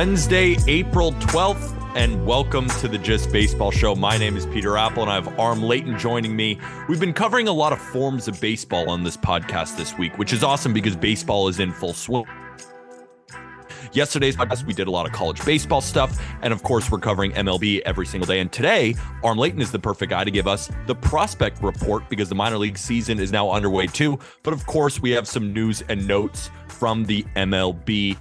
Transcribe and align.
Wednesday, 0.00 0.56
April 0.66 1.12
12th, 1.12 1.94
and 1.94 2.24
welcome 2.24 2.66
to 2.66 2.88
the 2.88 2.96
Just 2.96 3.30
Baseball 3.30 3.70
Show. 3.70 3.94
My 3.94 4.16
name 4.16 4.34
is 4.34 4.46
Peter 4.46 4.78
Appel, 4.78 5.02
and 5.02 5.12
I 5.12 5.16
have 5.16 5.38
Aram 5.38 5.62
Leighton 5.62 5.98
joining 5.98 6.34
me. 6.34 6.58
We've 6.88 6.98
been 6.98 7.12
covering 7.12 7.48
a 7.48 7.52
lot 7.52 7.74
of 7.74 7.78
forms 7.78 8.26
of 8.26 8.40
baseball 8.40 8.88
on 8.88 9.04
this 9.04 9.18
podcast 9.18 9.76
this 9.76 9.98
week, 9.98 10.16
which 10.16 10.32
is 10.32 10.42
awesome 10.42 10.72
because 10.72 10.96
baseball 10.96 11.48
is 11.48 11.60
in 11.60 11.70
full 11.70 11.92
swing. 11.92 12.24
Yesterday's 13.92 14.36
podcast, 14.36 14.64
we 14.64 14.72
did 14.72 14.86
a 14.86 14.90
lot 14.90 15.04
of 15.04 15.12
college 15.12 15.44
baseball 15.44 15.82
stuff. 15.82 16.18
And 16.40 16.54
of 16.54 16.62
course, 16.62 16.90
we're 16.90 16.98
covering 16.98 17.32
MLB 17.32 17.82
every 17.84 18.06
single 18.06 18.26
day. 18.26 18.40
And 18.40 18.50
today, 18.50 18.94
Aram 19.22 19.36
Leighton 19.36 19.60
is 19.60 19.70
the 19.70 19.78
perfect 19.78 20.08
guy 20.08 20.24
to 20.24 20.30
give 20.30 20.46
us 20.46 20.70
the 20.86 20.94
prospect 20.94 21.62
report 21.62 22.08
because 22.08 22.30
the 22.30 22.34
minor 22.34 22.56
league 22.56 22.78
season 22.78 23.20
is 23.20 23.32
now 23.32 23.50
underway 23.50 23.86
too. 23.86 24.18
But 24.44 24.54
of 24.54 24.64
course, 24.64 25.02
we 25.02 25.10
have 25.10 25.28
some 25.28 25.52
news 25.52 25.82
and 25.90 26.08
notes 26.08 26.50
from 26.68 27.04
the 27.04 27.22
MLB. 27.36 28.16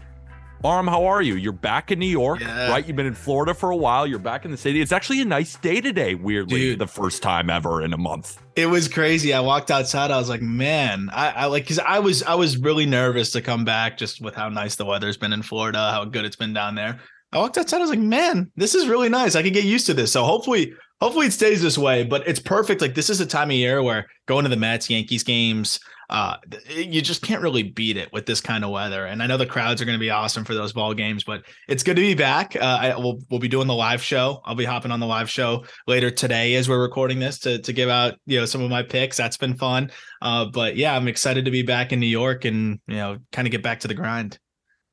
Aram, 0.63 0.87
how 0.87 1.05
are 1.05 1.21
you? 1.21 1.35
You're 1.35 1.53
back 1.53 1.89
in 1.89 1.99
New 1.99 2.05
York, 2.05 2.41
Yeah. 2.41 2.69
right? 2.69 2.85
You've 2.85 2.97
been 2.97 3.05
in 3.05 3.13
Florida 3.13 3.53
for 3.53 3.69
a 3.71 3.75
while. 3.77 4.05
You're 4.05 4.19
back 4.19 4.43
in 4.43 4.51
the 4.51 4.57
city. 4.57 4.81
It's 4.81 4.91
actually 4.91 5.21
a 5.21 5.25
nice 5.25 5.55
day 5.55 5.79
today, 5.79 6.15
weirdly, 6.15 6.59
Dude. 6.59 6.79
the 6.79 6.87
first 6.87 7.23
time 7.23 7.49
ever 7.49 7.81
in 7.81 7.93
a 7.93 7.97
month. 7.97 8.37
It 8.57 8.65
was 8.65 8.89
crazy. 8.89 9.33
I 9.33 9.39
walked 9.39 9.71
outside. 9.71 10.11
I 10.11 10.17
was 10.17 10.27
like, 10.27 10.41
man, 10.41 11.09
I, 11.13 11.29
I 11.29 11.45
like 11.45 11.63
because 11.63 11.79
I 11.79 11.99
was 11.99 12.23
I 12.23 12.35
was 12.35 12.57
really 12.57 12.85
nervous 12.85 13.31
to 13.31 13.41
come 13.41 13.63
back 13.63 13.97
just 13.97 14.19
with 14.21 14.35
how 14.35 14.49
nice 14.49 14.75
the 14.75 14.83
weather's 14.85 15.15
been 15.15 15.31
in 15.31 15.43
Florida, 15.43 15.91
how 15.93 16.03
good 16.03 16.25
it's 16.25 16.35
been 16.35 16.53
down 16.53 16.75
there. 16.75 16.99
I 17.31 17.37
walked 17.37 17.57
outside. 17.57 17.77
I 17.77 17.81
was 17.81 17.89
like, 17.91 17.99
man, 17.99 18.51
this 18.57 18.75
is 18.75 18.87
really 18.89 19.07
nice. 19.07 19.35
I 19.35 19.43
can 19.43 19.53
get 19.53 19.63
used 19.63 19.85
to 19.85 19.93
this. 19.93 20.11
So 20.11 20.23
hopefully, 20.25 20.73
hopefully 20.99 21.27
it 21.27 21.31
stays 21.33 21.61
this 21.61 21.77
way. 21.77 22.03
But 22.03 22.27
it's 22.27 22.39
perfect. 22.39 22.81
Like 22.81 22.95
this 22.95 23.09
is 23.09 23.21
a 23.21 23.25
time 23.25 23.49
of 23.49 23.55
year 23.55 23.81
where 23.81 24.07
going 24.27 24.43
to 24.43 24.49
the 24.49 24.57
Mets, 24.57 24.89
Yankees 24.89 25.23
games, 25.23 25.79
uh, 26.09 26.37
you 26.69 27.01
just 27.01 27.21
can't 27.21 27.41
really 27.41 27.63
beat 27.63 27.95
it 27.95 28.11
with 28.11 28.25
this 28.25 28.41
kind 28.41 28.63
of 28.63 28.71
weather. 28.71 29.05
And 29.05 29.21
I 29.21 29.27
know 29.27 29.37
the 29.37 29.45
crowds 29.45 29.81
are 29.81 29.85
going 29.85 29.97
to 29.97 29.99
be 29.99 30.09
awesome 30.09 30.43
for 30.43 30.55
those 30.55 30.73
ball 30.73 30.93
games, 30.93 31.23
but 31.23 31.43
it's 31.67 31.83
good 31.83 31.95
to 31.97 32.01
be 32.01 32.15
back. 32.15 32.55
Uh, 32.55 32.79
I, 32.81 32.97
we'll 32.97 33.19
we'll 33.29 33.39
be 33.39 33.47
doing 33.47 33.67
the 33.67 33.75
live 33.75 34.01
show. 34.01 34.41
I'll 34.45 34.55
be 34.55 34.65
hopping 34.65 34.91
on 34.91 34.99
the 34.99 35.05
live 35.05 35.29
show 35.29 35.65
later 35.85 36.09
today 36.09 36.55
as 36.55 36.67
we're 36.67 36.81
recording 36.81 37.19
this 37.19 37.37
to 37.39 37.59
to 37.59 37.73
give 37.73 37.89
out 37.89 38.15
you 38.25 38.39
know 38.39 38.45
some 38.45 38.61
of 38.61 38.69
my 38.69 38.81
picks. 38.81 39.17
That's 39.17 39.37
been 39.37 39.55
fun. 39.55 39.91
Uh, 40.21 40.45
but 40.45 40.75
yeah, 40.75 40.95
I'm 40.95 41.07
excited 41.07 41.45
to 41.45 41.51
be 41.51 41.61
back 41.61 41.93
in 41.93 41.99
New 41.99 42.07
York 42.07 42.45
and 42.45 42.79
you 42.87 42.95
know 42.95 43.17
kind 43.31 43.47
of 43.47 43.51
get 43.51 43.61
back 43.61 43.81
to 43.81 43.87
the 43.87 43.93
grind. 43.93 44.39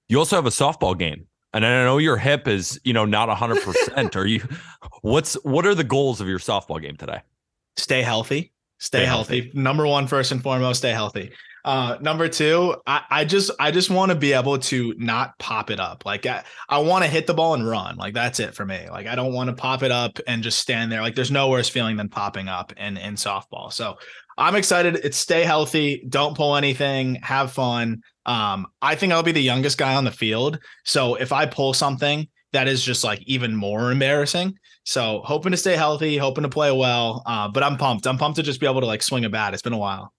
You 0.09 0.19
also 0.19 0.37
have 0.37 0.47
a 0.47 0.51
softball 0.51 0.99
game. 0.99 1.27
And 1.53 1.65
I 1.65 1.85
know 1.85 1.97
your 1.97 2.19
hip 2.19 2.49
is, 2.49 2.79
you 2.85 2.93
know, 2.93 3.07
not 3.07 3.31
100%. 3.31 4.17
are 4.17 4.27
you 4.27 4.47
what's 5.01 5.35
what 5.43 5.67
are 5.67 5.75
the 5.75 5.85
goals 5.85 6.21
of 6.21 6.29
your 6.29 6.39
softball 6.39 6.83
game 6.83 6.97
today? 6.99 7.23
Stay 7.79 8.03
healthy. 8.03 8.53
Stay, 8.79 8.99
Stay 8.99 9.07
healthy. 9.07 9.41
healthy. 9.43 9.59
Number 9.59 9.87
one, 9.87 10.07
first 10.07 10.33
and 10.33 10.43
foremost, 10.43 10.79
stay 10.79 10.93
healthy. 10.93 11.33
Uh, 11.65 11.97
number 12.01 12.29
two, 12.29 12.77
I, 12.87 13.03
I 13.11 13.25
just 13.25 13.51
I 13.59 13.73
just 13.73 13.91
want 13.91 14.13
to 14.13 14.15
be 14.15 14.33
able 14.33 14.57
to 14.59 14.95
not 14.99 15.37
pop 15.41 15.71
it 15.71 15.81
up. 15.81 16.07
Like 16.07 16.25
I, 16.25 16.45
I 16.69 16.79
want 16.79 17.05
to 17.05 17.11
hit 17.11 17.27
the 17.27 17.35
ball 17.35 17.55
and 17.55 17.67
run. 17.67 17.97
Like 17.97 18.15
that's 18.15 18.39
it 18.39 18.55
for 18.55 18.65
me. 18.65 18.87
Like 18.89 19.09
I 19.09 19.17
don't 19.17 19.33
want 19.33 19.51
to 19.51 19.57
pop 19.57 19.83
it 19.83 19.91
up 19.91 20.21
and 20.29 20.45
just 20.45 20.61
stand 20.61 20.93
there. 20.93 21.01
Like 21.01 21.17
there's 21.17 21.33
no 21.33 21.49
worse 21.49 21.69
feeling 21.69 21.97
than 21.97 22.09
popping 22.09 22.47
up 22.47 22.73
in 22.77 22.97
in 22.97 23.15
softball. 23.15 23.73
So 23.73 23.97
I'm 24.39 24.55
excited. 24.55 24.97
It's 24.97 25.17
stay 25.17 25.43
healthy. 25.43 26.05
Don't 26.09 26.37
pull 26.37 26.55
anything. 26.55 27.17
Have 27.17 27.51
fun. 27.51 28.03
Um, 28.27 28.69
I 28.81 28.95
think 28.95 29.13
I'll 29.13 29.23
be 29.25 29.33
the 29.33 29.41
youngest 29.43 29.77
guy 29.79 29.95
on 29.95 30.05
the 30.05 30.13
field. 30.13 30.61
So 30.85 31.15
if 31.17 31.33
I 31.33 31.47
pull 31.47 31.73
something, 31.75 32.29
that 32.53 32.69
is 32.69 32.83
just 32.85 33.03
like 33.03 33.23
even 33.27 33.57
more 33.57 33.91
embarrassing. 33.91 34.57
So 34.87 35.21
hoping 35.25 35.51
to 35.51 35.57
stay 35.57 35.75
healthy, 35.77 36.17
hoping 36.17 36.43
to 36.45 36.49
play 36.49 36.71
well. 36.71 37.23
Uh, 37.27 37.49
but 37.49 37.63
I'm 37.65 37.77
pumped. 37.77 38.07
I'm 38.07 38.19
pumped 38.19 38.37
to 38.37 38.43
just 38.45 38.61
be 38.61 38.67
able 38.67 38.81
to 38.81 38.87
like 38.87 39.03
swing 39.03 39.25
a 39.25 39.29
bat. 39.29 39.53
It's 39.53 39.63
been 39.63 39.73
a 39.73 39.79
while. 39.79 40.13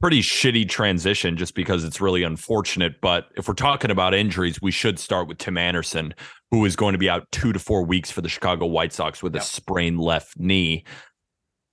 Pretty 0.00 0.20
shitty 0.22 0.68
transition 0.68 1.36
just 1.36 1.54
because 1.56 1.82
it's 1.82 2.00
really 2.00 2.22
unfortunate. 2.22 3.00
But 3.00 3.26
if 3.36 3.48
we're 3.48 3.54
talking 3.54 3.90
about 3.90 4.14
injuries, 4.14 4.62
we 4.62 4.70
should 4.70 4.98
start 4.98 5.26
with 5.26 5.38
Tim 5.38 5.58
Anderson, 5.58 6.14
who 6.52 6.64
is 6.64 6.76
going 6.76 6.92
to 6.92 6.98
be 6.98 7.10
out 7.10 7.26
two 7.32 7.52
to 7.52 7.58
four 7.58 7.84
weeks 7.84 8.10
for 8.12 8.20
the 8.20 8.28
Chicago 8.28 8.66
White 8.66 8.92
Sox 8.92 9.22
with 9.22 9.34
Yep. 9.34 9.42
a 9.42 9.46
sprained 9.46 10.00
left 10.00 10.38
knee. 10.38 10.84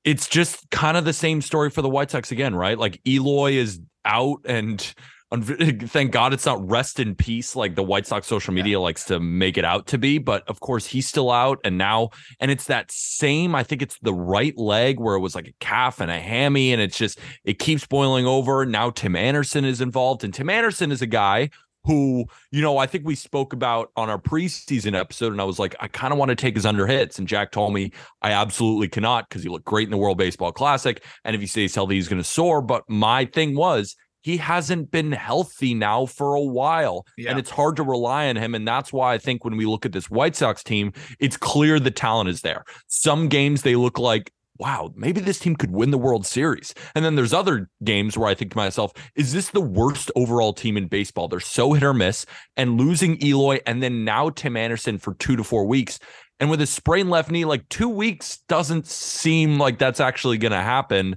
It's 0.03 0.27
just 0.27 0.69
kind 0.71 0.97
of 0.97 1.05
the 1.05 1.13
same 1.13 1.41
story 1.41 1.69
for 1.69 1.83
the 1.83 1.89
White 1.89 2.09
Sox 2.09 2.31
again, 2.31 2.55
right? 2.55 2.79
Like 2.79 2.99
Eloy 3.05 3.53
is 3.53 3.79
out 4.05 4.39
and 4.45 4.91
thank 5.39 6.11
God 6.11 6.33
it's 6.33 6.45
not 6.45 6.69
rest 6.69 6.99
in 6.99 7.15
peace 7.15 7.55
like 7.55 7.75
the 7.75 7.83
White 7.83 8.05
Sox 8.05 8.27
social 8.27 8.53
media 8.53 8.81
likes 8.81 9.05
to 9.05 9.19
make 9.19 9.57
it 9.57 9.63
out 9.63 9.87
to 9.87 9.97
be. 9.97 10.17
But 10.17 10.47
of 10.49 10.59
course, 10.59 10.85
he's 10.85 11.07
still 11.07 11.31
out. 11.31 11.59
And 11.63 11.77
now, 11.77 12.09
and 12.41 12.51
it's 12.51 12.65
that 12.65 12.91
same, 12.91 13.55
I 13.55 13.63
think 13.63 13.81
it's 13.81 13.97
the 14.01 14.13
right 14.13 14.57
leg 14.57 14.99
where 14.99 15.15
it 15.15 15.21
was 15.21 15.33
like 15.33 15.47
a 15.47 15.53
calf 15.61 16.01
and 16.01 16.11
a 16.11 16.19
hammy. 16.19 16.73
And 16.73 16.81
it's 16.81 16.97
just, 16.97 17.17
it 17.45 17.59
keeps 17.59 17.87
boiling 17.87 18.25
over. 18.25 18.65
Now, 18.65 18.89
Tim 18.89 19.15
Anderson 19.15 19.63
is 19.63 19.79
involved. 19.79 20.25
And 20.25 20.33
Tim 20.33 20.49
Anderson 20.49 20.91
is 20.91 21.01
a 21.01 21.07
guy 21.07 21.49
who, 21.85 22.25
you 22.51 22.61
know, 22.61 22.77
I 22.77 22.85
think 22.85 23.05
we 23.05 23.15
spoke 23.15 23.53
about 23.53 23.89
on 23.95 24.09
our 24.09 24.19
preseason 24.19 24.99
episode. 24.99 25.31
And 25.31 25.39
I 25.39 25.45
was 25.45 25.59
like, 25.59 25.75
I 25.79 25.87
kind 25.87 26.11
of 26.11 26.19
want 26.19 26.29
to 26.29 26.35
take 26.35 26.55
his 26.55 26.65
under 26.65 26.87
hits. 26.87 27.17
And 27.17 27.27
Jack 27.27 27.53
told 27.53 27.73
me 27.73 27.93
I 28.21 28.33
absolutely 28.33 28.89
cannot 28.89 29.29
because 29.29 29.43
he 29.43 29.49
looked 29.49 29.65
great 29.65 29.87
in 29.87 29.91
the 29.91 29.97
World 29.97 30.17
Baseball 30.17 30.51
Classic. 30.51 31.01
And 31.23 31.35
if 31.35 31.41
he 31.41 31.47
stays 31.47 31.73
healthy, 31.73 31.95
he's 31.95 32.09
going 32.09 32.21
to 32.21 32.27
soar. 32.27 32.61
But 32.61 32.83
my 32.89 33.23
thing 33.23 33.55
was, 33.55 33.95
he 34.21 34.37
hasn't 34.37 34.91
been 34.91 35.11
healthy 35.11 35.73
now 35.73 36.05
for 36.05 36.35
a 36.35 36.41
while. 36.41 37.05
Yeah. 37.17 37.31
And 37.31 37.39
it's 37.39 37.49
hard 37.49 37.75
to 37.77 37.83
rely 37.83 38.27
on 38.27 38.35
him. 38.35 38.55
And 38.55 38.67
that's 38.67 38.93
why 38.93 39.13
I 39.13 39.17
think 39.17 39.43
when 39.43 39.57
we 39.57 39.65
look 39.65 39.85
at 39.85 39.91
this 39.91 40.09
White 40.09 40.35
Sox 40.35 40.63
team, 40.63 40.93
it's 41.19 41.37
clear 41.37 41.79
the 41.79 41.91
talent 41.91 42.29
is 42.29 42.41
there. 42.41 42.63
Some 42.87 43.27
games 43.27 43.61
they 43.63 43.75
look 43.75 43.99
like, 43.99 44.31
wow, 44.57 44.91
maybe 44.95 45.19
this 45.19 45.39
team 45.39 45.55
could 45.55 45.71
win 45.71 45.89
the 45.89 45.97
World 45.97 46.23
Series. 46.25 46.75
And 46.93 47.03
then 47.03 47.15
there's 47.15 47.33
other 47.33 47.67
games 47.83 48.15
where 48.15 48.29
I 48.29 48.35
think 48.35 48.51
to 48.51 48.57
myself, 48.57 48.93
is 49.15 49.33
this 49.33 49.49
the 49.49 49.61
worst 49.61 50.11
overall 50.15 50.53
team 50.53 50.77
in 50.77 50.87
baseball? 50.87 51.27
They're 51.27 51.39
so 51.39 51.73
hit 51.73 51.81
or 51.81 51.95
miss. 51.95 52.27
And 52.57 52.79
losing 52.79 53.17
Eloy 53.23 53.59
and 53.65 53.81
then 53.81 54.05
now 54.05 54.29
Tim 54.29 54.55
Anderson 54.55 54.99
for 54.99 55.15
two 55.15 55.35
to 55.35 55.43
four 55.43 55.65
weeks. 55.65 55.97
And 56.39 56.49
with 56.49 56.61
a 56.61 56.67
sprained 56.67 57.09
left 57.09 57.31
knee, 57.31 57.45
like 57.45 57.67
two 57.69 57.89
weeks 57.89 58.39
doesn't 58.47 58.85
seem 58.85 59.57
like 59.57 59.79
that's 59.79 59.99
actually 59.99 60.37
going 60.37 60.51
to 60.51 60.61
happen. 60.61 61.15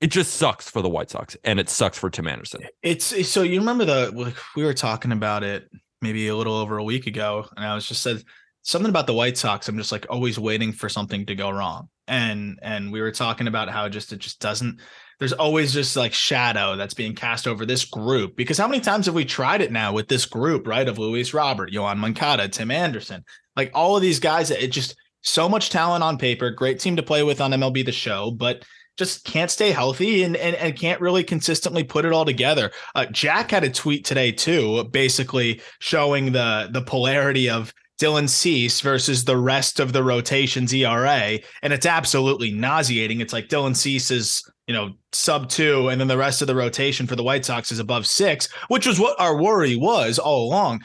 It 0.00 0.08
just 0.08 0.34
sucks 0.34 0.68
for 0.68 0.82
the 0.82 0.88
White 0.88 1.10
Sox 1.10 1.36
and 1.44 1.58
it 1.58 1.70
sucks 1.70 1.98
for 1.98 2.10
Tim 2.10 2.28
Anderson. 2.28 2.62
It's 2.82 3.28
so 3.28 3.42
you 3.42 3.60
remember 3.60 3.84
the 3.84 4.34
we 4.54 4.64
were 4.64 4.74
talking 4.74 5.12
about 5.12 5.42
it 5.42 5.68
maybe 6.02 6.28
a 6.28 6.36
little 6.36 6.54
over 6.54 6.78
a 6.78 6.84
week 6.84 7.06
ago, 7.06 7.46
and 7.56 7.64
I 7.64 7.74
was 7.74 7.88
just 7.88 8.02
said 8.02 8.22
something 8.62 8.90
about 8.90 9.06
the 9.06 9.14
White 9.14 9.38
Sox. 9.38 9.68
I'm 9.68 9.78
just 9.78 9.92
like 9.92 10.06
always 10.10 10.38
waiting 10.38 10.72
for 10.72 10.88
something 10.88 11.24
to 11.26 11.34
go 11.34 11.50
wrong, 11.50 11.88
and 12.06 12.58
and 12.62 12.92
we 12.92 13.00
were 13.00 13.12
talking 13.12 13.48
about 13.48 13.70
how 13.70 13.88
just 13.88 14.12
it 14.12 14.18
just 14.18 14.40
doesn't. 14.40 14.80
There's 15.18 15.32
always 15.32 15.72
just 15.72 15.96
like 15.96 16.12
shadow 16.12 16.76
that's 16.76 16.92
being 16.92 17.14
cast 17.14 17.48
over 17.48 17.64
this 17.64 17.86
group 17.86 18.36
because 18.36 18.58
how 18.58 18.68
many 18.68 18.82
times 18.82 19.06
have 19.06 19.14
we 19.14 19.24
tried 19.24 19.62
it 19.62 19.72
now 19.72 19.94
with 19.94 20.08
this 20.08 20.26
group, 20.26 20.66
right? 20.66 20.86
Of 20.86 20.98
Luis 20.98 21.32
Robert, 21.32 21.72
Yoan 21.72 21.96
Moncada, 21.96 22.48
Tim 22.48 22.70
Anderson, 22.70 23.24
like 23.56 23.70
all 23.72 23.96
of 23.96 24.02
these 24.02 24.20
guys. 24.20 24.50
It 24.50 24.68
just 24.68 24.94
so 25.22 25.48
much 25.48 25.70
talent 25.70 26.04
on 26.04 26.18
paper, 26.18 26.50
great 26.50 26.80
team 26.80 26.96
to 26.96 27.02
play 27.02 27.22
with 27.22 27.40
on 27.40 27.50
MLB 27.50 27.84
The 27.84 27.92
Show, 27.92 28.30
but 28.30 28.62
just 28.96 29.24
can't 29.24 29.50
stay 29.50 29.70
healthy 29.70 30.22
and, 30.22 30.36
and, 30.36 30.56
and 30.56 30.78
can't 30.78 31.00
really 31.00 31.22
consistently 31.22 31.84
put 31.84 32.04
it 32.04 32.12
all 32.12 32.24
together. 32.24 32.70
Uh, 32.94 33.06
Jack 33.06 33.50
had 33.50 33.64
a 33.64 33.70
tweet 33.70 34.04
today 34.04 34.32
too, 34.32 34.84
basically 34.84 35.60
showing 35.80 36.32
the 36.32 36.68
the 36.72 36.82
polarity 36.82 37.48
of 37.48 37.72
Dylan 38.00 38.28
Cease 38.28 38.80
versus 38.80 39.24
the 39.24 39.36
rest 39.36 39.80
of 39.80 39.92
the 39.92 40.04
rotation's 40.04 40.72
ERA, 40.72 41.38
and 41.62 41.72
it's 41.72 41.86
absolutely 41.86 42.50
nauseating. 42.50 43.20
It's 43.20 43.32
like 43.32 43.48
Dylan 43.48 43.76
Cease 43.76 44.10
is 44.10 44.42
you 44.66 44.74
know 44.74 44.92
sub 45.12 45.48
two, 45.48 45.88
and 45.88 46.00
then 46.00 46.08
the 46.08 46.18
rest 46.18 46.42
of 46.42 46.48
the 46.48 46.54
rotation 46.54 47.06
for 47.06 47.16
the 47.16 47.22
White 47.22 47.44
Sox 47.44 47.72
is 47.72 47.78
above 47.78 48.06
six, 48.06 48.48
which 48.68 48.86
was 48.86 49.00
what 49.00 49.18
our 49.20 49.40
worry 49.40 49.76
was 49.76 50.18
all 50.18 50.46
along. 50.46 50.80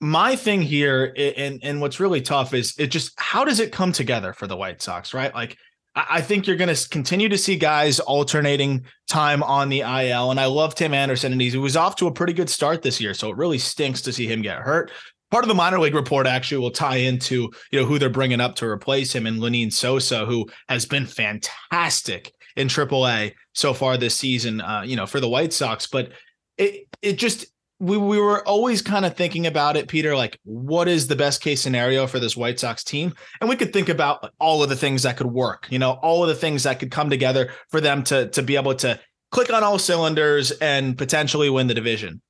My 0.00 0.36
thing 0.36 0.60
here, 0.60 1.14
and 1.16 1.60
and 1.62 1.80
what's 1.80 2.00
really 2.00 2.20
tough 2.20 2.52
is 2.52 2.74
it 2.78 2.88
just 2.88 3.12
how 3.16 3.44
does 3.44 3.60
it 3.60 3.72
come 3.72 3.92
together 3.92 4.34
for 4.34 4.46
the 4.46 4.56
White 4.56 4.82
Sox, 4.82 5.14
right? 5.14 5.34
Like 5.34 5.56
I 5.96 6.20
think 6.20 6.46
you're 6.46 6.56
going 6.56 6.74
to 6.74 6.88
continue 6.88 7.28
to 7.28 7.38
see 7.38 7.56
guys 7.56 8.00
alternating 8.00 8.84
time 9.08 9.42
on 9.44 9.68
the 9.68 9.80
IL. 9.80 10.32
And 10.32 10.40
I 10.40 10.46
love 10.46 10.74
Tim 10.74 10.92
Anderson, 10.92 11.30
and 11.30 11.40
he 11.40 11.56
was 11.56 11.76
off 11.76 11.94
to 11.96 12.08
a 12.08 12.12
pretty 12.12 12.32
good 12.32 12.50
start 12.50 12.82
this 12.82 13.00
year. 13.00 13.14
So 13.14 13.30
it 13.30 13.36
really 13.36 13.58
stinks 13.58 14.02
to 14.02 14.12
see 14.12 14.26
him 14.26 14.42
get 14.42 14.58
hurt. 14.58 14.90
part 15.30 15.44
of 15.44 15.48
the 15.48 15.54
minor 15.54 15.78
league 15.78 15.94
report 15.94 16.26
actually 16.26 16.58
will 16.58 16.70
tie 16.70 16.96
into 16.96 17.50
you 17.70 17.80
know 17.80 17.86
who 17.86 17.98
they're 17.98 18.10
bringing 18.10 18.40
up 18.40 18.56
to 18.56 18.66
replace 18.66 19.14
him 19.14 19.26
and 19.26 19.40
Lenyn 19.40 19.72
Sosa, 19.72 20.26
who 20.26 20.46
has 20.68 20.84
been 20.84 21.06
fantastic 21.06 22.32
in 22.56 22.68
AAA 22.68 23.34
so 23.52 23.72
far 23.72 23.96
this 23.96 24.16
season. 24.16 24.60
Uh, 24.60 24.82
you 24.84 24.96
know, 24.96 25.06
for 25.06 25.20
the 25.20 25.28
White 25.28 25.52
Sox, 25.52 25.86
but 25.86 26.10
it 26.58 26.88
it 27.02 27.18
just 27.18 27.46
we 27.80 27.96
we 27.96 28.18
were 28.18 28.46
always 28.46 28.82
kind 28.82 29.04
of 29.04 29.16
thinking 29.16 29.46
about 29.46 29.76
it, 29.76 29.88
Peter. 29.88 30.16
Like, 30.16 30.38
what 30.44 30.88
is 30.88 31.06
the 31.06 31.16
best 31.16 31.40
case 31.40 31.60
scenario 31.60 32.06
for 32.06 32.18
this 32.18 32.36
White 32.36 32.60
Sox 32.60 32.84
team? 32.84 33.14
And 33.40 33.50
we 33.50 33.56
could 33.56 33.72
think 33.72 33.88
about 33.88 34.32
all 34.38 34.62
of 34.62 34.68
the 34.68 34.76
things 34.76 35.02
that 35.02 35.16
could 35.16 35.26
work. 35.26 35.66
You 35.70 35.78
know, 35.78 35.92
all 35.92 36.22
of 36.22 36.28
the 36.28 36.34
things 36.34 36.62
that 36.62 36.78
could 36.78 36.90
come 36.90 37.10
together 37.10 37.52
for 37.70 37.80
them 37.80 38.02
to 38.04 38.28
to 38.30 38.42
be 38.42 38.56
able 38.56 38.74
to 38.76 38.98
click 39.30 39.52
on 39.52 39.64
all 39.64 39.78
cylinders 39.78 40.52
and 40.52 40.96
potentially 40.96 41.50
win 41.50 41.66
the 41.66 41.74
division 41.74 42.22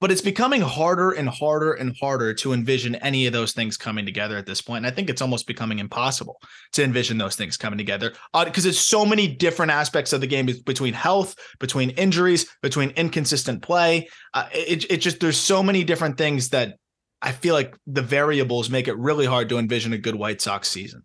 but 0.00 0.10
it's 0.10 0.20
becoming 0.20 0.60
harder 0.60 1.10
and 1.10 1.28
harder 1.28 1.72
and 1.72 1.96
harder 1.98 2.32
to 2.34 2.52
envision 2.52 2.94
any 2.96 3.26
of 3.26 3.32
those 3.32 3.52
things 3.52 3.76
coming 3.76 4.06
together 4.06 4.36
at 4.36 4.46
this 4.46 4.60
point. 4.60 4.84
And 4.84 4.86
I 4.86 4.94
think 4.94 5.10
it's 5.10 5.22
almost 5.22 5.46
becoming 5.46 5.78
impossible 5.78 6.40
to 6.72 6.84
envision 6.84 7.18
those 7.18 7.36
things 7.36 7.56
coming 7.56 7.78
together 7.78 8.12
because 8.44 8.66
uh, 8.66 8.70
it's 8.70 8.78
so 8.78 9.04
many 9.04 9.26
different 9.26 9.72
aspects 9.72 10.12
of 10.12 10.20
the 10.20 10.26
game 10.26 10.46
between 10.64 10.94
health, 10.94 11.34
between 11.58 11.90
injuries, 11.90 12.46
between 12.62 12.90
inconsistent 12.90 13.62
play. 13.62 14.08
Uh, 14.34 14.48
it, 14.52 14.90
it 14.90 14.96
just, 14.98 15.20
there's 15.20 15.38
so 15.38 15.62
many 15.62 15.82
different 15.84 16.16
things 16.16 16.50
that 16.50 16.76
I 17.20 17.32
feel 17.32 17.54
like 17.54 17.76
the 17.86 18.02
variables 18.02 18.70
make 18.70 18.86
it 18.86 18.96
really 18.96 19.26
hard 19.26 19.48
to 19.48 19.58
envision 19.58 19.92
a 19.92 19.98
good 19.98 20.14
White 20.14 20.40
Sox 20.40 20.68
season. 20.68 21.02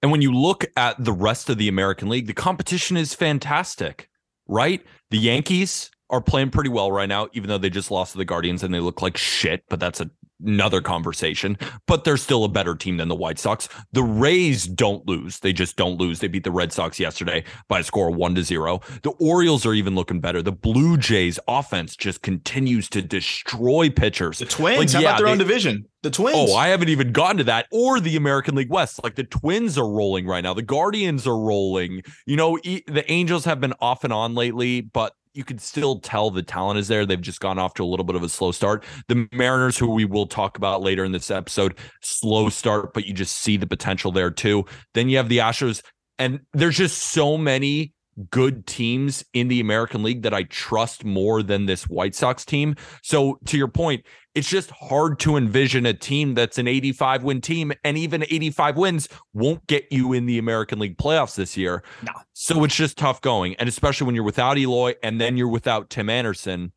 And 0.00 0.10
when 0.10 0.22
you 0.22 0.32
look 0.32 0.64
at 0.76 1.02
the 1.02 1.12
rest 1.12 1.48
of 1.48 1.58
the 1.58 1.68
American 1.68 2.08
League, 2.08 2.26
the 2.26 2.34
competition 2.34 2.96
is 2.96 3.14
fantastic, 3.14 4.08
right? 4.46 4.84
The 5.10 5.18
Yankees 5.18 5.90
are 6.12 6.20
playing 6.20 6.50
pretty 6.50 6.70
well 6.70 6.92
right 6.92 7.08
now, 7.08 7.26
even 7.32 7.48
though 7.48 7.58
they 7.58 7.70
just 7.70 7.90
lost 7.90 8.12
to 8.12 8.18
the 8.18 8.24
Guardians 8.24 8.62
and 8.62 8.72
they 8.72 8.80
look 8.80 9.00
like 9.00 9.16
shit. 9.16 9.64
But 9.70 9.80
that's 9.80 9.98
a, 9.98 10.10
another 10.44 10.82
conversation. 10.82 11.56
But 11.86 12.04
they're 12.04 12.18
still 12.18 12.44
a 12.44 12.48
better 12.48 12.74
team 12.74 12.98
than 12.98 13.08
the 13.08 13.14
White 13.14 13.38
Sox. 13.38 13.66
The 13.92 14.02
Rays 14.02 14.66
don't 14.66 15.06
lose. 15.08 15.40
They 15.40 15.54
just 15.54 15.76
don't 15.76 15.98
lose. 15.98 16.20
They 16.20 16.28
beat 16.28 16.44
the 16.44 16.50
Red 16.50 16.70
Sox 16.70 17.00
yesterday 17.00 17.44
by 17.66 17.80
a 17.80 17.82
score 17.82 18.10
of 18.10 18.16
one 18.16 18.34
to 18.34 18.42
zero. 18.42 18.82
The 19.02 19.12
Orioles 19.12 19.64
are 19.64 19.72
even 19.72 19.94
looking 19.94 20.20
better. 20.20 20.42
The 20.42 20.52
Blue 20.52 20.98
Jays 20.98 21.40
offense 21.48 21.96
just 21.96 22.20
continues 22.20 22.90
to 22.90 23.00
destroy 23.00 23.88
pitchers. 23.88 24.38
The 24.38 24.44
Twins, 24.44 24.78
like, 24.78 24.90
how 24.92 25.00
yeah, 25.00 25.08
about 25.08 25.16
their 25.16 25.26
they, 25.26 25.32
own 25.32 25.38
division? 25.38 25.86
The 26.02 26.10
Twins. 26.10 26.36
Oh, 26.36 26.54
I 26.54 26.68
haven't 26.68 26.90
even 26.90 27.12
gotten 27.12 27.38
to 27.38 27.44
that. 27.44 27.68
Or 27.72 28.00
the 28.00 28.16
American 28.16 28.54
League 28.54 28.70
West. 28.70 29.02
Like 29.02 29.14
the 29.14 29.24
Twins 29.24 29.78
are 29.78 29.88
rolling 29.88 30.26
right 30.26 30.42
now. 30.42 30.52
The 30.52 30.60
Guardians 30.60 31.26
are 31.26 31.38
rolling. 31.38 32.02
You 32.26 32.36
know, 32.36 32.58
the 32.62 33.04
Angels 33.08 33.46
have 33.46 33.60
been 33.60 33.72
off 33.80 34.04
and 34.04 34.12
on 34.12 34.34
lately, 34.34 34.82
but 34.82 35.14
you 35.34 35.44
can 35.44 35.58
still 35.58 35.98
tell 36.00 36.30
the 36.30 36.42
talent 36.42 36.78
is 36.78 36.88
there. 36.88 37.06
They've 37.06 37.20
just 37.20 37.40
gone 37.40 37.58
off 37.58 37.74
to 37.74 37.84
a 37.84 37.86
little 37.86 38.04
bit 38.04 38.16
of 38.16 38.22
a 38.22 38.28
slow 38.28 38.52
start. 38.52 38.84
The 39.08 39.28
Mariners, 39.32 39.78
who 39.78 39.90
we 39.90 40.04
will 40.04 40.26
talk 40.26 40.56
about 40.56 40.82
later 40.82 41.04
in 41.04 41.12
this 41.12 41.30
episode, 41.30 41.78
slow 42.02 42.48
start, 42.48 42.92
but 42.92 43.06
you 43.06 43.14
just 43.14 43.36
see 43.36 43.56
the 43.56 43.66
potential 43.66 44.12
there 44.12 44.30
too. 44.30 44.64
Then 44.94 45.08
you 45.08 45.16
have 45.16 45.28
the 45.28 45.38
Astros, 45.38 45.82
and 46.18 46.40
there's 46.52 46.76
just 46.76 46.98
so 46.98 47.38
many 47.38 47.94
good 48.30 48.66
teams 48.66 49.24
in 49.32 49.48
the 49.48 49.60
American 49.60 50.02
League 50.02 50.22
that 50.22 50.34
I 50.34 50.42
trust 50.44 51.04
more 51.04 51.42
than 51.42 51.66
this 51.66 51.88
White 51.88 52.14
Sox 52.14 52.44
team. 52.44 52.76
So 53.02 53.38
to 53.46 53.56
your 53.56 53.68
point, 53.68 54.04
it's 54.34 54.48
just 54.48 54.70
hard 54.70 55.18
to 55.20 55.36
envision 55.36 55.86
a 55.86 55.94
team 55.94 56.34
that's 56.34 56.58
an 56.58 56.66
85 56.68 57.22
win 57.22 57.40
team 57.40 57.72
and 57.84 57.98
even 57.98 58.22
85 58.22 58.76
wins 58.76 59.08
won't 59.34 59.66
get 59.66 59.86
you 59.90 60.12
in 60.12 60.26
the 60.26 60.38
American 60.38 60.78
League 60.78 60.96
playoffs 60.96 61.36
this 61.36 61.56
year. 61.56 61.82
No. 62.02 62.12
So 62.32 62.64
it's 62.64 62.74
just 62.74 62.96
tough 62.96 63.20
going. 63.20 63.54
And 63.56 63.68
especially 63.68 64.06
when 64.06 64.14
you're 64.14 64.24
without 64.24 64.58
Eloy 64.58 64.94
and 65.02 65.20
then 65.20 65.36
you're 65.36 65.48
without 65.48 65.90
Tim 65.90 66.08
Anderson, 66.08 66.72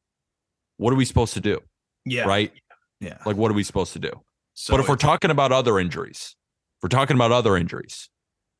what 0.77 0.91
are 0.91 0.97
we 0.97 1.05
supposed 1.05 1.33
to 1.35 1.41
do? 1.41 1.61
Yeah. 2.05 2.23
Right? 2.23 2.51
Yeah. 2.99 3.17
Like 3.25 3.37
what 3.37 3.51
are 3.51 3.55
we 3.55 3.63
supposed 3.63 3.93
to 3.93 3.99
do? 3.99 4.11
So 4.53 4.73
but 4.73 4.79
if 4.79 4.89
we're 4.89 4.95
talking 4.95 5.31
about 5.31 5.51
other 5.51 5.79
injuries, 5.79 6.35
if 6.77 6.83
we're 6.83 6.89
talking 6.89 7.15
about 7.15 7.31
other 7.31 7.57
injuries, 7.57 8.09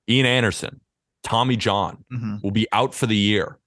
Ian 0.09 0.25
Anderson, 0.25 0.81
Tommy 1.25 1.57
John 1.57 2.05
mm-hmm. 2.13 2.37
will 2.43 2.51
be 2.51 2.67
out 2.71 2.93
for 2.93 3.07
the 3.07 3.17
year. 3.17 3.59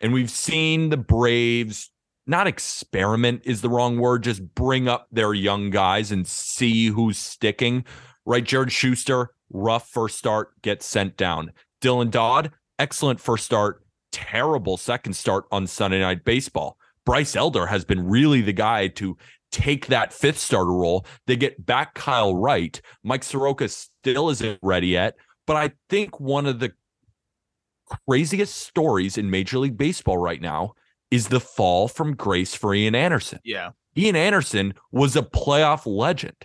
And 0.00 0.12
we've 0.12 0.30
seen 0.30 0.90
the 0.90 0.98
Braves 0.98 1.90
not 2.26 2.46
experiment 2.46 3.42
is 3.44 3.62
the 3.62 3.70
wrong 3.70 3.98
word, 3.98 4.24
just 4.24 4.54
bring 4.54 4.88
up 4.88 5.06
their 5.10 5.32
young 5.32 5.70
guys 5.70 6.12
and 6.12 6.26
see 6.26 6.86
who's 6.86 7.18
sticking. 7.18 7.84
Right. 8.24 8.44
Jared 8.44 8.72
Shuster, 8.72 9.30
rough 9.50 9.88
first 9.88 10.18
start, 10.18 10.60
gets 10.60 10.84
sent 10.84 11.16
down. 11.16 11.52
Dylan 11.80 12.10
Dodd, 12.10 12.50
excellent 12.78 13.20
first 13.20 13.44
start, 13.44 13.84
terrible 14.10 14.76
second 14.76 15.14
start 15.14 15.44
on 15.52 15.66
Sunday 15.66 16.00
Night 16.00 16.24
Baseball. 16.24 16.76
Bryce 17.04 17.36
Elder 17.36 17.66
has 17.66 17.84
been 17.84 18.06
really 18.06 18.40
the 18.40 18.52
guy 18.52 18.88
to 18.88 19.16
take 19.52 19.86
that 19.86 20.12
fifth 20.12 20.38
starter 20.38 20.72
role. 20.72 21.06
They 21.26 21.36
get 21.36 21.64
back 21.64 21.94
Kyle 21.94 22.34
Wright. 22.34 22.80
Mike 23.04 23.22
Soroka 23.22 23.68
still 23.68 24.28
isn't 24.30 24.58
ready 24.60 24.88
yet. 24.88 25.16
But 25.46 25.56
I 25.56 25.70
think 25.88 26.18
one 26.18 26.46
of 26.46 26.58
the 26.58 26.72
craziest 27.86 28.56
stories 28.56 29.18
in 29.18 29.30
Major 29.30 29.58
League 29.58 29.76
Baseball 29.76 30.18
right 30.18 30.40
now 30.40 30.74
is 31.10 31.28
the 31.28 31.40
fall 31.40 31.88
from 31.88 32.14
grace 32.14 32.54
for 32.54 32.74
Ian 32.74 32.94
Anderson. 32.94 33.38
Yeah. 33.44 33.70
Ian 33.96 34.16
Anderson 34.16 34.74
was 34.92 35.16
a 35.16 35.22
playoff 35.22 35.82
legend. 35.86 36.36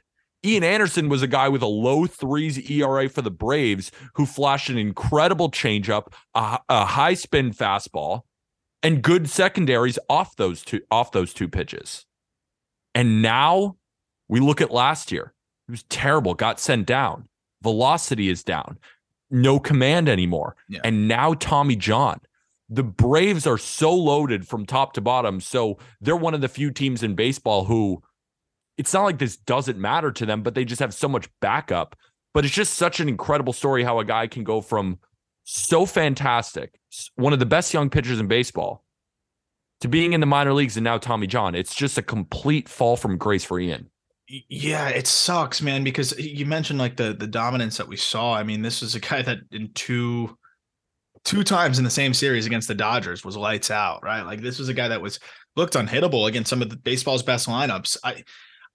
Ian 0.44 0.64
Anderson 0.64 1.10
was 1.10 1.22
a 1.22 1.28
guy 1.28 1.50
with 1.50 1.62
a 1.62 1.68
low 1.68 2.08
threes 2.08 2.70
ERA 2.70 3.08
for 3.10 3.22
the 3.22 3.32
Braves 3.32 3.92
who 4.16 4.26
flashed 4.26 4.70
an 4.70 4.78
incredible 4.78 5.52
changeup, 5.52 6.14
a, 6.34 6.60
a 6.68 6.86
high 6.86 7.14
spin 7.14 7.52
fastball, 7.52 8.22
and 8.82 9.04
good 9.04 9.30
secondaries 9.30 10.00
off 10.10 10.36
those 10.38 10.64
two 10.64 10.82
off 10.90 11.12
those 11.12 11.34
two 11.34 11.48
pitches. 11.48 12.06
And 12.96 13.22
now 13.22 13.78
we 14.28 14.40
look 14.40 14.62
at 14.62 14.72
last 14.72 15.12
year. 15.12 15.34
It 15.68 15.72
was 15.72 15.84
terrible, 15.84 16.34
got 16.34 16.60
sent 16.60 16.88
down. 16.88 17.28
Velocity 17.62 18.30
is 18.30 18.44
down. 18.44 18.80
No 19.32 19.60
command 19.60 20.08
anymore. 20.08 20.56
Yeah. 20.68 20.82
And 20.84 21.08
now 21.08 21.34
Tommy 21.34 21.76
John 21.76 22.20
the 22.72 22.84
Braves 22.84 23.46
are 23.46 23.58
so 23.58 23.94
loaded 23.94 24.48
from 24.48 24.66
top 24.66 24.94
to 24.94 25.02
bottom. 25.02 25.42
So 25.42 25.78
they're 26.00 26.16
one 26.16 26.34
of 26.34 26.40
the 26.40 26.48
few 26.48 26.72
teams 26.72 27.04
in 27.04 27.16
baseball 27.16 27.66
who 27.66 28.02
it's 28.78 28.94
not 28.94 29.04
like 29.04 29.20
this 29.20 29.36
doesn't 29.36 29.78
matter 29.78 30.12
to 30.14 30.26
them, 30.26 30.42
but 30.42 30.56
they 30.56 30.64
just 30.64 30.80
have 30.80 30.94
so 30.94 31.10
much 31.10 31.28
backup. 31.42 31.98
But 32.34 32.46
it's 32.46 32.56
just 32.56 32.76
such 32.76 33.02
an 33.02 33.10
incredible 33.10 33.52
story 33.52 33.84
how 33.84 34.00
a 34.00 34.06
guy 34.06 34.26
can 34.26 34.46
go 34.46 34.62
from 34.62 35.00
so 35.44 35.86
fantastic, 35.86 36.80
one 37.16 37.34
of 37.34 37.40
the 37.40 37.46
best 37.46 37.74
young 37.74 37.90
pitchers 37.90 38.22
in 38.22 38.28
baseball, 38.28 38.86
to 39.82 39.90
being 39.90 40.14
in 40.14 40.22
the 40.22 40.26
minor 40.26 40.54
leagues 40.54 40.78
and 40.78 40.84
now 40.86 40.98
Tommy 40.98 41.28
John. 41.28 41.56
It's 41.56 41.76
just 41.76 41.98
a 41.98 42.02
complete 42.02 42.70
fall 42.70 42.96
from 42.96 43.18
grace 43.18 43.44
for 43.44 43.60
Ian. 43.60 43.91
Yeah, 44.50 44.90
it 44.90 45.08
sucks, 45.08 45.62
man, 45.62 45.84
because 45.84 46.18
you 46.18 46.46
mentioned 46.46 46.80
like 46.80 46.96
the 46.96 47.14
the 47.14 47.28
dominance 47.28 47.78
that 47.78 47.88
we 47.88 47.98
saw. 47.98 48.34
I 48.34 48.44
mean, 48.44 48.62
this 48.62 48.82
was 48.82 48.96
a 48.96 49.00
guy 49.00 49.22
that 49.22 49.40
in 49.52 49.72
two 49.74 50.38
two 51.24 51.44
times 51.44 51.78
in 51.78 51.84
the 51.84 51.90
same 51.90 52.14
series 52.14 52.46
against 52.46 52.68
the 52.68 52.76
Dodgers 52.76 53.26
was 53.26 53.38
lights 53.38 53.70
out, 53.70 54.04
right? 54.04 54.22
Like 54.22 54.42
this 54.42 54.58
was 54.58 54.70
a 54.70 54.74
guy 54.74 54.88
that 54.88 55.02
was 55.02 55.20
looked 55.56 55.74
unhittable 55.74 56.28
against 56.28 56.50
some 56.50 56.62
of 56.62 56.70
the 56.70 56.78
baseball's 56.78 57.24
best 57.24 57.48
lineups. 57.48 57.98
I 58.04 58.24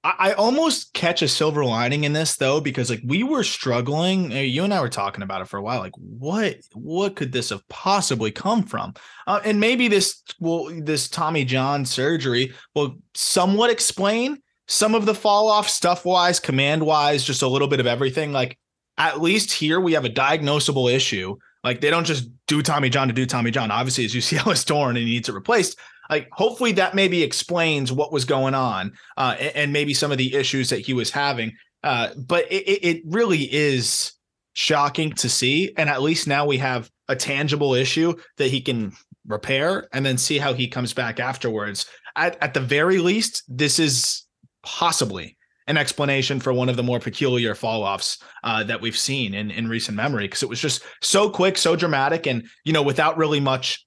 I 0.04 0.32
almost 0.34 0.92
catch 0.92 1.22
a 1.22 1.28
silver 1.28 1.64
lining 1.64 2.04
in 2.04 2.12
this 2.12 2.36
though, 2.36 2.60
because 2.60 2.90
like 2.90 3.02
we 3.04 3.22
were 3.22 3.42
struggling. 3.42 4.32
Eh, 4.32 4.42
you 4.42 4.62
and 4.62 4.74
I 4.74 4.80
were 4.80 4.88
talking 4.88 5.22
about 5.22 5.40
it 5.40 5.48
for 5.48 5.56
a 5.56 5.62
while. 5.62 5.80
Like, 5.80 5.96
what 5.96 6.56
what 6.74 7.16
could 7.16 7.32
this 7.32 7.48
have 7.48 7.66
possibly 7.68 8.30
come 8.30 8.62
from? 8.62 8.94
Uh, 9.26 9.40
and 9.44 9.58
maybe 9.58 9.88
this 9.88 10.22
will 10.38 10.70
this 10.82 11.08
Tommy 11.08 11.44
John 11.44 11.84
surgery 11.84 12.52
will 12.74 12.96
somewhat 13.14 13.70
explain 13.70 14.42
some 14.68 14.94
of 14.94 15.06
the 15.06 15.14
fall 15.14 15.48
off 15.48 15.68
stuff 15.68 16.04
wise, 16.04 16.40
command 16.40 16.84
wise, 16.84 17.24
just 17.24 17.42
a 17.42 17.48
little 17.48 17.68
bit 17.68 17.80
of 17.80 17.86
everything. 17.86 18.32
Like 18.32 18.58
at 18.98 19.20
least 19.20 19.52
here 19.52 19.80
we 19.80 19.92
have 19.92 20.04
a 20.04 20.10
diagnosable 20.10 20.92
issue 20.92 21.36
like 21.66 21.80
they 21.80 21.90
don't 21.90 22.04
just 22.04 22.28
do 22.46 22.62
Tommy 22.62 22.88
John 22.88 23.08
to 23.08 23.12
do 23.12 23.26
Tommy 23.26 23.50
John. 23.50 23.72
Obviously, 23.72 24.04
his 24.04 24.14
UCL 24.14 24.52
is 24.52 24.64
torn 24.64 24.96
and 24.96 25.04
he 25.04 25.14
needs 25.14 25.28
it 25.28 25.34
replaced. 25.34 25.76
Like 26.08 26.28
hopefully 26.30 26.70
that 26.72 26.94
maybe 26.94 27.24
explains 27.24 27.90
what 27.90 28.12
was 28.12 28.24
going 28.24 28.54
on 28.54 28.92
uh, 29.16 29.34
and, 29.40 29.56
and, 29.56 29.72
maybe 29.72 29.92
some 29.92 30.12
of 30.12 30.18
the 30.18 30.36
issues 30.36 30.70
that 30.70 30.78
he 30.78 30.94
was 30.94 31.10
having. 31.10 31.52
Uh, 31.82 32.10
but 32.16 32.44
it, 32.52 32.86
it 32.86 33.02
really 33.04 33.52
is 33.52 34.12
shocking 34.52 35.12
to 35.14 35.28
see. 35.28 35.72
And 35.76 35.90
at 35.90 36.02
least 36.02 36.28
now 36.28 36.46
we 36.46 36.58
have 36.58 36.88
a 37.08 37.16
tangible 37.16 37.74
issue 37.74 38.14
that 38.36 38.52
he 38.52 38.60
can 38.60 38.92
repair 39.26 39.88
and 39.92 40.06
then 40.06 40.18
see 40.18 40.38
how 40.38 40.54
he 40.54 40.68
comes 40.68 40.94
back 40.94 41.18
afterwards. 41.18 41.86
At, 42.14 42.40
at 42.40 42.54
the 42.54 42.60
very 42.60 42.98
least, 42.98 43.42
this 43.48 43.80
is 43.80 44.25
possibly 44.66 45.36
an 45.68 45.76
explanation 45.76 46.38
for 46.38 46.52
one 46.52 46.68
of 46.68 46.76
the 46.76 46.82
more 46.82 47.00
peculiar 47.00 47.54
fall 47.54 47.82
offs 47.82 48.18
uh, 48.44 48.62
that 48.64 48.80
we've 48.80 48.98
seen 48.98 49.32
in, 49.34 49.50
in 49.50 49.68
recent 49.68 49.96
memory 49.96 50.24
because 50.24 50.42
it 50.42 50.48
was 50.48 50.60
just 50.60 50.82
so 51.00 51.30
quick, 51.30 51.56
so 51.56 51.74
dramatic, 51.74 52.26
and 52.26 52.46
you 52.64 52.72
know, 52.72 52.82
without 52.82 53.16
really 53.16 53.40
much 53.40 53.86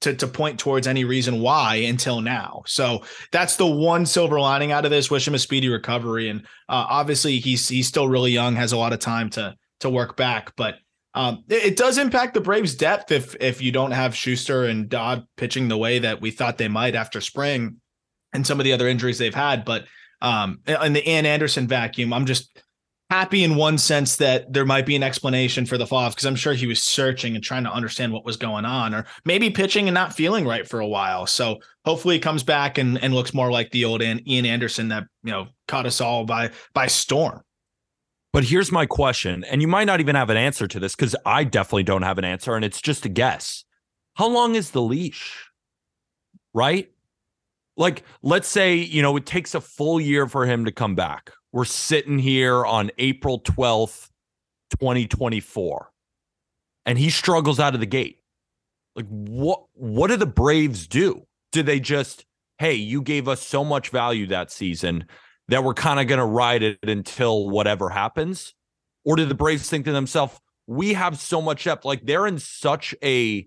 to, 0.00 0.14
to 0.14 0.26
point 0.26 0.58
towards 0.58 0.86
any 0.86 1.04
reason 1.04 1.40
why 1.40 1.76
until 1.76 2.20
now. 2.20 2.62
So 2.66 3.04
that's 3.30 3.56
the 3.56 3.66
one 3.66 4.04
silver 4.04 4.40
lining 4.40 4.72
out 4.72 4.84
of 4.84 4.90
this. 4.90 5.10
Wish 5.10 5.28
him 5.28 5.34
a 5.34 5.38
speedy 5.38 5.68
recovery, 5.68 6.28
and 6.28 6.40
uh, 6.68 6.86
obviously 6.88 7.38
he's 7.38 7.68
he's 7.68 7.88
still 7.88 8.08
really 8.08 8.32
young, 8.32 8.56
has 8.56 8.72
a 8.72 8.78
lot 8.78 8.92
of 8.92 8.98
time 8.98 9.30
to 9.30 9.54
to 9.80 9.90
work 9.90 10.16
back, 10.16 10.54
but. 10.56 10.76
Um, 11.14 11.44
it, 11.50 11.62
it 11.62 11.76
does 11.76 11.98
impact 11.98 12.32
the 12.32 12.40
Braves' 12.40 12.74
depth 12.74 13.12
if 13.12 13.36
if 13.38 13.60
you 13.60 13.70
don't 13.70 13.90
have 13.90 14.16
Shuster 14.16 14.64
and 14.64 14.88
Dodd 14.88 15.26
pitching 15.36 15.68
the 15.68 15.76
way 15.76 15.98
that 15.98 16.22
we 16.22 16.30
thought 16.30 16.56
they 16.56 16.68
might 16.68 16.94
after 16.94 17.20
spring, 17.20 17.82
and 18.32 18.46
some 18.46 18.58
of 18.58 18.64
the 18.64 18.72
other 18.72 18.88
injuries 18.88 19.18
they've 19.18 19.34
had. 19.34 19.66
But 19.66 19.84
Um, 20.22 20.60
and 20.66 20.96
the 20.96 21.08
Ian 21.08 21.26
Anderson 21.26 21.68
vacuum, 21.68 22.12
I'm 22.12 22.24
just 22.24 22.62
happy 23.10 23.44
in 23.44 23.56
one 23.56 23.76
sense 23.76 24.16
that 24.16 24.50
there 24.50 24.64
might 24.64 24.86
be 24.86 24.96
an 24.96 25.02
explanation 25.02 25.66
for 25.66 25.76
the 25.76 25.86
fall 25.86 25.98
off 25.98 26.14
because 26.14 26.24
I'm 26.24 26.36
sure 26.36 26.54
he 26.54 26.66
was 26.66 26.82
searching 26.82 27.34
and 27.34 27.44
trying 27.44 27.64
to 27.64 27.70
understand 27.70 28.10
what 28.10 28.24
was 28.24 28.38
going 28.38 28.64
on, 28.64 28.94
or 28.94 29.04
maybe 29.26 29.50
pitching 29.50 29.88
and 29.88 29.94
not 29.94 30.14
feeling 30.14 30.46
right 30.46 30.66
for 30.66 30.80
a 30.80 30.86
while. 30.86 31.26
So 31.26 31.58
hopefully 31.84 32.14
he 32.14 32.20
comes 32.20 32.42
back 32.42 32.78
and, 32.78 33.02
and 33.02 33.12
looks 33.12 33.34
more 33.34 33.50
like 33.50 33.70
the 33.70 33.84
old 33.84 34.00
Ian 34.00 34.46
Anderson 34.46 34.88
that 34.88 35.04
you 35.24 35.32
know 35.32 35.48
caught 35.68 35.84
us 35.84 36.00
all 36.00 36.24
by 36.24 36.52
by 36.72 36.86
storm. 36.86 37.42
But 38.32 38.44
here's 38.44 38.72
my 38.72 38.86
question, 38.86 39.44
and 39.44 39.60
you 39.60 39.68
might 39.68 39.84
not 39.84 40.00
even 40.00 40.14
have 40.14 40.30
an 40.30 40.38
answer 40.38 40.66
to 40.66 40.80
this 40.80 40.94
because 40.94 41.14
I 41.26 41.44
definitely 41.44 41.82
don't 41.82 42.02
have 42.02 42.16
an 42.16 42.24
answer, 42.24 42.54
and 42.54 42.64
it's 42.64 42.80
just 42.80 43.04
a 43.04 43.10
guess. 43.10 43.64
How 44.14 44.28
long 44.28 44.54
is 44.54 44.70
the 44.70 44.80
leash? 44.80 45.50
Right? 46.54 46.91
Like, 47.76 48.04
let's 48.22 48.48
say, 48.48 48.76
you 48.76 49.02
know, 49.02 49.16
it 49.16 49.26
takes 49.26 49.54
a 49.54 49.60
full 49.60 50.00
year 50.00 50.26
for 50.26 50.46
him 50.46 50.64
to 50.66 50.72
come 50.72 50.94
back 50.94 51.32
we're 51.52 51.64
sitting 51.66 52.18
here 52.18 52.64
on 52.64 52.90
April 52.98 53.40
12th, 53.40 54.08
2024, 54.80 55.92
and 56.86 56.98
he 56.98 57.10
struggles 57.10 57.60
out 57.60 57.74
of 57.74 57.80
the 57.80 57.86
gate. 57.86 58.18
Like 58.96 59.06
what 59.08 59.64
what 59.74 60.08
do 60.08 60.16
the 60.16 60.26
Braves 60.26 60.86
do? 60.86 61.26
Do 61.52 61.62
they 61.62 61.80
just, 61.80 62.24
hey, 62.58 62.74
you 62.74 63.02
gave 63.02 63.28
us 63.28 63.46
so 63.46 63.64
much 63.64 63.90
value 63.90 64.26
that 64.28 64.50
season 64.50 65.06
that 65.48 65.62
we're 65.62 65.74
kind 65.74 66.00
of 66.00 66.06
going 66.06 66.18
to 66.18 66.24
ride 66.24 66.62
it 66.62 66.78
until 66.82 67.48
whatever 67.48 67.90
happens? 67.90 68.54
Or 69.04 69.16
do 69.16 69.24
the 69.24 69.34
Braves 69.34 69.68
think 69.68 69.84
to 69.86 69.92
themselves, 69.92 70.38
we 70.66 70.94
have 70.94 71.18
so 71.18 71.42
much 71.42 71.64
depth, 71.64 71.84
like 71.84 72.04
they're 72.04 72.26
in 72.26 72.38
such 72.38 72.94
a 73.02 73.46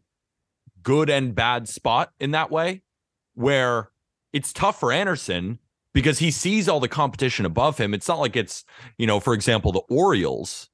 good 0.83 1.09
and 1.09 1.33
bad 1.33 1.67
spot 1.67 2.11
in 2.19 2.31
that 2.31 2.51
way 2.51 2.83
where 3.33 3.89
it's 4.35 4.51
tough 4.51 4.81
for 4.81 4.91
Anderson 4.91 5.59
because 5.93 6.19
he 6.19 6.29
sees 6.29 6.67
all 6.67 6.81
the 6.81 6.89
competition 6.89 7.45
above 7.45 7.77
him. 7.77 7.93
It's 7.93 8.09
not 8.09 8.19
like 8.19 8.35
it's, 8.35 8.65
you 8.97 9.07
know, 9.07 9.21
for 9.21 9.33
example, 9.33 9.71
the 9.71 9.79
Orioles, 9.89 10.67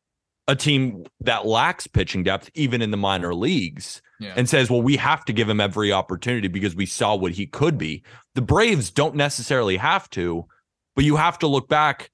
a 0.48 0.56
team 0.56 1.06
that 1.20 1.46
lacks 1.46 1.86
pitching 1.86 2.24
depth, 2.24 2.50
even 2.56 2.82
in 2.82 2.89
the 2.89 2.98
minor 2.98 3.36
leagues, 3.36 4.01
yeah. 4.20 4.34
and 4.36 4.50
says, 4.50 4.72
well, 4.72 4.82
we 4.82 4.98
have 4.98 5.24
to 5.25 5.34
give 5.34 5.48
him 5.48 5.62
every 5.62 5.91
opportunity 5.91 6.48
because 6.48 6.75
we 6.75 6.88
saw 6.88 7.15
what 7.15 7.34
he 7.34 7.46
could 7.46 7.77
be. 7.77 8.01
The 8.34 8.41
Braves 8.41 8.89
don't 8.89 9.15
necessarily 9.15 9.77
have 9.77 10.10
to, 10.10 10.48
but 10.96 11.06
you 11.06 11.15
have 11.18 11.38
to 11.39 11.48
look 11.48 11.70
back 11.70 12.10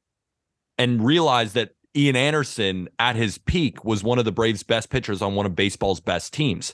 and 0.78 1.02
realize 1.02 1.54
that 1.54 1.72
Ian 1.96 2.18
Anderson 2.18 2.90
at 3.00 3.16
his 3.16 3.38
peak 3.38 3.86
was 3.86 4.04
one 4.04 4.20
of 4.20 4.26
the 4.26 4.34
Braves' 4.34 4.64
best 4.64 4.90
pitchers 4.90 5.22
on 5.22 5.34
one 5.34 5.46
of 5.46 5.56
baseball's 5.56 6.02
best 6.02 6.34
teams. 6.34 6.74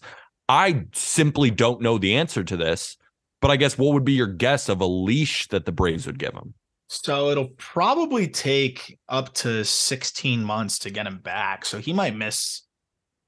I 0.50 0.86
simply 0.94 1.52
don't 1.52 1.80
know 1.80 2.00
the 2.00 2.16
answer 2.16 2.44
to 2.44 2.58
this. 2.58 2.98
But 3.44 3.52
I 3.52 3.58
guess 3.58 3.78
what 3.78 3.92
would 3.92 4.06
be 4.06 4.14
your 4.14 4.28
guess 4.28 4.70
of 4.70 4.80
a 4.80 4.86
leash 4.86 5.50
that 5.50 5.66
the 5.66 5.74
Braves 5.74 6.06
would 6.06 6.18
give 6.18 6.34
him? 6.34 6.54
So 6.88 7.30
it'll 7.30 7.50
probably 7.58 8.26
take 8.26 8.98
up 9.10 9.34
to 9.34 9.66
16 9.66 10.42
months 10.42 10.80
to 10.80 10.90
get 10.90 11.06
him 11.06 11.18
back. 11.18 11.66
So 11.66 11.80
he 11.80 11.92
might 11.92 12.16
miss 12.16 12.62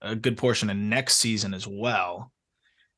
a 0.01 0.15
good 0.15 0.37
portion 0.37 0.69
of 0.69 0.77
next 0.77 1.17
season 1.17 1.53
as 1.53 1.67
well. 1.67 2.31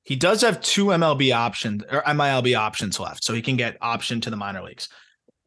He 0.03 0.15
does 0.15 0.41
have 0.43 0.61
two 0.61 0.85
MLB 0.85 1.33
options 1.33 1.83
or 1.91 2.03
MILB 2.03 2.55
options 2.55 2.99
left, 2.99 3.23
so 3.23 3.33
he 3.33 3.41
can 3.41 3.57
get 3.57 3.77
option 3.81 4.21
to 4.21 4.29
the 4.29 4.37
minor 4.37 4.61
leagues. 4.61 4.87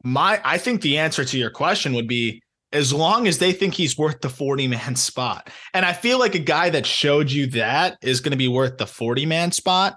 My 0.03 0.41
I 0.43 0.57
think 0.57 0.81
the 0.81 0.97
answer 0.97 1.23
to 1.23 1.37
your 1.37 1.51
question 1.51 1.93
would 1.93 2.07
be 2.07 2.41
as 2.73 2.91
long 2.91 3.29
as 3.29 3.37
they 3.37 3.53
think 3.53 3.75
he's 3.75 3.97
worth 3.97 4.19
the 4.19 4.29
40 4.29 4.67
man 4.67 4.95
spot. 4.97 5.49
And 5.73 5.85
I 5.85 5.93
feel 5.93 6.19
like 6.19 6.35
a 6.35 6.39
guy 6.39 6.69
that 6.71 6.85
showed 6.85 7.31
you 7.31 7.47
that 7.51 7.97
is 8.01 8.19
going 8.19 8.31
to 8.31 8.37
be 8.37 8.49
worth 8.49 8.77
the 8.77 8.87
40 8.87 9.25
man 9.25 9.53
spot 9.53 9.95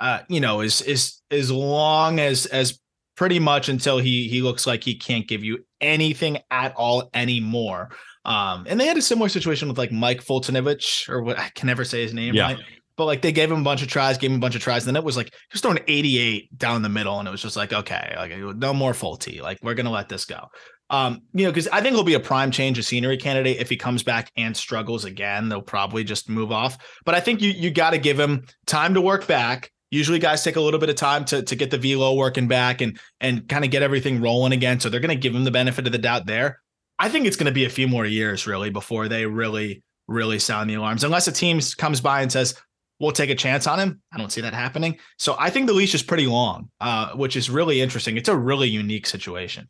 uh, 0.00 0.20
you 0.28 0.40
know, 0.40 0.60
is 0.62 0.80
is 0.82 1.20
as 1.30 1.50
long 1.50 2.18
as 2.18 2.46
as 2.46 2.80
pretty 3.16 3.38
much 3.38 3.68
until 3.68 3.98
he 3.98 4.28
he 4.28 4.40
looks 4.40 4.66
like 4.66 4.82
he 4.82 4.94
can't 4.94 5.28
give 5.28 5.44
you 5.44 5.58
anything 5.80 6.38
at 6.50 6.74
all 6.74 7.10
anymore. 7.12 7.90
Um, 8.24 8.66
and 8.68 8.80
they 8.80 8.86
had 8.86 8.96
a 8.96 9.02
similar 9.02 9.28
situation 9.28 9.68
with 9.68 9.78
like 9.78 9.92
Mike 9.92 10.24
Foltynewicz, 10.24 11.08
or 11.08 11.22
what 11.22 11.38
I 11.38 11.50
can 11.54 11.66
never 11.66 11.84
say 11.84 12.02
his 12.02 12.14
name, 12.14 12.34
yeah. 12.34 12.44
right? 12.44 12.58
But 12.96 13.04
like 13.06 13.22
they 13.22 13.32
gave 13.32 13.50
him 13.50 13.60
a 13.60 13.64
bunch 13.64 13.82
of 13.82 13.88
tries, 13.88 14.18
gave 14.18 14.30
him 14.30 14.36
a 14.36 14.40
bunch 14.40 14.54
of 14.54 14.62
tries, 14.62 14.86
and 14.86 14.94
then 14.94 15.02
it 15.02 15.04
was 15.04 15.16
like 15.16 15.26
he 15.26 15.52
was 15.52 15.60
throwing 15.60 15.80
88 15.86 16.58
down 16.58 16.82
the 16.82 16.88
middle, 16.88 17.18
and 17.18 17.28
it 17.28 17.30
was 17.30 17.42
just 17.42 17.56
like, 17.56 17.72
okay, 17.72 18.14
like 18.16 18.56
no 18.56 18.72
more 18.72 18.92
Folty, 18.92 19.42
like 19.42 19.58
we're 19.62 19.74
gonna 19.74 19.90
let 19.90 20.08
this 20.08 20.24
go. 20.24 20.48
Um, 20.90 21.20
you 21.32 21.44
know, 21.44 21.50
because 21.50 21.68
I 21.68 21.80
think 21.80 21.94
he'll 21.94 22.04
be 22.04 22.14
a 22.14 22.20
prime 22.20 22.50
change 22.50 22.78
of 22.78 22.84
scenery 22.84 23.16
candidate 23.16 23.58
if 23.58 23.68
he 23.68 23.76
comes 23.76 24.02
back 24.02 24.30
and 24.36 24.56
struggles 24.56 25.04
again. 25.04 25.48
They'll 25.48 25.62
probably 25.62 26.02
just 26.04 26.28
move 26.28 26.50
off. 26.50 26.78
But 27.04 27.14
I 27.14 27.20
think 27.20 27.40
you 27.40 27.50
you 27.50 27.70
got 27.70 27.90
to 27.90 27.98
give 27.98 28.18
him 28.18 28.44
time 28.66 28.94
to 28.94 29.00
work 29.00 29.26
back 29.26 29.70
Usually 29.90 30.18
guys 30.18 30.44
take 30.44 30.56
a 30.56 30.60
little 30.60 30.80
bit 30.80 30.88
of 30.88 30.96
time 30.96 31.24
to, 31.26 31.42
to 31.42 31.56
get 31.56 31.70
the 31.70 31.78
velo 31.78 32.14
working 32.14 32.48
back 32.48 32.80
and 32.80 32.98
and 33.20 33.48
kind 33.48 33.64
of 33.64 33.70
get 33.70 33.82
everything 33.82 34.20
rolling 34.20 34.52
again. 34.52 34.80
So 34.80 34.88
they're 34.88 35.00
going 35.00 35.08
to 35.10 35.16
give 35.16 35.34
him 35.34 35.44
the 35.44 35.50
benefit 35.50 35.86
of 35.86 35.92
the 35.92 35.98
doubt 35.98 36.26
there. 36.26 36.60
I 36.98 37.08
think 37.08 37.26
it's 37.26 37.36
going 37.36 37.46
to 37.46 37.52
be 37.52 37.64
a 37.64 37.70
few 37.70 37.88
more 37.88 38.04
years 38.04 38.46
really 38.46 38.70
before 38.70 39.08
they 39.08 39.26
really 39.26 39.82
really 40.06 40.38
sound 40.38 40.70
the 40.70 40.74
alarms. 40.74 41.04
Unless 41.04 41.28
a 41.28 41.32
team 41.32 41.60
comes 41.76 42.00
by 42.00 42.22
and 42.22 42.30
says, 42.30 42.54
"We'll 43.00 43.12
take 43.12 43.30
a 43.30 43.34
chance 43.34 43.66
on 43.66 43.80
him." 43.80 44.00
I 44.12 44.18
don't 44.18 44.30
see 44.30 44.42
that 44.42 44.54
happening. 44.54 44.98
So 45.18 45.36
I 45.38 45.50
think 45.50 45.66
the 45.66 45.72
leash 45.72 45.94
is 45.94 46.02
pretty 46.02 46.26
long, 46.26 46.70
uh, 46.80 47.10
which 47.14 47.36
is 47.36 47.50
really 47.50 47.80
interesting. 47.80 48.16
It's 48.16 48.28
a 48.28 48.36
really 48.36 48.68
unique 48.68 49.06
situation. 49.06 49.68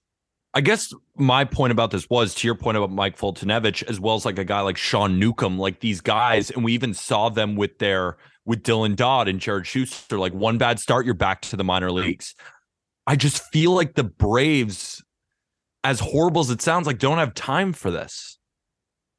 I 0.52 0.60
guess 0.60 0.92
my 1.16 1.44
point 1.44 1.70
about 1.70 1.92
this 1.92 2.10
was 2.10 2.34
to 2.34 2.48
your 2.48 2.56
point 2.56 2.76
about 2.76 2.90
Mike 2.90 3.16
Foltynewicz, 3.16 3.84
as 3.84 4.00
well 4.00 4.16
as 4.16 4.24
like 4.24 4.38
a 4.38 4.44
guy 4.44 4.60
like 4.60 4.76
Sean 4.76 5.18
Newcomb, 5.18 5.58
like 5.58 5.78
these 5.78 6.00
guys, 6.00 6.50
and 6.50 6.64
we 6.64 6.72
even 6.72 6.92
saw 6.92 7.28
them 7.28 7.54
with 7.54 7.78
their 7.78 8.16
with 8.44 8.62
Dylan 8.62 8.97
Dodd 8.97 9.28
and 9.28 9.40
Jared 9.40 9.66
Shuster. 9.66 10.18
Like 10.18 10.32
one 10.32 10.59
bad 10.59 10.78
start, 10.80 11.04
you're 11.04 11.14
back 11.14 11.42
to 11.42 11.56
the 11.56 11.64
minor 11.64 11.90
leagues. 11.90 12.35
I 13.06 13.16
just 13.16 13.42
feel 13.52 13.73
like 13.73 13.94
the 13.94 14.04
Braves, 14.04 15.02
as 15.85 16.00
horrible 16.00 16.40
as 16.40 16.50
it 16.50 16.62
sounds, 16.62 16.87
like 16.87 16.99
don't 16.99 17.18
have 17.18 17.35
time 17.35 17.73
for 17.73 17.90
this. 17.90 18.38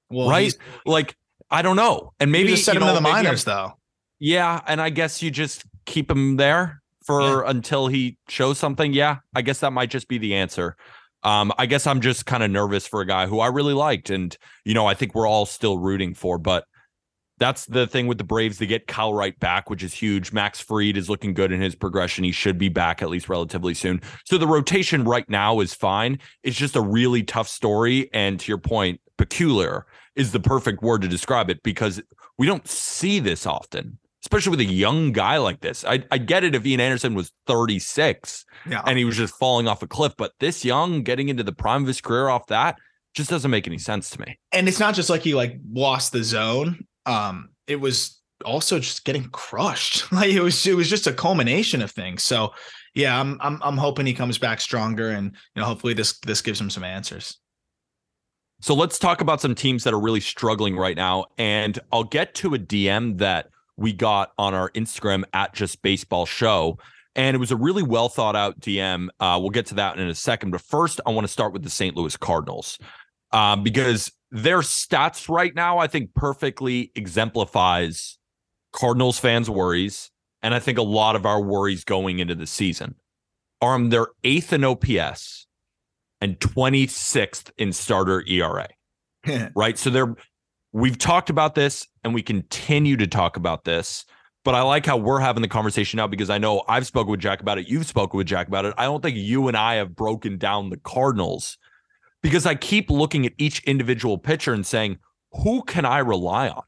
Well, 0.10 0.30
right? 0.30 0.54
Like 0.86 1.16
I 1.50 1.62
don't 1.62 1.75
know, 1.75 2.13
and 2.20 2.32
maybe 2.32 2.56
send 2.56 2.78
him 2.78 2.82
know, 2.82 2.90
to 2.90 2.94
the 2.94 3.01
minors 3.01 3.44
though. 3.44 3.74
Yeah, 4.20 4.62
and 4.68 4.80
I 4.80 4.90
guess 4.90 5.22
you 5.22 5.32
just 5.32 5.63
keep 5.86 6.10
him 6.10 6.38
there 6.38 6.82
for 7.06 7.22
yeah. 7.22 7.50
until 7.50 7.88
he 7.88 8.18
shows 8.30 8.58
something. 8.58 8.94
Yeah, 8.94 9.18
I 9.36 9.42
guess 9.42 9.60
that 9.60 9.72
might 9.72 9.90
just 9.90 10.08
be 10.08 10.18
the 10.18 10.36
answer. 10.36 10.75
Um, 11.24 11.51
I 11.58 11.66
guess 11.66 11.86
I'm 11.86 12.01
just 12.01 12.25
kind 12.25 12.42
of 12.44 12.50
nervous 12.50 12.88
for 12.88 13.01
a 13.01 13.06
guy 13.06 13.28
who 13.28 13.40
I 13.40 13.48
really 13.48 13.74
liked, 13.74 14.10
and 14.10 14.36
you 14.66 14.74
know, 14.74 14.88
I 14.88 14.94
think 14.94 15.16
we're 15.16 15.28
all 15.28 15.46
still 15.46 15.78
rooting 15.78 16.13
for. 16.13 16.38
But 16.38 16.66
that's 17.41 17.65
the 17.65 17.88
thing 17.88 18.05
with 18.05 18.19
the 18.19 18.24
Braves. 18.24 18.60
They 18.60 18.67
get 18.67 18.86
Kyle 18.86 19.15
Wright 19.15 19.38
back, 19.39 19.67
which 19.67 19.81
is 19.81 19.95
huge. 19.95 20.31
Max 20.31 20.60
Fried 20.60 20.95
is 20.95 21.10
looking 21.10 21.33
good 21.33 21.51
in 21.51 21.60
his 21.60 21.74
progression. 21.74 22.24
He 22.24 22.31
should 22.31 22.60
be 22.60 22.69
back 22.69 23.01
at 23.01 23.10
least 23.10 23.27
relatively 23.27 23.74
soon. 23.74 24.00
So 24.25 24.38
the 24.38 24.45
rotation 24.45 25.05
right 25.05 25.27
now 25.27 25.60
is 25.60 25.74
fine. 25.74 26.19
It's 26.43 26.55
just 26.55 26.75
a 26.75 26.81
really 26.81 27.24
tough 27.24 27.48
story. 27.48 28.12
And 28.13 28.39
to 28.39 28.48
your 28.48 28.60
point, 28.60 29.01
peculiar 29.17 29.88
is 30.15 30.31
the 30.33 30.39
perfect 30.39 30.83
word 30.83 31.01
to 31.01 31.07
describe 31.07 31.50
it 31.50 31.63
because 31.63 32.00
we 32.38 32.45
don't 32.45 32.67
see 32.67 33.19
this 33.19 33.48
often, 33.48 33.98
especially 34.24 34.51
with 34.51 34.60
a 34.60 34.65
young 34.65 35.12
guy 35.12 35.38
like 35.38 35.62
this. 35.62 35.83
I, 35.83 36.03
I 36.12 36.19
get 36.19 36.43
it 36.43 36.53
if 36.53 36.63
Ian 36.63 36.79
Anderson 36.79 37.15
was 37.15 37.31
36 37.48 38.45
yeah. 38.69 38.83
and 38.86 39.00
he 39.00 39.05
was 39.05 39.17
just 39.17 39.33
falling 39.33 39.67
off 39.67 39.81
a 39.81 39.88
cliff, 39.88 40.13
but 40.15 40.33
this 40.39 40.63
young, 40.63 41.01
getting 41.01 41.27
into 41.27 41.41
the 41.41 41.53
prime 41.53 41.81
of 41.81 41.88
his 41.88 42.01
career 42.01 42.29
off 42.29 42.45
that, 42.48 42.77
just 43.15 43.31
doesn't 43.31 43.50
make 43.50 43.65
any 43.65 43.79
sense 43.79 44.12
to 44.12 44.21
me. 44.21 44.38
And 44.51 44.67
it's 44.67 44.79
not 44.79 44.93
just 44.93 45.10
like 45.10 45.24
he 45.24 45.33
like 45.33 45.60
lost 45.74 46.12
the 46.12 46.24
zone 46.24 46.86
um, 47.05 47.50
it 47.67 47.77
was 47.77 48.22
also 48.46 48.79
just 48.79 49.05
getting 49.05 49.25
crushed. 49.29 50.12
Like 50.12 50.31
it 50.31 50.41
was, 50.41 50.65
it 50.65 50.75
was 50.75 50.89
just 50.89 51.08
a 51.08 51.13
culmination 51.13 51.81
of 51.81 51.91
things. 51.91 52.24
So, 52.24 52.53
yeah, 52.93 53.20
I'm, 53.20 53.38
I'm, 53.41 53.60
I'm 53.63 53.77
hoping 53.77 54.05
he 54.05 54.13
comes 54.13 54.38
back 54.38 54.60
stronger, 54.60 55.10
and 55.10 55.31
you 55.55 55.62
know, 55.62 55.65
hopefully 55.65 55.93
this, 55.93 56.20
this 56.20 56.41
gives 56.41 56.60
him 56.60 56.70
some 56.70 56.84
answers. 56.84 57.38
So 58.60 58.75
let's 58.75 59.00
talk 59.00 59.22
about 59.22 59.41
some 59.41 59.55
teams 59.55 59.84
that 59.86 59.93
are 59.93 60.00
really 60.00 60.20
struggling 60.20 60.75
right 60.75 60.96
now, 60.96 61.25
and 61.38 61.79
I'll 61.91 62.03
get 62.03 62.36
to 62.36 62.53
a 62.53 62.60
DM 62.60 63.17
that 63.17 63.48
we 63.75 63.91
got 63.91 64.31
on 64.38 64.53
our 64.53 64.70
Instagram 64.72 65.24
at 65.34 65.53
Just 65.53 65.81
Baseball 65.81 66.25
Show. 66.25 66.77
And 67.15 67.36
it 67.36 67.39
was 67.39 67.51
a 67.51 67.58
really 67.58 67.84
well 67.84 68.08
thought 68.08 68.36
out 68.36 68.60
DM. 68.60 69.10
Uh, 69.20 69.38
we'll 69.41 69.50
get 69.50 69.65
to 69.67 69.75
that 69.75 70.00
in 70.00 70.08
a 70.08 70.15
second. 70.15 70.51
But 70.51 70.62
first, 70.62 71.01
I 71.05 71.10
want 71.10 71.25
to 71.25 71.31
start 71.31 71.51
with 71.51 71.63
the 71.63 71.70
St. 71.70 71.96
Louis 71.96 72.15
Cardinals 72.15 72.77
uh, 73.31 73.55
because 73.55 74.12
their 74.32 74.60
stats 74.60 75.28
right 75.30 75.54
now, 75.54 75.78
I 75.78 75.88
think, 75.88 76.14
perfectly 76.14 76.92
exemplifies 76.96 78.18
Cardinals 78.72 79.20
fans' 79.20 79.50
worries. 79.50 80.10
And 80.42 80.56
I 80.56 80.60
think 80.60 80.78
a 80.78 80.84
lot 80.84 81.16
of 81.16 81.26
our 81.26 81.42
worries 81.42 81.84
going 81.84 82.20
into 82.20 82.34
the 82.34 82.48
season 82.48 82.96
are 83.62 83.76
um, 83.76 83.90
they're 83.90 84.08
eighth 84.24 84.54
in 84.54 84.64
OPS 84.64 85.46
and 86.20 86.40
26th 86.40 87.52
in 87.58 87.74
starter 87.74 88.24
ERA. 88.28 88.70
right. 89.56 89.78
So 89.78 89.90
they're, 89.90 90.16
we've 90.72 90.98
talked 90.98 91.30
about 91.30 91.54
this 91.54 91.88
and 92.04 92.14
we 92.14 92.24
continue 92.24 92.98
to 92.98 93.08
talk 93.08 93.38
about 93.38 93.66
this. 93.66 94.06
But 94.44 94.56
I 94.56 94.64
like 94.64 94.88
how 94.88 94.98
we're 94.98 95.20
having 95.20 95.44
the 95.44 95.48
conversation 95.48 95.98
now 95.98 96.08
because 96.08 96.32
I 96.32 96.40
know 96.40 96.64
I've 96.68 96.88
spoken 96.88 97.12
with 97.12 97.20
Jack 97.20 97.42
about 97.42 97.60
it. 97.60 97.68
You've 97.68 97.86
spoken 97.86 98.18
with 98.18 98.26
Jack 98.26 98.48
about 98.48 98.66
it. 98.66 98.74
I 98.76 98.86
don't 98.86 99.04
think 99.04 99.16
you 99.16 99.48
and 99.48 99.56
I 99.56 99.76
have 99.76 99.96
broken 99.96 100.40
down 100.40 100.72
the 100.72 100.78
Cardinals 100.78 101.60
because 102.22 102.46
I 102.46 102.56
keep 102.56 102.90
looking 102.90 103.25
at 103.25 103.34
each 103.38 103.63
individual 103.63 104.18
pitcher 104.18 104.54
and 104.54 104.66
saying, 104.66 105.00
who 105.44 105.63
can 105.63 105.86
I 105.86 106.00
rely 106.00 106.50
on? 106.50 106.63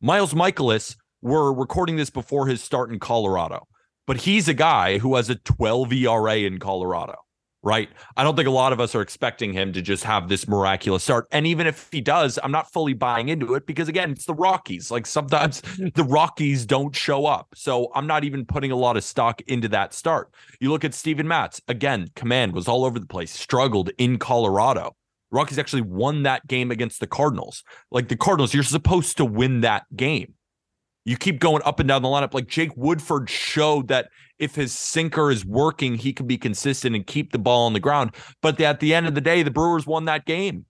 Miles 0.00 0.34
Mikolas, 0.34 0.96
we're 1.20 1.52
recording 1.52 1.96
this 1.96 2.10
before 2.10 2.46
his 2.46 2.62
start 2.62 2.92
in 2.92 2.98
Colorado, 2.98 3.66
but 4.06 4.18
he's 4.18 4.48
a 4.48 4.54
guy 4.54 4.98
who 4.98 5.16
has 5.16 5.28
a 5.28 5.34
12 5.34 5.92
ERA 5.92 6.36
in 6.36 6.58
Colorado. 6.58 7.16
Right? 7.62 7.88
I 8.16 8.22
don't 8.22 8.36
think 8.36 8.48
a 8.48 8.52
lot 8.52 8.72
of 8.72 8.80
us 8.80 8.94
are 8.94 9.00
expecting 9.00 9.52
him 9.52 9.72
to 9.72 9.82
just 9.82 10.04
have 10.04 10.28
this 10.28 10.46
miraculous 10.46 11.02
start. 11.02 11.26
And 11.32 11.46
even 11.46 11.66
if 11.66 11.88
he 11.90 12.00
does, 12.00 12.38
I'm 12.42 12.52
not 12.52 12.72
fully 12.72 12.94
buying 12.94 13.28
into 13.28 13.54
it 13.54 13.66
because, 13.66 13.88
again, 13.88 14.12
it's 14.12 14.26
the 14.26 14.34
Rockies. 14.34 14.90
Like 14.90 15.06
sometimes 15.06 15.60
the 15.94 16.04
Rockies 16.04 16.66
don't 16.66 16.94
show 16.94 17.26
up. 17.26 17.48
So 17.54 17.90
I'm 17.94 18.06
not 18.06 18.24
even 18.24 18.44
putting 18.46 18.70
a 18.70 18.76
lot 18.76 18.96
of 18.96 19.04
stock 19.04 19.40
into 19.42 19.68
that 19.68 19.92
start. 19.92 20.32
You 20.60 20.70
look 20.70 20.84
at 20.84 20.94
Steven 20.94 21.26
Matz, 21.26 21.60
again, 21.68 22.08
command 22.14 22.52
was 22.52 22.68
all 22.68 22.84
over 22.84 22.98
the 22.98 23.06
place, 23.06 23.32
struggled 23.32 23.90
in 23.98 24.18
Colorado. 24.18 24.94
Rockies 25.30 25.58
actually 25.58 25.82
won 25.82 26.22
that 26.22 26.46
game 26.46 26.70
against 26.70 27.00
the 27.00 27.06
Cardinals. 27.06 27.62
Like 27.90 28.08
the 28.08 28.16
Cardinals, 28.16 28.54
you're 28.54 28.62
supposed 28.62 29.18
to 29.18 29.24
win 29.24 29.60
that 29.60 29.84
game. 29.94 30.34
You 31.08 31.16
keep 31.16 31.40
going 31.40 31.62
up 31.64 31.80
and 31.80 31.88
down 31.88 32.02
the 32.02 32.08
lineup. 32.08 32.34
Like 32.34 32.48
Jake 32.48 32.76
Woodford 32.76 33.30
showed 33.30 33.88
that 33.88 34.10
if 34.38 34.54
his 34.54 34.76
sinker 34.76 35.30
is 35.30 35.42
working, 35.42 35.94
he 35.94 36.12
can 36.12 36.26
be 36.26 36.36
consistent 36.36 36.94
and 36.94 37.06
keep 37.06 37.32
the 37.32 37.38
ball 37.38 37.64
on 37.64 37.72
the 37.72 37.80
ground. 37.80 38.14
But 38.42 38.60
at 38.60 38.80
the 38.80 38.92
end 38.92 39.06
of 39.06 39.14
the 39.14 39.22
day, 39.22 39.42
the 39.42 39.50
Brewers 39.50 39.86
won 39.86 40.04
that 40.04 40.26
game, 40.26 40.66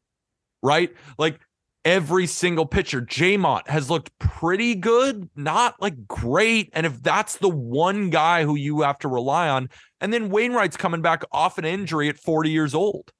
right? 0.62 0.94
Like 1.18 1.40
every 1.84 2.28
single 2.28 2.66
pitcher, 2.66 3.00
Jamont 3.02 3.66
has 3.66 3.90
looked 3.90 4.16
pretty 4.20 4.76
good, 4.76 5.28
not 5.34 5.74
like 5.82 6.06
great. 6.06 6.70
And 6.72 6.86
if 6.86 7.02
that's 7.02 7.38
the 7.38 7.48
one 7.48 8.08
guy 8.08 8.44
who 8.44 8.54
you 8.54 8.82
have 8.82 9.00
to 9.00 9.08
rely 9.08 9.48
on, 9.48 9.68
and 10.00 10.12
then 10.12 10.30
Wainwright's 10.30 10.76
coming 10.76 11.02
back 11.02 11.24
off 11.32 11.58
an 11.58 11.64
injury 11.64 12.08
at 12.08 12.16
40 12.16 12.48
years 12.48 12.76
old. 12.76 13.10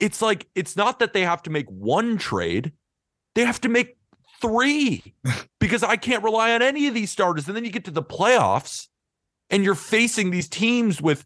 It's 0.00 0.20
like, 0.20 0.48
it's 0.56 0.76
not 0.76 0.98
that 0.98 1.12
they 1.12 1.22
have 1.22 1.42
to 1.44 1.50
make 1.50 1.66
one 1.68 2.18
trade, 2.18 2.72
they 3.36 3.44
have 3.44 3.60
to 3.60 3.68
make 3.68 3.96
three 4.44 5.14
because 5.60 5.82
I 5.82 5.96
can't 5.96 6.22
rely 6.22 6.52
on 6.52 6.62
any 6.62 6.86
of 6.86 6.94
these 6.94 7.10
starters. 7.10 7.46
And 7.46 7.56
then 7.56 7.64
you 7.64 7.70
get 7.70 7.84
to 7.86 7.90
the 7.90 8.02
playoffs 8.02 8.88
and 9.50 9.64
you're 9.64 9.74
facing 9.74 10.30
these 10.30 10.48
teams 10.48 11.00
with 11.00 11.24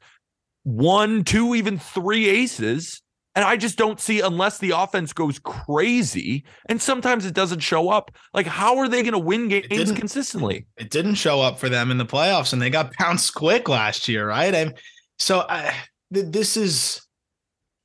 one, 0.62 1.24
two, 1.24 1.54
even 1.54 1.78
three 1.78 2.28
aces. 2.28 3.02
And 3.34 3.44
I 3.44 3.56
just 3.56 3.76
don't 3.76 4.00
see 4.00 4.20
unless 4.20 4.58
the 4.58 4.70
offense 4.70 5.12
goes 5.12 5.38
crazy 5.38 6.44
and 6.68 6.80
sometimes 6.80 7.24
it 7.24 7.34
doesn't 7.34 7.60
show 7.60 7.88
up. 7.88 8.10
Like, 8.34 8.46
how 8.46 8.78
are 8.78 8.88
they 8.88 9.02
going 9.02 9.12
to 9.12 9.18
win 9.18 9.48
games 9.48 9.92
consistently? 9.92 10.66
It 10.76 10.90
didn't 10.90 11.14
show 11.14 11.40
up 11.40 11.58
for 11.58 11.68
them 11.68 11.90
in 11.90 11.98
the 11.98 12.06
playoffs 12.06 12.52
and 12.52 12.60
they 12.60 12.70
got 12.70 12.96
bounced 12.98 13.34
quick 13.34 13.68
last 13.68 14.08
year, 14.08 14.28
right? 14.28 14.54
And 14.54 14.74
so 15.18 15.44
I, 15.48 15.74
th- 16.12 16.26
this 16.30 16.56
is 16.56 17.00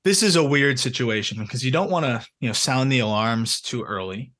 this 0.03 0.21
is 0.21 0.35
a 0.35 0.43
weird 0.43 0.79
situation 0.79 1.37
because 1.41 1.63
you 1.63 1.71
don't 1.71 1.89
want 1.89 2.05
to, 2.05 2.25
you 2.39 2.49
know, 2.49 2.53
sound 2.53 2.91
the 2.91 2.99
alarms 2.99 3.61
too 3.61 3.83
early 3.83 4.33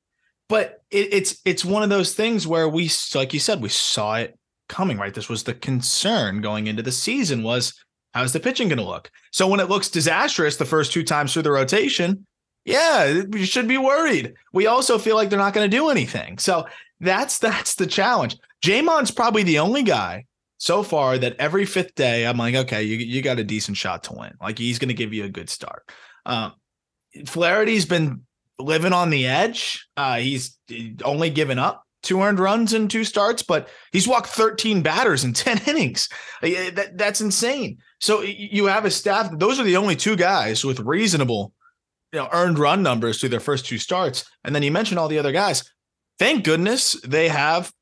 but 0.48 0.82
it, 0.90 1.12
it's 1.12 1.40
it's 1.44 1.64
one 1.64 1.82
of 1.82 1.90
those 1.90 2.14
things 2.14 2.46
where 2.46 2.68
we 2.68 2.90
like 3.14 3.32
you 3.32 3.40
said 3.40 3.62
we 3.62 3.68
saw 3.68 4.16
it 4.16 4.38
coming 4.68 4.98
right? 4.98 5.14
This 5.14 5.28
was 5.28 5.44
the 5.44 5.54
concern 5.54 6.40
going 6.40 6.66
into 6.66 6.82
the 6.82 6.92
season 6.92 7.42
was 7.42 7.74
how's 8.12 8.32
the 8.32 8.40
pitching 8.40 8.68
going 8.68 8.78
to 8.78 8.84
look? 8.84 9.10
So 9.32 9.46
when 9.46 9.60
it 9.60 9.68
looks 9.68 9.88
disastrous 9.88 10.56
the 10.56 10.64
first 10.64 10.92
two 10.92 11.02
times 11.02 11.32
through 11.32 11.42
the 11.42 11.50
rotation 11.50 12.26
yeah 12.64 13.06
you 13.06 13.44
should 13.44 13.68
be 13.68 13.78
worried. 13.78 14.34
We 14.52 14.66
also 14.66 14.98
feel 14.98 15.16
like 15.16 15.28
they're 15.28 15.38
not 15.38 15.54
going 15.54 15.70
to 15.70 15.76
do 15.76 15.88
anything. 15.90 16.38
So 16.38 16.66
that's 17.00 17.38
that's 17.40 17.74
the 17.74 17.86
challenge. 17.86 18.36
Jamont's 18.64 19.10
probably 19.10 19.42
the 19.42 19.58
only 19.58 19.82
guy 19.82 20.26
so 20.58 20.82
far 20.82 21.18
that 21.18 21.36
every 21.38 21.66
fifth 21.66 21.94
day 21.94 22.26
I'm 22.26 22.38
like 22.38 22.54
okay 22.54 22.82
you, 22.82 22.96
you 22.96 23.22
got 23.22 23.38
a 23.38 23.44
decent 23.44 23.76
shot 23.76 24.04
to 24.04 24.14
win. 24.14 24.34
Like 24.40 24.58
he's 24.58 24.78
going 24.78 24.88
to 24.88 24.94
give 24.94 25.12
you 25.12 25.24
a 25.24 25.28
good 25.28 25.50
start. 25.50 25.90
Um, 26.26 26.54
Flaherty's 27.26 27.86
been 27.86 28.22
living 28.58 28.92
on 28.92 29.10
the 29.10 29.26
edge. 29.26 29.86
Uh, 29.96 30.16
he's 30.16 30.58
only 31.04 31.30
given 31.30 31.58
up 31.58 31.84
two 32.04 32.20
earned 32.22 32.38
runs 32.38 32.72
in 32.72 32.86
two 32.86 33.02
starts, 33.02 33.42
but 33.42 33.68
he's 33.90 34.06
walked 34.06 34.28
13 34.28 34.82
batters 34.82 35.24
in 35.24 35.32
10 35.34 35.62
innings. 35.66 36.08
Uh, 36.42 36.70
that, 36.72 36.96
that's 36.96 37.20
insane. 37.20 37.78
So 38.00 38.22
you 38.22 38.66
have 38.66 38.84
a 38.84 38.90
staff, 38.90 39.30
those 39.38 39.58
are 39.58 39.64
the 39.64 39.78
only 39.78 39.96
two 39.96 40.16
guys 40.16 40.64
with 40.64 40.78
reasonable 40.80 41.52
you 42.12 42.20
know, 42.20 42.28
earned 42.32 42.58
run 42.58 42.82
numbers 42.82 43.18
through 43.18 43.30
their 43.30 43.40
first 43.40 43.66
two 43.66 43.78
starts. 43.78 44.24
And 44.44 44.54
then 44.54 44.62
you 44.62 44.70
mentioned 44.70 45.00
all 45.00 45.08
the 45.08 45.18
other 45.18 45.32
guys. 45.32 45.68
Thank 46.18 46.44
goodness 46.44 46.92
they 47.02 47.28
have 47.28 47.72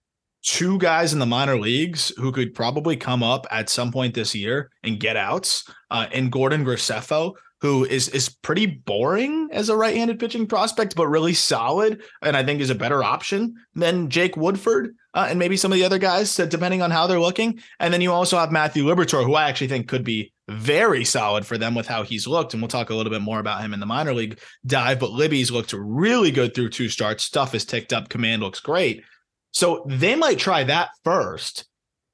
two 0.43 0.79
guys 0.79 1.13
in 1.13 1.19
the 1.19 1.27
minor 1.27 1.59
leagues 1.59 2.13
who 2.17 2.33
could 2.33 2.55
probably 2.55 2.97
come 2.97 3.23
up 3.23 3.47
at 3.51 3.69
some 3.69 3.93
point 3.93 4.15
this 4.15 4.35
year 4.35 4.71
and 4.83 4.99
get 4.99 5.17
outs. 5.17 5.69
Uh, 5.91 6.07
and 6.13 6.33
Gordon 6.33 6.65
Graceffo, 6.65 7.35
who 7.63 7.85
is 7.85 8.09
is 8.09 8.29
pretty 8.29 8.67
boring 8.67 9.49
as 9.53 9.69
a 9.69 9.77
right-handed 9.77 10.19
pitching 10.19 10.49
prospect, 10.49 10.97
but 10.97 11.07
really 11.07 11.33
solid, 11.33 12.03
and 12.21 12.37
I 12.37 12.43
think 12.43 12.61
is 12.61 12.71
a 12.71 12.75
better 12.75 13.05
option 13.05 13.55
than 13.75 14.11
Jake 14.11 14.37
Woodford 14.37 14.97
uh, 15.15 15.29
and 15.31 15.39
maybe 15.39 15.57
some 15.57 15.71
of 15.71 15.79
the 15.79 15.85
other 15.85 15.99
guys, 15.99 16.35
depending 16.35 16.83
on 16.83 16.91
how 16.91 17.07
they're 17.07 17.21
looking. 17.21 17.61
And 17.79 17.95
then 17.95 18.01
you 18.01 18.11
also 18.13 18.37
have 18.37 18.51
Matthew 18.51 18.85
Liberatore, 18.85 19.25
who 19.25 19.35
I 19.35 19.49
actually 19.49 19.69
think 19.69 19.87
could 19.87 20.03
be 20.03 20.33
very 20.49 21.05
solid 21.05 21.47
for 21.47 21.57
them 21.57 21.77
with 21.77 21.87
how 21.87 22.03
he's 22.03 22.27
looked, 22.27 22.53
and 22.53 22.61
we'll 22.61 22.69
talk 22.69 22.91
a 22.91 22.95
little 22.97 23.13
bit 23.13 23.23
more 23.23 23.39
about 23.39 23.61
him 23.61 23.73
in 23.73 23.79
the 23.81 23.87
minor 23.87 24.13
league 24.13 24.41
dive. 24.67 24.99
But 24.99 25.13
Libby's 25.13 25.53
looked 25.53 25.73
really 25.73 26.33
good 26.33 26.55
through 26.55 26.71
two 26.71 26.89
starts. 26.89 27.23
Stuff 27.23 27.55
is 27.55 27.65
ticked 27.65 27.93
up. 27.93 28.09
Command 28.09 28.43
looks 28.43 28.59
great. 28.59 29.05
So 29.53 29.85
they 29.87 30.17
might 30.17 30.41
try 30.41 30.65
that 30.65 30.91
first. 31.05 31.65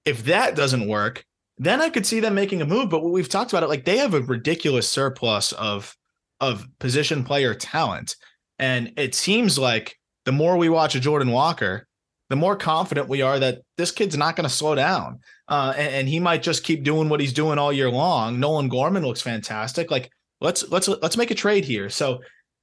If 0.05 0.25
that 0.25 0.57
doesn't 0.57 0.89
work, 0.89 1.25
then 1.59 1.81
I 1.81 1.91
could 1.91 2.07
see 2.07 2.21
them 2.21 2.35
making 2.35 2.63
a 2.63 2.67
move. 2.67 2.89
But 2.89 3.03
what 3.03 3.13
we've 3.13 3.29
talked 3.29 3.53
about 3.53 3.63
it, 3.63 3.69
like 3.69 3.85
they 3.85 3.99
have 3.99 4.15
a 4.15 4.21
ridiculous 4.21 4.89
surplus 4.89 5.53
of 5.53 5.97
of 6.41 6.67
position 6.79 7.25
player 7.25 7.55
talent, 7.55 8.17
and 8.59 8.93
it 8.97 9.15
seems 9.15 9.59
like 9.59 9.97
the 10.25 10.33
more 10.33 10.57
we 10.57 10.69
watch 10.69 10.95
a 10.95 11.01
Jordan 11.01 11.33
Walker, 11.33 11.87
the 12.29 12.37
more 12.37 12.57
confident 12.57 13.09
we 13.09 13.23
are 13.23 13.39
that 13.39 13.63
this 13.77 13.91
kid's 13.91 14.17
not 14.17 14.37
going 14.37 14.49
to 14.49 14.55
slow 14.55 14.75
down, 14.75 15.21
uh, 15.49 15.75
and, 15.77 15.95
and, 15.95 16.09
he 16.09 16.21
might 16.21 16.43
just 16.43 16.63
keep 16.63 16.85
doing 16.85 17.09
what 17.09 17.21
he's 17.21 17.33
doing 17.33 17.59
all 17.59 17.73
year 17.73 17.91
long. 17.91 18.39
Nolan 18.39 18.69
Gorman 18.69 19.05
looks 19.05 19.23
fantastic. 19.23 19.91
Like 19.91 20.11
let's 20.41 20.69
let's 20.71 20.89
let's 20.89 21.17
make 21.17 21.31
a 21.31 21.35
trade 21.35 21.65
here. 21.65 21.89
So 21.91 22.21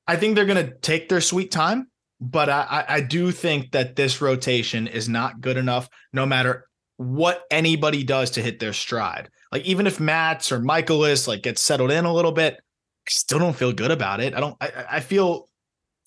I 0.07 0.15
think 0.15 0.35
they're 0.35 0.45
going 0.45 0.65
to 0.65 0.77
take 0.79 1.09
their 1.09 1.21
sweet 1.21 1.51
time. 1.51 1.87
But 2.21 2.49
I, 2.49 2.85
I 2.87 3.01
do 3.01 3.31
think 3.31 3.71
that 3.71 3.97
this 3.97 4.21
rotation 4.21 4.87
is 4.87 5.09
not 5.09 5.41
good 5.41 5.57
enough, 5.57 5.89
no 6.13 6.25
matter 6.25 6.65
what 6.97 7.43
anybody 7.51 8.03
does 8.03 8.31
to 8.31 8.41
hit 8.41 8.59
their 8.59 8.73
stride. 8.73 9.29
Like 9.51 9.63
even 9.63 9.87
if 9.87 9.99
Matz 9.99 10.51
or 10.51 10.59
Mikolas 10.59 11.27
like 11.27 11.43
gets 11.43 11.61
settled 11.61 11.91
in 11.91 12.05
a 12.05 12.13
little 12.13 12.31
bit, 12.31 12.55
I 12.55 13.09
still 13.09 13.39
don't 13.39 13.55
feel 13.55 13.73
good 13.73 13.91
about 13.91 14.19
it. 14.19 14.33
I 14.33 14.39
don't. 14.39 14.57
I, 14.61 14.85
I 14.91 14.99
feel 14.99 15.47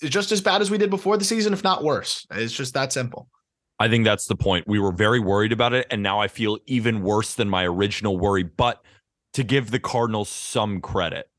just 0.03 0.33
as 0.33 0.41
bad 0.41 0.61
as 0.61 0.71
we 0.71 0.79
did 0.79 0.91
before 0.91 1.17
the 1.17 1.25
season, 1.25 1.53
if 1.53 1.65
not 1.65 1.85
worse. 1.85 2.27
It's 2.31 2.53
just 2.53 2.75
that 2.75 2.93
simple. 2.93 3.29
I 3.81 3.89
think 3.89 4.05
that's 4.05 4.27
the 4.27 4.37
point. 4.37 4.67
We 4.67 4.81
were 4.81 4.93
very 4.93 5.21
worried 5.21 5.53
about 5.53 5.73
it, 5.73 5.87
and 5.91 6.03
now 6.03 6.21
I 6.21 6.29
feel 6.29 6.59
even 6.67 7.03
worse 7.03 7.35
than 7.35 7.49
my 7.49 7.65
original 7.65 8.19
worry. 8.19 8.43
But 8.43 8.83
to 9.35 9.45
give 9.45 9.71
the 9.71 9.79
Cardinals 9.79 10.29
some 10.29 10.81
credit, 10.81 11.31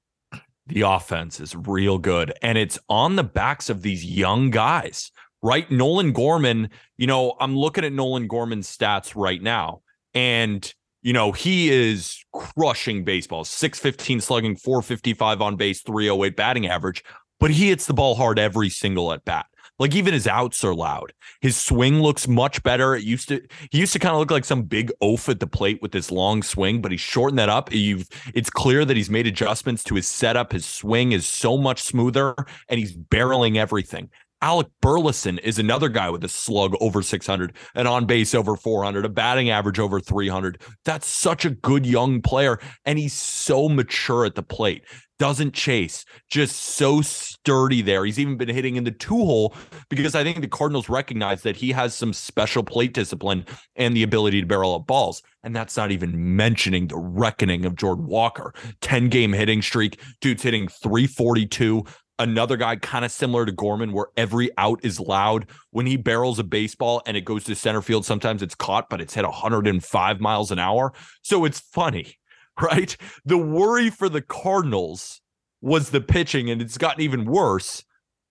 the 0.66 0.82
offense 0.82 1.40
is 1.40 1.56
real 1.56 1.98
good, 1.98 2.34
and 2.42 2.58
it's 2.58 2.80
on 2.88 3.18
the 3.18 3.24
backs 3.24 3.70
of 3.70 3.82
these 3.82 4.06
young 4.06 4.52
guys 4.52 5.12
right? 5.42 5.70
Nolan 5.72 6.12
Gorman, 6.12 6.70
you 6.98 7.08
know, 7.08 7.36
I'm 7.40 7.56
looking 7.56 7.86
at 7.86 7.94
Nolan 7.94 8.28
Gorman's 8.28 8.76
stats 8.76 9.14
right 9.16 9.42
now, 9.42 9.82
and 10.14 10.74
you 11.02 11.14
know, 11.14 11.32
he 11.32 11.70
is 11.70 12.24
crushing 12.34 13.04
baseball 13.04 13.46
615 13.46 14.22
slugging, 14.22 14.56
455 14.56 15.42
on 15.42 15.56
base, 15.56 15.82
308 15.82 16.36
batting 16.36 16.68
average, 16.68 17.04
but 17.40 17.52
he 17.52 17.70
hits 17.70 17.86
the 17.86 17.94
ball 17.94 18.16
hard 18.16 18.38
every 18.38 18.70
single 18.70 19.14
at 19.14 19.24
bat. 19.24 19.46
Like 19.80 19.96
even 19.96 20.14
his 20.14 20.28
outs 20.28 20.62
are 20.66 20.76
loud. 20.76 21.14
His 21.40 21.56
swing 21.56 22.02
looks 22.02 22.28
much 22.28 22.62
better. 22.64 22.96
It 22.96 23.04
used 23.04 23.30
to 23.30 23.42
he 23.72 23.80
used 23.80 23.94
to 23.94 24.00
kind 24.00 24.14
of 24.14 24.20
look 24.20 24.30
like 24.30 24.44
some 24.44 24.64
big 24.64 24.92
oaf 25.02 25.30
at 25.30 25.40
the 25.40 25.48
plate 25.48 25.82
with 25.82 25.94
this 25.94 26.12
long 26.12 26.44
swing, 26.44 26.82
but 26.82 26.92
he's 26.92 27.00
shortened 27.00 27.40
that 27.40 27.48
up. 27.48 27.74
You've 27.74 28.10
it's 28.34 28.50
clear 28.50 28.84
that 28.84 28.98
he's 28.98 29.10
made 29.10 29.26
adjustments 29.26 29.86
to 29.86 29.96
his 29.96 30.06
setup. 30.06 30.52
His 30.52 30.66
swing 30.66 31.14
is 31.14 31.26
so 31.26 31.58
much 31.58 31.82
smoother 31.82 32.36
and 32.68 32.78
he's 32.78 32.94
barreling 32.94 33.56
everything. 33.56 34.10
Alec 34.42 34.68
Burleson 34.82 35.38
is 35.40 35.60
another 35.60 35.90
guy 35.90 36.10
with 36.10 36.24
a 36.24 36.30
slug 36.30 36.74
over 36.80 37.02
600, 37.02 37.54
an 37.76 37.88
on 37.88 38.06
base 38.06 38.34
over 38.34 38.56
400, 38.56 39.06
a 39.06 39.10
batting 39.10 39.50
average 39.50 39.80
over 39.80 40.00
300. 40.00 40.62
That's 40.86 41.08
such 41.08 41.44
a 41.44 41.50
good 41.50 41.86
young 41.86 42.22
player. 42.22 42.60
And 42.86 42.98
he's 42.98 43.14
so 43.14 43.68
mature 43.68 44.24
at 44.24 44.36
the 44.36 44.44
plate, 44.44 44.86
doesn't 45.18 45.54
chase, 45.54 46.06
just 46.30 46.56
so 46.56 47.02
sturdy 47.02 47.82
there. 47.82 48.06
He's 48.06 48.18
even 48.18 48.38
been 48.38 48.48
hitting 48.48 48.78
in 48.78 48.86
the 48.86 48.92
two 48.92 49.18
hole 49.18 49.54
because 49.90 50.16
I 50.16 50.24
think 50.24 50.40
the 50.40 50.48
Cardinals 50.48 50.88
recognize 50.88 51.42
that 51.42 51.58
he 51.58 51.74
has 51.74 51.94
some 51.94 52.14
special 52.14 52.64
plate 52.64 52.94
discipline 52.94 53.46
and 53.76 53.94
the 53.94 54.04
ability 54.04 54.40
to 54.40 54.48
barrel 54.48 54.76
up 54.76 54.88
balls. 54.88 55.22
And 55.44 55.54
that's 55.54 55.76
not 55.76 55.92
even 55.92 56.38
mentioning 56.38 56.88
the 56.88 56.98
reckoning 56.98 57.66
of 57.66 57.76
Jordan 57.76 58.08
Walker. 58.08 58.54
10 58.82 59.10
game 59.10 59.34
hitting 59.34 59.62
streak. 59.62 60.00
Dude's 60.22 60.44
hitting 60.44 60.70
342 60.70 61.84
another 62.20 62.58
guy 62.58 62.76
kind 62.76 63.06
of 63.06 63.12
similar 63.12 63.46
to 63.46 63.52
Gorman, 63.52 63.94
where 63.94 64.08
every 64.18 64.52
out 64.58 64.80
is 64.84 65.00
loud. 65.00 65.48
When 65.72 65.86
he 65.86 65.98
barrels 65.98 66.38
a 66.38 66.44
baseball 66.44 67.02
and 67.06 67.18
it 67.18 67.26
goes 67.26 67.46
to 67.46 67.56
center 67.56 67.82
field, 67.82 68.06
sometimes 68.06 68.44
it's 68.44 68.56
caught, 68.56 68.90
but 68.90 69.02
it's 69.02 69.14
hit 69.14 69.26
105 69.26 70.20
miles 70.20 70.52
an 70.52 70.60
hour. 70.60 70.94
So 71.24 71.46
it's 71.46 71.60
funny, 71.60 72.18
right? 72.62 72.96
The 73.26 73.38
worry 73.38 73.90
for 73.90 74.10
the 74.10 74.22
Cardinals 74.22 75.22
was 75.62 75.90
the 75.90 76.02
pitching, 76.02 76.50
and 76.50 76.62
it's 76.62 76.78
gotten 76.78 77.02
even 77.02 77.26
worse. 77.26 77.84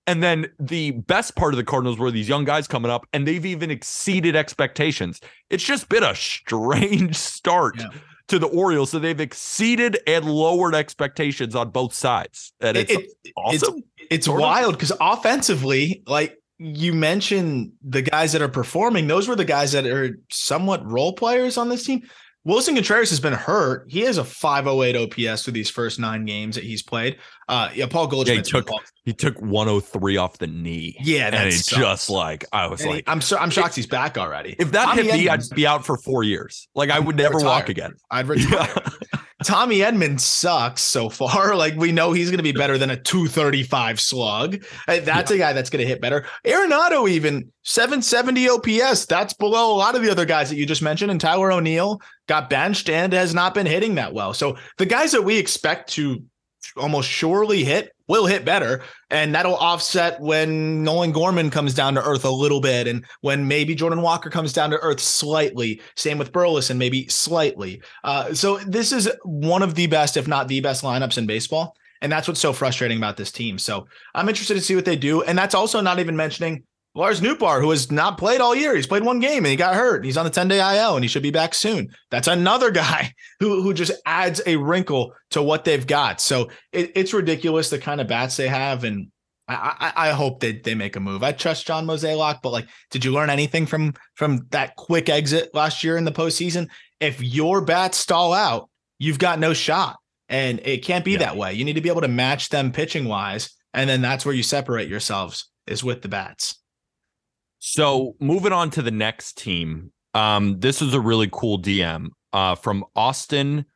And 0.07 0.23
then 0.23 0.47
the 0.59 0.93
best 0.93 1.37
part 1.37 1.53
of 1.53 1.59
the 1.59 1.65
Cardinals 1.65 1.99
were 1.99 2.11
these 2.11 2.29
young 2.29 2.45
guys 2.45 2.67
coming 2.67 2.91
up, 2.91 3.07
and 3.13 3.27
they've 3.27 3.45
even 3.45 3.71
exceeded 3.71 4.37
expectations. 4.37 5.21
It's 5.51 5.65
just 5.65 5.89
been 5.89 6.05
a 6.05 6.15
strange 6.15 7.17
start. 7.17 7.77
Yeah 7.79 7.89
to 8.29 8.39
the 8.39 8.47
Orioles. 8.47 8.91
So 8.91 8.99
they've 8.99 9.21
exceeded 9.21 9.99
and 10.07 10.25
lowered 10.25 10.75
expectations 10.75 11.55
on 11.55 11.71
both 11.71 11.93
sides. 11.95 12.53
And 12.61 12.77
it's 12.77 12.93
It- 12.93 13.11
it- 13.25 13.33
awesome. 13.37 13.83
It's, 13.99 14.07
it's 14.11 14.29
wild 14.29 14.75
because 14.75 14.93
offensively, 15.01 16.03
like 16.07 16.37
you 16.59 16.93
mentioned, 16.93 17.73
the 17.83 18.03
guys 18.03 18.33
that 18.33 18.43
are 18.43 18.49
performing, 18.49 19.07
those 19.07 19.29
were 19.29 19.37
the 19.37 19.45
guys 19.45 19.73
that 19.73 19.87
are 19.87 20.19
somewhat 20.31 20.85
role 20.91 21.13
players 21.13 21.57
on 21.57 21.69
this 21.69 21.85
team. 21.85 22.03
Willson 22.47 22.75
Contreras 22.75 23.11
has 23.11 23.21
been 23.21 23.33
hurt. 23.35 23.85
He 23.91 24.01
has 24.01 24.17
a 24.17 24.25
508 24.25 24.97
OPS 25.29 25.43
through 25.43 25.53
these 25.53 25.69
first 25.69 25.99
nine 25.99 26.25
games 26.25 26.55
that 26.55 26.65
he's 26.65 26.83
played. 26.83 27.19
Uh, 27.49 27.69
yeah, 27.75 27.87
Paul 27.87 28.07
Goldschmidt. 28.07 28.45
took- 28.47 28.71
he 29.05 29.13
took 29.13 29.39
103 29.41 30.17
off 30.17 30.39
the 30.39 30.47
knee. 30.47 30.97
Yeah, 31.03 31.27
and 31.27 31.49
it 31.49 31.53
sucks. 31.53 31.77
just 31.81 32.11
like 32.11 32.45
I 32.53 32.67
was 32.67 32.81
And 32.81 32.91
he- 32.91 32.95
like, 32.97 33.05
I'm 33.07 33.21
so 33.21 33.37
I'm 33.37 33.51
shocked 33.51 33.75
he's 33.75 33.87
back 33.87 34.17
already. 34.17 34.55
if 34.59 34.71
that 34.73 34.85
Tommy 34.85 35.03
hit 35.05 35.15
me, 35.15 35.29
I'd 35.29 35.43
be 35.55 35.67
out 35.67 35.85
for 35.85 35.97
four 35.99 36.23
years. 36.23 36.69
Like 36.75 36.91
I 36.91 36.99
would 36.99 37.17
I'd 37.21 37.23
never 37.25 37.39
walk 37.41 37.69
retire. 37.69 37.91
again. 37.91 37.95
I'd 38.11 38.29
retire. 38.29 38.75
Tommy 39.45 39.85
Edmonds 39.85 40.25
sucks 40.25 40.83
so 40.83 41.09
far. 41.09 41.29
Like 41.59 41.77
we 41.77 41.93
know 41.93 42.13
he's 42.13 42.31
going 42.31 42.39
to 42.39 42.45
be 42.45 42.53
better 42.53 42.79
than 42.79 42.91
a 42.91 42.97
235 42.97 43.99
slug. 44.01 44.63
That's 44.87 45.31
a 45.31 45.39
guy 45.39 45.53
that's 45.53 45.71
going 45.71 45.83
to 45.83 45.89
hit 45.89 46.01
better. 46.01 46.25
Arenado 46.45 47.09
even 47.09 47.51
770 47.65 48.49
OPS. 48.49 49.07
That's 49.07 49.35
below 49.35 49.75
a 49.75 49.77
lot 49.77 49.97
of 49.97 50.03
the 50.03 50.11
other 50.11 50.25
guys 50.25 50.51
that 50.51 50.57
you 50.57 50.67
just 50.67 50.83
mentioned. 50.83 51.11
And 51.11 51.21
Tyler 51.21 51.51
O'Neill 51.51 52.01
got 52.29 52.49
benched 52.49 52.89
and 52.89 53.13
has 53.13 53.35
not 53.35 53.55
been 53.55 53.67
hitting 53.67 53.97
that 53.97 54.15
well. 54.15 54.35
So 54.35 54.57
the 54.77 54.87
guys 54.87 55.13
that 55.13 55.23
we 55.23 55.37
expect 55.37 55.91
to 55.95 56.23
almost 56.77 57.09
surely 57.09 57.65
hit 57.65 57.93
will 58.09 58.27
hit 58.27 58.45
better. 58.45 58.83
And 59.11 59.35
that'll 59.35 59.57
offset 59.57 60.21
when 60.21 60.83
Nolan 60.83 61.13
Gorman 61.13 61.51
comes 61.51 61.75
down 61.75 61.95
to 61.95 62.03
earth 62.03 62.25
a 62.25 62.31
little 62.31 62.61
bit. 62.61 62.89
And 62.89 63.05
when 63.21 63.47
maybe 63.47 63.75
Jordan 63.75 64.03
Walker 64.03 64.31
comes 64.31 64.53
down 64.53 64.71
to 64.71 64.79
earth 64.79 65.01
slightly. 65.01 65.81
Same 65.97 66.19
with 66.19 66.33
Burleson, 66.33 66.79
maybe 66.79 67.07
slightly. 67.09 67.83
Uh, 68.05 68.35
so 68.35 68.59
this 68.59 68.93
is 68.93 69.11
one 69.25 69.63
of 69.63 69.75
the 69.75 69.87
best, 69.87 70.17
if 70.17 70.27
not 70.27 70.49
the 70.49 70.61
best 70.61 70.83
lineups 70.83 71.19
in 71.19 71.27
baseball. 71.27 71.75
And 72.01 72.13
that's 72.13 72.29
what's 72.29 72.41
so 72.41 72.53
frustrating 72.53 72.99
about 72.99 73.17
this 73.17 73.33
team. 73.33 73.59
So 73.59 73.87
I'm 74.15 74.29
interested 74.29 74.55
to 74.55 74.61
see 74.61 74.77
what 74.77 74.85
they 74.85 74.97
do. 74.97 75.23
And 75.23 75.37
that's 75.37 75.55
also 75.55 75.81
not 75.81 75.99
even 75.99 76.17
mentioning 76.17 76.63
Lars 76.99 77.21
Nootbaar, 77.21 77.61
who 77.61 77.71
has 77.71 77.93
not 77.93 78.19
played 78.19 78.41
all 78.41 78.57
year. 78.57 78.75
He's 78.75 78.89
played 78.89 79.05
one 79.05 79.21
game 79.21 79.45
and 79.45 79.47
he 79.47 79.55
got 79.57 79.77
hurt. 79.77 80.05
He's 80.05 80.17
on 80.17 80.25
the 80.25 80.31
10 80.31 80.49
day 80.49 80.59
IL 80.59 80.97
and 80.97 81.05
he 81.05 81.09
should 81.09 81.23
be 81.23 81.31
back 81.31 81.55
soon. 81.55 81.95
That's 82.11 82.27
another 82.27 82.71
guy 82.73 83.15
who, 83.39 83.63
who 83.63 83.73
just 83.73 83.93
adds 84.05 84.43
a 84.47 84.57
wrinkle 84.57 85.13
to 85.31 85.41
what 85.41 85.65
they've 85.65 85.87
got. 85.87 86.21
So 86.21 86.51
it, 86.73 86.91
it's 86.97 87.15
ridiculous 87.15 87.71
the 87.71 87.79
kind 87.79 88.01
of 88.01 88.09
bats 88.09 88.37
they 88.37 88.49
have. 88.49 88.83
And 88.83 89.13
I, 89.47 89.93
I, 89.95 90.09
I 90.09 90.11
hope 90.11 90.41
that 90.41 90.65
they 90.65 90.75
make 90.75 90.97
a 90.97 91.01
move. 91.01 91.23
I 91.23 91.31
trust 91.31 91.69
John 91.69 91.87
Mozeliak, 91.87 92.41
but 92.43 92.51
like, 92.51 92.67
did 92.91 93.05
you 93.05 93.13
learn 93.13 93.31
anything 93.31 93.65
from 93.65 93.95
from 94.15 94.49
that 94.51 94.75
quick 94.75 95.09
exit 95.09 95.55
last 95.55 95.85
year 95.85 95.97
in 95.97 96.05
the 96.05 96.11
postseason? 96.11 96.69
If 96.99 97.23
your 97.23 97.61
bats 97.61 97.97
stall 97.97 98.33
out, 98.33 98.71
you've 98.99 99.21
got 99.21 99.39
no 99.39 99.55
shot. 99.55 99.99
And 100.29 100.61
it 100.65 100.85
can't 100.85 101.05
be 101.05 101.13
Yeah. 101.13 101.19
that 101.19 101.37
way. 101.37 101.55
You 101.55 101.65
need 101.65 101.75
to 101.75 101.81
be 101.81 101.89
able 101.91 102.01
to 102.01 102.09
match 102.09 102.49
them 102.49 102.73
pitching 102.73 103.05
wise. 103.05 103.51
And 103.73 103.89
then 103.89 104.03
that's 104.03 104.27
where 104.27 104.35
you 104.35 104.43
separate 104.43 104.89
yourselves 104.89 105.49
is 105.69 105.85
with 105.85 106.03
the 106.03 106.09
bats. 106.09 106.57
So 107.59 108.17
moving 108.21 108.53
on 108.53 108.71
to 108.71 108.83
the 108.83 108.91
next 108.91 109.39
team. 109.39 109.93
Um, 110.15 110.61
this 110.61 110.81
is 110.81 110.95
a 110.95 111.01
really 111.01 111.29
cool 111.31 111.61
DM 111.61 112.09
uh, 112.33 112.55
from 112.55 112.85
Austin 112.97 113.67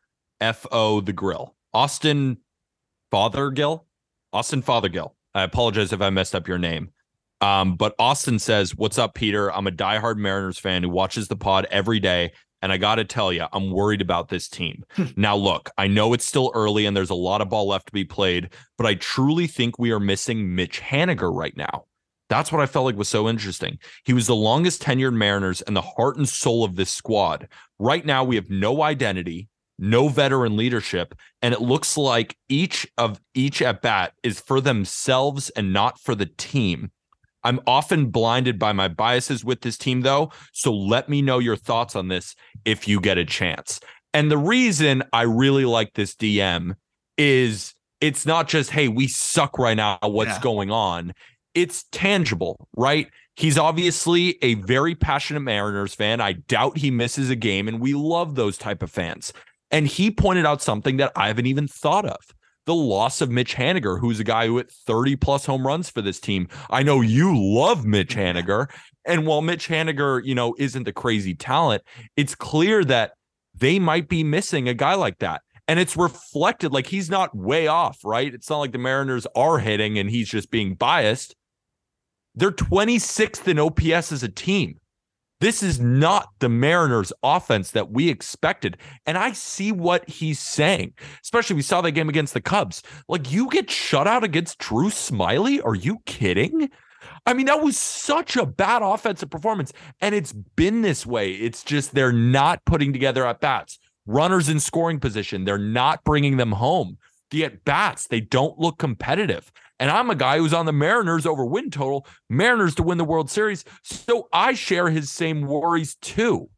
F.O. 0.40 1.00
the 1.00 1.12
Grill. 1.12 1.54
Austin 1.72 2.38
Fothergill. 3.12 3.84
Austin 4.32 4.62
Fothergill. 4.62 5.14
I 5.34 5.42
apologize 5.42 5.92
if 5.92 6.00
I 6.00 6.10
messed 6.10 6.34
up 6.34 6.48
your 6.48 6.58
name. 6.58 6.90
Um, 7.40 7.76
but 7.76 7.94
Austin 7.98 8.38
says, 8.38 8.74
What's 8.76 8.98
up, 8.98 9.14
Peter? 9.14 9.52
I'm 9.52 9.66
a 9.66 9.72
diehard 9.72 10.16
Mariners 10.16 10.58
fan 10.58 10.82
who 10.82 10.88
watches 10.88 11.28
the 11.28 11.36
pod 11.36 11.66
every 11.70 12.00
day. 12.00 12.32
And 12.60 12.72
I 12.72 12.76
got 12.76 12.94
to 12.96 13.04
tell 13.04 13.32
you, 13.32 13.46
I'm 13.52 13.72
worried 13.72 14.00
about 14.00 14.28
this 14.28 14.48
team. 14.48 14.84
now, 15.16 15.34
look, 15.34 15.70
I 15.76 15.88
know 15.88 16.12
it's 16.12 16.26
still 16.26 16.52
early 16.54 16.86
and 16.86 16.96
there's 16.96 17.10
a 17.10 17.14
lot 17.14 17.40
of 17.40 17.48
ball 17.48 17.66
left 17.66 17.86
to 17.86 17.92
be 17.92 18.04
played, 18.04 18.50
but 18.78 18.86
I 18.86 18.94
truly 18.94 19.48
think 19.48 19.78
we 19.78 19.90
are 19.90 19.98
missing 19.98 20.54
Mitch 20.54 20.80
Haniger 20.80 21.34
right 21.34 21.56
now. 21.56 21.86
That's 22.32 22.50
what 22.50 22.62
I 22.62 22.66
felt 22.66 22.86
like 22.86 22.96
was 22.96 23.10
so 23.10 23.28
interesting. 23.28 23.78
He 24.04 24.14
was 24.14 24.26
the 24.26 24.34
longest 24.34 24.82
tenured 24.82 25.12
Mariners 25.12 25.60
and 25.60 25.76
the 25.76 25.82
heart 25.82 26.16
and 26.16 26.26
soul 26.26 26.64
of 26.64 26.76
this 26.76 26.90
squad. 26.90 27.46
Right 27.78 28.06
now, 28.06 28.24
we 28.24 28.36
have 28.36 28.48
no 28.48 28.82
identity, 28.82 29.48
no 29.78 30.08
veteran 30.08 30.56
leadership, 30.56 31.14
and 31.42 31.52
it 31.52 31.60
looks 31.60 31.98
like 31.98 32.34
each 32.48 32.86
of 32.96 33.20
each 33.34 33.60
at 33.60 33.82
bat 33.82 34.14
is 34.22 34.40
for 34.40 34.62
themselves 34.62 35.50
and 35.50 35.74
not 35.74 36.00
for 36.00 36.14
the 36.14 36.24
team. 36.24 36.90
I'm 37.44 37.60
often 37.66 38.06
blinded 38.06 38.58
by 38.58 38.72
my 38.72 38.88
biases 38.88 39.44
with 39.44 39.60
this 39.60 39.76
team, 39.76 40.00
though. 40.00 40.32
So 40.54 40.72
let 40.72 41.10
me 41.10 41.20
know 41.20 41.38
your 41.38 41.56
thoughts 41.56 41.94
on 41.94 42.08
this 42.08 42.34
if 42.64 42.88
you 42.88 42.98
get 42.98 43.18
a 43.18 43.26
chance. 43.26 43.78
And 44.14 44.30
the 44.30 44.38
reason 44.38 45.02
I 45.12 45.22
really 45.22 45.66
like 45.66 45.92
this 45.92 46.14
DM 46.14 46.76
is 47.18 47.74
it's 48.00 48.24
not 48.24 48.48
just, 48.48 48.70
hey, 48.70 48.88
we 48.88 49.06
suck 49.06 49.58
right 49.58 49.76
now. 49.76 49.98
What's 50.02 50.30
Yeah. 50.30 50.40
going 50.40 50.70
on? 50.70 51.12
It's 51.54 51.84
tangible, 51.92 52.68
right? 52.76 53.08
He's 53.36 53.58
obviously 53.58 54.38
a 54.42 54.54
very 54.54 54.94
passionate 54.94 55.40
Mariners 55.40 55.94
fan. 55.94 56.20
I 56.20 56.32
doubt 56.32 56.78
he 56.78 56.90
misses 56.90 57.30
a 57.30 57.36
game, 57.36 57.68
and 57.68 57.80
we 57.80 57.94
love 57.94 58.34
those 58.34 58.58
type 58.58 58.82
of 58.82 58.90
fans. 58.90 59.32
And 59.70 59.86
he 59.86 60.10
pointed 60.10 60.44
out 60.44 60.62
something 60.62 60.98
that 60.98 61.12
I 61.16 61.28
haven't 61.28 61.46
even 61.46 61.66
thought 61.66 62.04
of 62.04 62.20
the 62.66 62.74
loss 62.74 63.20
of 63.20 63.30
Mitch 63.30 63.56
Haniger, 63.56 63.98
who's 63.98 64.20
a 64.20 64.24
guy 64.24 64.46
who 64.46 64.58
hit 64.58 64.70
30 64.70 65.16
plus 65.16 65.46
home 65.46 65.66
runs 65.66 65.90
for 65.90 66.00
this 66.00 66.20
team. 66.20 66.48
I 66.70 66.82
know 66.82 67.00
you 67.00 67.36
love 67.36 67.84
Mitch 67.84 68.14
Haniger. 68.14 68.68
And 69.04 69.26
while 69.26 69.42
Mitch 69.42 69.68
Haniger, 69.68 70.24
you 70.24 70.34
know, 70.34 70.54
isn't 70.58 70.84
the 70.84 70.92
crazy 70.92 71.34
talent, 71.34 71.82
it's 72.16 72.34
clear 72.34 72.84
that 72.84 73.12
they 73.54 73.78
might 73.78 74.08
be 74.08 74.22
missing 74.22 74.68
a 74.68 74.74
guy 74.74 74.94
like 74.94 75.18
that. 75.18 75.42
And 75.66 75.80
it's 75.80 75.96
reflected 75.96 76.72
like 76.72 76.86
he's 76.86 77.10
not 77.10 77.36
way 77.36 77.66
off, 77.66 77.98
right? 78.04 78.32
It's 78.32 78.50
not 78.50 78.58
like 78.58 78.72
the 78.72 78.78
Mariners 78.78 79.26
are 79.34 79.58
hitting 79.58 79.98
and 79.98 80.10
he's 80.10 80.28
just 80.28 80.50
being 80.50 80.74
biased. 80.74 81.34
They're 82.34 82.50
26th 82.50 83.46
in 83.48 83.58
OPS 83.58 84.12
as 84.12 84.22
a 84.22 84.28
team. 84.28 84.78
This 85.40 85.62
is 85.62 85.80
not 85.80 86.28
the 86.38 86.48
Mariners 86.48 87.12
offense 87.24 87.72
that 87.72 87.90
we 87.90 88.08
expected. 88.08 88.78
And 89.06 89.18
I 89.18 89.32
see 89.32 89.72
what 89.72 90.08
he's 90.08 90.38
saying, 90.38 90.94
especially 91.24 91.56
we 91.56 91.62
saw 91.62 91.80
that 91.80 91.90
game 91.90 92.08
against 92.08 92.32
the 92.32 92.40
Cubs. 92.40 92.82
Like, 93.08 93.32
you 93.32 93.50
get 93.50 93.68
shut 93.68 94.06
out 94.06 94.22
against 94.22 94.58
Drew 94.58 94.88
Smyly? 94.88 95.60
Are 95.64 95.74
you 95.74 95.98
kidding? 96.06 96.70
I 97.26 97.34
mean, 97.34 97.46
that 97.46 97.60
was 97.60 97.76
such 97.76 98.36
a 98.36 98.46
bad 98.46 98.82
offensive 98.82 99.30
performance. 99.30 99.72
And 100.00 100.14
it's 100.14 100.32
been 100.32 100.82
this 100.82 101.04
way. 101.04 101.32
It's 101.32 101.64
just 101.64 101.92
they're 101.92 102.12
not 102.12 102.64
putting 102.64 102.92
together 102.92 103.26
at 103.26 103.40
bats. 103.40 103.80
Runners 104.06 104.48
in 104.48 104.60
scoring 104.60 105.00
position, 105.00 105.44
they're 105.44 105.58
not 105.58 106.04
bringing 106.04 106.36
them 106.36 106.52
home. 106.52 106.98
The 107.32 107.46
at 107.46 107.64
bats, 107.64 108.06
they 108.06 108.20
don't 108.20 108.58
look 108.60 108.78
competitive. 108.78 109.50
And 109.82 109.90
I'm 109.90 110.10
a 110.10 110.14
guy 110.14 110.38
who's 110.38 110.54
on 110.54 110.64
the 110.64 110.72
Mariners 110.72 111.26
over 111.26 111.44
win 111.44 111.68
total, 111.68 112.06
Mariners 112.30 112.76
to 112.76 112.84
win 112.84 112.98
the 112.98 113.04
World 113.04 113.28
Series. 113.28 113.64
So 113.82 114.28
I 114.32 114.52
share 114.52 114.90
his 114.90 115.10
same 115.10 115.40
worries 115.40 115.96
too. 115.96 116.50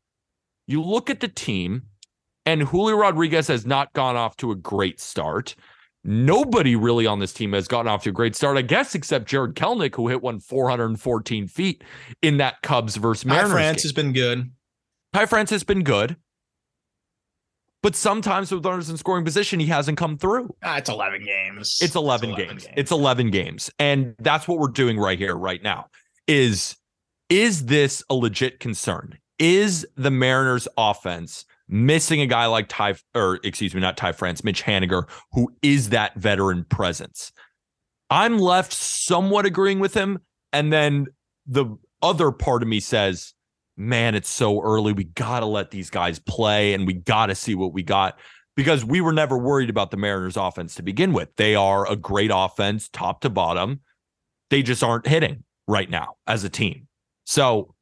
You 0.66 0.82
look 0.82 1.08
at 1.08 1.20
the 1.20 1.28
team, 1.28 1.84
and 2.44 2.64
Julio 2.64 2.96
Rodriguez 2.96 3.48
has 3.48 3.64
not 3.64 3.90
gone 3.94 4.14
off 4.14 4.36
to 4.36 4.50
a 4.50 4.54
great 4.54 5.00
start. 5.00 5.54
Nobody 6.04 6.76
really 6.76 7.06
on 7.06 7.18
this 7.18 7.32
team 7.32 7.54
has 7.54 7.66
gotten 7.66 7.90
off 7.90 8.02
to 8.02 8.10
a 8.10 8.12
great 8.12 8.36
start, 8.36 8.58
I 8.58 8.62
guess, 8.62 8.94
except 8.94 9.26
Jarred 9.26 9.56
Kelenic, 9.56 9.94
who 9.94 10.08
hit 10.08 10.20
one 10.20 10.38
414 10.38 11.48
feet 11.48 11.82
in 12.20 12.36
that 12.36 12.60
Cubs 12.60 12.96
versus 12.96 13.24
Mariners. 13.24 13.52
France 13.52 13.76
game. 13.78 13.84
has 13.84 13.92
been 13.92 14.12
good. 14.12 14.50
Ty 15.14 15.24
France 15.24 15.48
has 15.48 15.64
been 15.64 15.82
good, 15.82 16.16
but 17.84 17.94
sometimes 17.94 18.50
with 18.50 18.64
runners 18.64 18.88
in 18.88 18.96
scoring 18.96 19.26
position, 19.26 19.60
he 19.60 19.66
hasn't 19.66 19.98
come 19.98 20.16
through. 20.16 20.48
Ah, 20.62 20.78
it's 20.78 20.88
11 20.88 21.22
games. 21.22 21.80
It's 21.82 21.94
11, 21.94 22.34
games. 22.34 22.66
It's 22.78 22.90
11 22.90 23.30
games. 23.30 23.70
And 23.78 24.14
that's 24.20 24.48
what 24.48 24.58
we're 24.58 24.68
doing 24.68 24.98
right 24.98 25.18
here, 25.18 25.36
right 25.36 25.62
now. 25.62 25.88
Is 26.26 26.76
is 27.28 27.66
this 27.66 28.02
a 28.08 28.14
legit 28.14 28.58
concern? 28.58 29.18
Is 29.38 29.86
the 29.96 30.10
Mariners 30.10 30.66
offense 30.78 31.44
missing 31.68 32.22
a 32.22 32.26
guy 32.26 32.46
like 32.46 32.70
Ty 32.70 32.94
or 33.14 33.38
excuse 33.44 33.74
me, 33.74 33.82
not 33.82 33.98
Ty 33.98 34.12
France, 34.12 34.42
Mitch 34.42 34.62
Haniger, 34.62 35.06
who 35.32 35.54
is 35.60 35.90
that 35.90 36.14
veteran 36.14 36.64
presence? 36.64 37.32
I'm 38.08 38.38
left 38.38 38.72
somewhat 38.72 39.44
agreeing 39.44 39.78
with 39.78 39.92
him. 39.92 40.20
And 40.54 40.72
then 40.72 41.08
the 41.46 41.66
other 42.00 42.30
part 42.30 42.62
of 42.62 42.68
me 42.68 42.80
says, 42.80 43.34
man, 43.76 44.14
it's 44.14 44.28
so 44.28 44.62
early. 44.62 44.92
We 44.92 45.04
got 45.04 45.40
to 45.40 45.46
let 45.46 45.70
these 45.70 45.90
guys 45.90 46.18
play 46.18 46.74
and 46.74 46.86
we 46.86 46.94
got 46.94 47.26
to 47.26 47.34
see 47.34 47.54
what 47.54 47.72
we 47.72 47.82
got 47.82 48.18
because 48.56 48.84
we 48.84 49.00
were 49.00 49.12
never 49.12 49.36
worried 49.36 49.70
about 49.70 49.90
the 49.90 49.96
Mariners 49.96 50.36
offense 50.36 50.74
to 50.76 50.82
begin 50.82 51.12
with. 51.12 51.34
They 51.36 51.54
are 51.54 51.90
a 51.90 51.96
great 51.96 52.30
offense, 52.32 52.88
top 52.88 53.20
to 53.22 53.30
bottom. 53.30 53.80
They 54.50 54.62
just 54.62 54.82
aren't 54.82 55.06
hitting 55.06 55.44
right 55.66 55.90
now 55.90 56.16
as 56.26 56.44
a 56.44 56.48
team. 56.48 56.86
So 57.26 57.73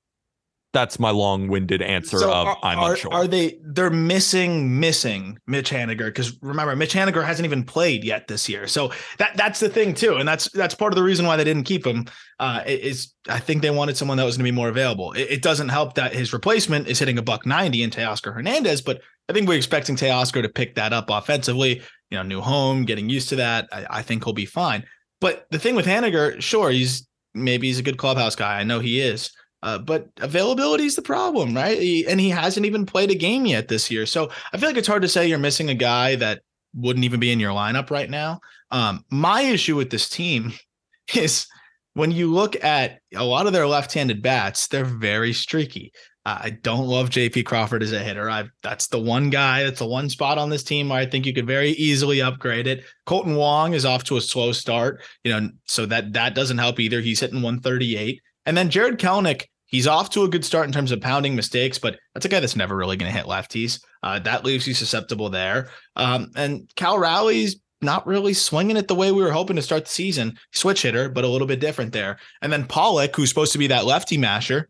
that's 0.73 0.99
my 0.99 1.11
long-winded 1.11 1.83
answer 1.83 2.19
So 2.19 2.33
of 2.33 2.47
are, 2.47 2.59
I'm 2.63 2.79
are, 2.79 2.91
unsure. 2.93 3.13
Are 3.13 3.27
they 3.27 3.59
they're 3.63 3.91
missing 3.91 4.81
missing 4.81 5.39
Mitch 5.47 5.71
Haniger 5.71 6.07
because 6.07 6.41
remember 6.43 6.75
Mitch 6.75 6.95
Haniger 6.95 7.25
hasn't 7.25 7.45
even 7.45 7.63
played 7.63 8.05
yet 8.05 8.29
this 8.29 8.49
year. 8.49 8.67
So 8.67 8.91
that 9.19 9.37
that's 9.37 9.61
the 9.61 9.69
thing 9.69 9.95
too, 9.95 10.17
and 10.17 10.27
that's 10.27 10.51
that's 10.51 10.75
part 10.75 10.93
of 10.93 10.97
the 10.97 11.03
reason 11.03 11.27
why 11.27 11.37
they 11.37 11.45
didn't 11.45 11.65
keep 11.65 11.87
him. 11.87 12.07
Uh, 12.41 12.63
is 12.67 13.13
I 13.29 13.39
think 13.39 13.63
they 13.63 13.71
wanted 13.71 13.97
someone 13.97 14.17
that 14.17 14.25
was 14.25 14.37
going 14.37 14.47
to 14.47 14.53
be 14.53 14.57
more 14.57 14.69
available. 14.69 15.13
It, 15.13 15.31
it 15.31 15.43
doesn't 15.43 15.69
help 15.69 15.95
that 15.95 16.13
his 16.13 16.33
replacement 16.33 16.89
is 16.89 16.99
hitting 16.99 17.19
a 17.19 17.23
buck 17.23 17.47
ninety 17.47 17.83
in 17.83 17.91
Teoscar 17.91 18.35
Hernandez, 18.35 18.81
but 18.81 19.01
I 19.29 19.33
think 19.33 19.49
we're 19.49 19.57
expecting 19.59 19.97
Teoscar 19.97 20.43
to 20.43 20.49
pick 20.49 20.75
that 20.75 20.93
up 20.93 21.11
offensively. 21.11 21.83
You 22.11 22.19
know, 22.19 22.23
new 22.23 22.41
home, 22.41 22.85
getting 22.85 23.09
used 23.09 23.29
to 23.31 23.37
that. 23.37 23.69
I, 23.73 23.87
I 23.91 24.03
think 24.03 24.25
he'll 24.25 24.33
be 24.33 24.47
fine. 24.47 24.85
But 25.21 25.47
the 25.51 25.59
thing 25.59 25.77
with 25.77 25.87
Haniger, 25.87 26.41
sure, 26.43 26.71
he's 26.71 27.07
maybe 27.35 27.69
he's 27.69 27.79
a 27.79 27.83
good 27.83 27.99
clubhouse 27.99 28.35
guy. 28.35 28.59
I 28.59 28.65
know 28.65 28.81
he 28.81 29.01
is. 29.01 29.31
Uh, 29.63 29.79
but 29.79 30.09
availability 30.19 30.85
is 30.85 30.97
the 30.97 31.03
problem, 31.03 31.55
right? 31.55 31.79
He, 31.79 32.07
and 32.07 32.19
he 32.19 32.31
hasn't 32.31 32.67
even 32.67 32.85
played 32.85 33.11
a 33.11 33.15
game 33.15 33.47
yet 33.47 33.69
this 33.69 33.91
year. 33.91 34.07
So 34.07 34.31
I 34.53 34.59
feel 34.59 34.69
like 34.69 34.77
it's 34.77 34.89
hard 34.89 35.03
to 35.03 35.09
say 35.09 35.27
you're 35.27 35.39
missing 35.39 35.71
a 35.71 35.75
guy 35.75 36.17
that 36.17 36.43
wouldn't 36.75 37.05
even 37.05 37.21
be 37.21 37.33
in 37.33 37.41
your 37.41 37.53
lineup 37.53 37.91
right 37.91 38.11
now. 38.11 38.41
Um, 38.71 39.05
my 39.11 39.43
issue 39.43 39.77
with 39.77 39.91
this 39.91 40.09
team 40.09 40.53
is 41.15 41.47
when 41.95 42.11
you 42.11 42.33
look 42.33 42.63
at 42.65 43.01
a 43.15 43.25
lot 43.25 43.47
of 43.47 43.53
their 43.53 43.67
left-handed 43.67 44.23
bats, 44.23 44.67
they're 44.67 44.85
very 44.85 45.33
streaky. 45.33 45.93
I 46.25 46.51
don't 46.51 46.87
love 46.87 47.11
JP 47.11 47.47
Crawford 47.47 47.83
as 47.83 47.91
a 47.91 47.99
hitter. 47.99 48.31
I 48.31 48.45
that's 48.63 48.87
the 48.87 49.01
one 49.01 49.29
guy, 49.29 49.65
that's 49.65 49.81
the 49.81 49.89
one 49.89 50.09
spot 50.09 50.39
on 50.39 50.51
this 50.51 50.63
team 50.63 50.89
where 50.89 51.01
I 51.01 51.07
think 51.07 51.27
you 51.27 51.35
could 51.35 51.49
very 51.49 51.71
easily 51.71 52.23
upgrade 52.23 52.69
it. 52.69 52.85
Kolten 53.09 53.37
Wong 53.37 53.75
is 53.75 53.85
off 53.85 54.05
to 54.05 54.17
a 54.17 54.21
slow 54.21 54.53
start, 54.53 55.03
you 55.25 55.33
know, 55.33 55.51
so 55.67 55.85
that 55.87 56.13
that 56.13 56.37
doesn't 56.37 56.59
help 56.59 56.79
either. 56.79 57.01
He's 57.01 57.19
hitting 57.19 57.43
138. 57.43 58.21
And 58.47 58.57
then 58.57 58.71
Jarred 58.71 59.01
Kelenic, 59.01 59.47
he's 59.73 59.89
off 59.89 60.11
to 60.11 60.23
a 60.23 60.29
good 60.29 60.45
start 60.45 60.67
in 60.67 60.73
terms 60.73 60.93
of 60.93 61.01
pounding 61.01 61.35
mistakes, 61.35 61.79
but 61.79 61.99
that's 62.15 62.27
a 62.27 62.29
guy 62.29 62.39
that's 62.39 62.55
never 62.55 62.77
really 62.77 62.97
going 62.97 63.11
to 63.11 63.19
hit 63.19 63.27
lefties. 63.27 63.81
Uh, 64.05 64.21
that 64.21 64.45
leaves 64.45 64.67
you 64.69 64.75
susceptible 64.75 65.29
there. 65.29 65.71
Um, 65.97 66.31
and 66.37 66.71
Cal 66.77 66.99
Raleigh's 66.99 67.57
not 67.81 68.07
really 68.07 68.35
swinging 68.35 68.77
it 68.77 68.87
the 68.87 68.95
way 68.95 69.11
we 69.11 69.23
were 69.23 69.33
hoping 69.33 69.57
to 69.57 69.63
start 69.63 69.87
the 69.87 69.91
season. 69.91 70.39
Switch 70.53 70.83
hitter, 70.83 71.09
but 71.09 71.25
a 71.25 71.29
little 71.29 71.49
bit 71.49 71.59
different 71.59 71.93
there. 71.93 72.19
And 72.41 72.53
then 72.53 72.67
Pollock, 72.67 73.17
who's 73.17 73.29
supposed 73.29 73.53
to 73.53 73.59
be 73.59 73.67
that 73.67 73.85
lefty 73.85 74.17
masher, 74.17 74.69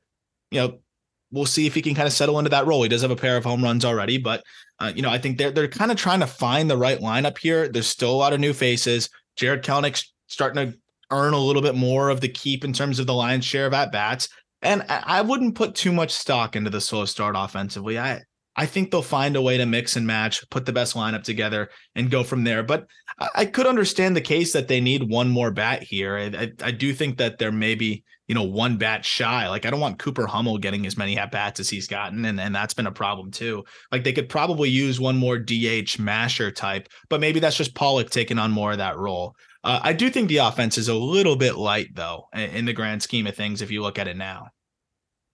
you 0.51 0.61
know, 0.61 0.79
we'll 1.31 1.47
see 1.47 1.67
if 1.67 1.75
he 1.75 1.83
can 1.83 1.95
kind 1.95 2.07
of 2.07 2.13
settle 2.13 2.39
into 2.39 2.51
that 2.51 2.67
role. 2.67 2.83
He 2.83 2.89
does 2.89 3.03
have 3.03 3.11
a 3.11 3.17
pair 3.17 3.37
of 3.37 3.45
home 3.45 3.63
runs 3.63 3.85
already, 3.85 4.19
but 4.19 4.43
uh, 4.79 4.93
you 4.95 5.03
know, 5.03 5.11
I 5.11 5.19
think 5.19 5.39
they're 5.39 5.51
they're 5.51 5.69
kind 5.69 5.91
of 5.91 5.97
trying 5.97 6.21
to 6.21 6.27
find 6.27 6.71
the 6.71 6.77
right 6.77 7.01
lineup 7.01 7.39
here. 7.39 7.69
There's 7.69 7.87
still 7.87 8.11
a 8.11 8.17
lot 8.17 8.33
of 8.33 8.41
new 8.41 8.53
faces. 8.53 9.09
Jarred 9.37 9.65
Kelenic 9.65 10.05
starting 10.27 10.73
to 10.73 10.79
earn 11.11 11.35
a 11.35 11.39
little 11.39 11.63
bit 11.63 11.75
more 11.75 12.09
of 12.09 12.21
the 12.21 12.29
keep 12.29 12.65
in 12.65 12.73
terms 12.73 12.99
of 12.99 13.07
the 13.07 13.15
lion's 13.15 13.45
share 13.45 13.67
of 13.67 13.75
at 13.75 13.93
bats. 13.93 14.29
And 14.63 14.85
I, 14.89 15.23
wouldn't 15.23 15.57
put 15.57 15.75
too 15.75 15.93
much 15.93 16.13
stock 16.13 16.55
into 16.55 16.71
the 16.71 16.81
slow 16.81 17.05
start 17.05 17.35
offensively. 17.37 17.99
I 17.99 18.23
I 18.55 18.67
think 18.67 18.91
they'll 18.91 19.03
find 19.03 19.35
a 19.35 19.43
way 19.43 19.57
to 19.57 19.67
mix 19.67 19.97
and 19.97 20.07
match, 20.07 20.49
put 20.51 20.67
the 20.67 20.73
best 20.73 20.95
lineup 20.95 21.23
together, 21.23 21.71
and 21.95 22.11
go 22.11 22.23
from 22.23 22.45
there. 22.45 22.63
But 22.63 22.87
I, 23.35 23.47
could 23.47 23.67
understand 23.67 24.15
the 24.15 24.21
case 24.21 24.53
that 24.53 24.69
they 24.69 24.81
need 24.81 25.09
one 25.09 25.31
more 25.31 25.51
bat 25.51 25.83
here. 25.83 26.17
I, 26.17 26.25
I, 26.25 26.53
I, 26.63 26.71
do 26.71 26.93
think 26.93 27.17
that 27.17 27.39
there 27.39 27.53
may 27.53 27.75
be, 27.75 28.05
you 28.27 28.35
know, 28.35 28.43
one 28.43 28.77
bat 28.77 29.07
shy. 29.07 29.49
Like 29.49 29.65
I 29.65 29.71
don't 29.71 29.81
want 29.81 29.99
Cooper 29.99 30.27
Hummel 30.27 30.59
getting 30.59 30.85
as 30.87 30.99
many 30.99 31.17
at 31.17 31.31
bats 31.31 31.61
as 31.61 31.71
he's 31.71 31.87
gotten, 31.87 32.27
and 32.27 32.39
and 32.39 32.55
that's 32.55 32.75
been 32.75 32.87
a 32.87 32.93
problem 32.93 33.31
too. 33.31 33.65
Like 33.91 34.05
they 34.05 34.13
could 34.13 34.29
probably 34.29 34.69
use 34.69 35.01
one 35.01 35.17
more 35.17 35.39
DH 35.39 35.99
masher 35.99 36.51
type, 36.51 36.89
but 37.09 37.21
maybe 37.21 37.41
that's 37.41 37.57
just 37.57 37.75
Pollock 37.75 38.11
taking 38.11 38.39
on 38.39 38.51
more 38.51 38.73
of 38.73 38.79
that 38.79 38.99
role. 38.99 39.35
Uh, 39.65 39.81
I 39.83 39.93
do 39.93 40.11
think 40.11 40.29
the 40.29 40.39
offense 40.39 40.77
is 40.77 40.89
a 40.89 40.95
little 40.95 41.37
bit 41.37 41.57
light 41.57 41.95
though, 41.95 42.29
in 42.35 42.65
the 42.65 42.73
grand 42.73 43.03
scheme 43.03 43.27
of 43.27 43.37
things. 43.37 43.63
If 43.63 43.71
you 43.71 43.83
look 43.83 43.99
at 43.99 44.09
it 44.09 44.17
now. 44.17 44.49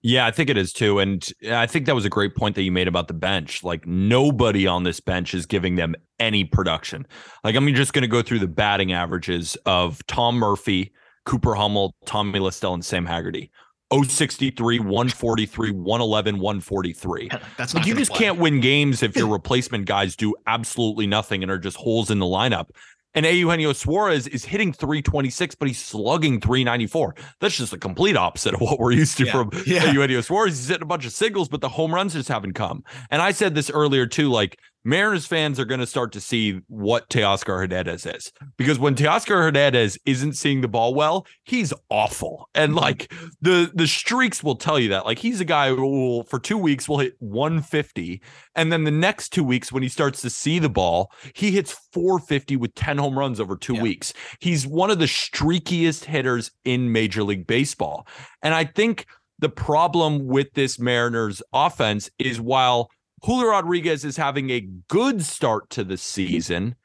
Yeah, 0.01 0.25
I 0.25 0.31
think 0.31 0.49
it 0.49 0.57
is 0.57 0.71
too. 0.71 0.99
And 0.99 1.27
I 1.51 1.65
think 1.65 1.85
that 1.85 1.95
was 1.95 2.05
a 2.05 2.09
great 2.09 2.35
point 2.35 2.55
that 2.55 2.63
you 2.63 2.71
made 2.71 2.87
about 2.87 3.09
the 3.09 3.13
bench. 3.13 3.63
Like 3.63 3.85
nobody 3.85 4.65
on 4.65 4.83
this 4.83 5.01
bench 5.01 5.33
is 5.33 5.45
giving 5.45 5.75
them 5.75 5.93
any 6.19 6.45
production. 6.45 7.05
Like 7.43 7.55
I'm 7.55 7.73
just 7.75 7.91
going 7.91 8.03
to 8.03 8.07
go 8.07 8.21
through 8.21 8.39
the 8.39 8.47
batting 8.47 8.93
averages 8.93 9.57
of 9.65 10.05
Tom 10.07 10.35
Murphy, 10.35 10.93
Cooper 11.25 11.53
Hummel, 11.53 11.95
Tommy 12.05 12.39
La 12.39 12.49
Stella, 12.49 12.75
and 12.75 12.85
Sam 12.85 13.05
Haggerty. 13.05 13.51
063, 13.91 14.79
143, 14.79 15.71
111, 15.71 16.39
143. 16.39 17.29
That's 17.57 17.73
like 17.73 17.85
you 17.85 17.95
just 17.95 18.11
play. 18.11 18.19
can't 18.19 18.37
win 18.37 18.61
games 18.61 19.01
if 19.01 19.15
your 19.15 19.27
replacement 19.31 19.85
guys 19.85 20.15
do 20.15 20.35
absolutely 20.47 21.07
nothing 21.07 21.41
and 21.41 21.51
are 21.51 21.57
just 21.57 21.75
holes 21.75 22.11
in 22.11 22.19
the 22.19 22.25
lineup. 22.25 22.69
And 23.15 23.25
Eugenio 23.25 23.73
Suarez 23.73 24.27
is 24.27 24.45
hitting 24.45 24.71
326, 24.71 25.55
but 25.55 25.67
he's 25.67 25.79
slugging 25.83 26.39
394. 26.39 27.15
That's 27.39 27.57
just 27.57 27.71
the 27.71 27.77
complete 27.79 28.15
opposite 28.15 28.53
of 28.53 28.61
what 28.61 28.79
we're 28.79 28.91
used 28.91 29.17
to 29.17 29.25
Yeah. 29.25 29.31
from 29.31 29.51
Yeah. 29.65 29.91
Eugenio 29.91 30.21
Suarez. 30.21 30.57
He's 30.57 30.67
hitting 30.67 30.83
a 30.83 30.85
bunch 30.85 31.05
of 31.05 31.11
singles, 31.11 31.49
but 31.49 31.61
the 31.61 31.69
home 31.69 31.93
runs 31.93 32.13
just 32.13 32.29
haven't 32.29 32.53
come. 32.53 32.83
And 33.09 33.21
I 33.21 33.31
said 33.31 33.55
this 33.55 33.69
earlier 33.71 34.05
too, 34.05 34.29
like 34.29 34.59
Mariners 34.89 35.25
fans 35.25 35.59
are 35.59 35.65
going 35.65 35.79
to 35.79 35.87
start 35.87 36.11
to 36.13 36.21
see 36.21 36.61
what 36.67 37.09
Teoscar 37.09 37.59
Hernandez 37.59 38.05
is. 38.05 38.31
Because 38.57 38.79
when 38.79 38.95
Teoscar 38.95 39.43
Hernandez 39.43 39.97
isn't 40.05 40.33
seeing 40.33 40.61
the 40.61 40.67
ball 40.67 40.93
well, 40.93 41.27
he's 41.43 41.73
awful. 41.89 42.49
And 42.55 42.71
mm-hmm. 42.71 42.79
like 42.79 43.13
the 43.41 43.71
the 43.73 43.87
streaks 43.87 44.43
will 44.43 44.55
tell 44.55 44.79
you 44.79 44.89
that. 44.89 45.05
Like 45.05 45.19
he's 45.19 45.39
a 45.39 45.45
guy 45.45 45.69
who 45.69 45.81
will, 45.81 46.23
for 46.23 46.39
two 46.39 46.57
weeks 46.57 46.89
will 46.89 46.97
hit 46.99 47.13
150. 47.19 48.21
And 48.55 48.71
then 48.71 48.83
the 48.83 48.91
next 48.91 49.29
two 49.29 49.43
weeks, 49.43 49.71
when 49.71 49.83
he 49.83 49.89
starts 49.89 50.21
to 50.21 50.29
see 50.29 50.59
the 50.59 50.69
ball, 50.69 51.11
he 51.35 51.51
hits 51.51 51.71
450 51.93 52.57
with 52.57 52.73
10 52.75 52.97
home 52.97 53.17
runs 53.17 53.39
over 53.39 53.55
two 53.55 53.75
Yeah. 53.75 53.83
weeks. 53.83 54.13
He's 54.39 54.65
one 54.65 54.89
of 54.89 54.99
the 54.99 55.05
streakiest 55.05 56.05
hitters 56.05 56.51
in 56.65 56.91
Major 56.91 57.23
League 57.23 57.47
Baseball. 57.47 58.07
And 58.41 58.53
I 58.53 58.65
think 58.65 59.05
the 59.39 59.49
problem 59.49 60.27
with 60.27 60.53
this 60.53 60.79
Mariners 60.79 61.41
offense 61.53 62.09
is 62.19 62.41
while 62.41 62.89
Julio 63.23 63.49
Rodriguez 63.49 64.05
is 64.05 64.17
having 64.17 64.49
a 64.49 64.61
good 64.87 65.23
start 65.23 65.69
to 65.71 65.83
the 65.83 65.97
season, 65.97 66.75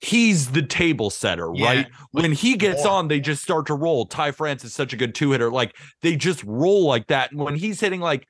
he's 0.00 0.50
the 0.52 0.62
table 0.62 1.10
setter, 1.10 1.50
Yeah, 1.54 1.66
right? 1.66 1.86
When 2.12 2.32
he 2.32 2.56
gets 2.56 2.84
on, 2.84 3.08
they 3.08 3.20
just 3.20 3.42
start 3.42 3.66
to 3.66 3.74
roll. 3.74 4.06
Ty 4.06 4.32
France 4.32 4.64
is 4.64 4.74
such 4.74 4.92
a 4.92 4.96
good 4.96 5.14
two 5.14 5.32
hitter. 5.32 5.50
Like 5.50 5.76
they 6.02 6.16
just 6.16 6.42
roll 6.44 6.86
like 6.86 7.06
that. 7.08 7.32
And 7.32 7.40
when 7.40 7.54
he's 7.54 7.80
hitting 7.80 8.00
like, 8.00 8.26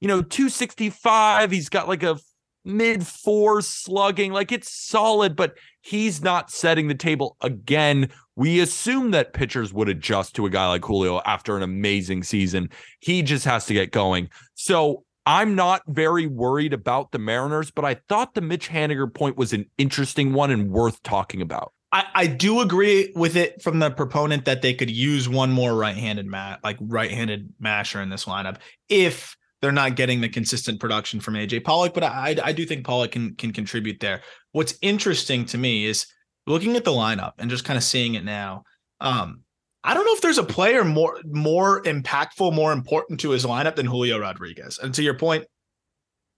you 0.00 0.08
know, 0.08 0.22
265, 0.22 1.50
he's 1.50 1.68
got 1.68 1.88
like 1.88 2.02
a 2.02 2.18
mid 2.64 3.06
four 3.06 3.60
slugging. 3.60 4.32
Like 4.32 4.52
it's 4.52 4.70
solid, 4.72 5.36
but 5.36 5.56
he's 5.82 6.22
not 6.22 6.50
setting 6.50 6.88
the 6.88 6.94
table 6.94 7.36
again. 7.40 8.10
We 8.36 8.60
assume 8.60 9.12
that 9.12 9.32
pitchers 9.32 9.72
would 9.72 9.88
adjust 9.88 10.34
to 10.36 10.46
a 10.46 10.50
guy 10.50 10.66
like 10.68 10.84
Julio 10.84 11.20
after 11.24 11.56
an 11.56 11.62
amazing 11.62 12.24
season. 12.24 12.70
He 13.00 13.22
just 13.22 13.44
has 13.44 13.66
to 13.66 13.74
get 13.74 13.92
going. 13.92 14.28
So 14.54 15.03
I'm 15.26 15.54
not 15.54 15.82
very 15.88 16.26
worried 16.26 16.72
about 16.72 17.12
the 17.12 17.18
Mariners, 17.18 17.70
but 17.70 17.84
I 17.84 17.94
thought 18.08 18.34
the 18.34 18.40
Mitch 18.40 18.68
Haniger 18.68 19.12
point 19.12 19.36
was 19.36 19.52
an 19.52 19.66
interesting 19.78 20.32
one 20.32 20.50
and 20.50 20.70
worth 20.70 21.02
talking 21.02 21.40
about. 21.40 21.72
I, 21.92 22.04
I 22.14 22.26
do 22.26 22.60
agree 22.60 23.12
with 23.14 23.36
it 23.36 23.62
from 23.62 23.78
the 23.78 23.90
proponent 23.90 24.44
that 24.46 24.62
they 24.62 24.74
could 24.74 24.90
use 24.90 25.28
one 25.28 25.52
more 25.52 25.74
right-handed 25.74 26.28
like 26.62 26.76
right-handed 26.80 27.54
masher 27.60 28.02
in 28.02 28.10
this 28.10 28.24
lineup 28.24 28.56
if 28.88 29.36
they're 29.62 29.72
not 29.72 29.94
getting 29.94 30.20
the 30.20 30.28
consistent 30.28 30.80
production 30.80 31.20
from 31.20 31.34
AJ 31.34 31.64
Pollock. 31.64 31.94
But 31.94 32.02
I, 32.02 32.36
I 32.42 32.52
do 32.52 32.66
think 32.66 32.84
Pollock 32.84 33.12
can 33.12 33.34
can 33.36 33.52
contribute 33.52 34.00
there. 34.00 34.22
What's 34.52 34.74
interesting 34.82 35.46
to 35.46 35.58
me 35.58 35.86
is 35.86 36.06
looking 36.46 36.76
at 36.76 36.84
the 36.84 36.90
lineup 36.90 37.32
and 37.38 37.48
just 37.48 37.64
kind 37.64 37.76
of 37.76 37.84
seeing 37.84 38.14
it 38.14 38.24
now. 38.24 38.64
Um, 39.00 39.43
I 39.84 39.92
don't 39.92 40.06
know 40.06 40.14
if 40.14 40.22
there's 40.22 40.38
a 40.38 40.44
player 40.44 40.82
more 40.82 41.20
more 41.26 41.82
impactful, 41.82 42.54
more 42.54 42.72
important 42.72 43.20
to 43.20 43.30
his 43.30 43.44
lineup 43.44 43.76
than 43.76 43.86
Julio 43.86 44.18
Rodriguez. 44.18 44.78
And 44.82 44.94
to 44.94 45.02
your 45.02 45.14
point, 45.14 45.44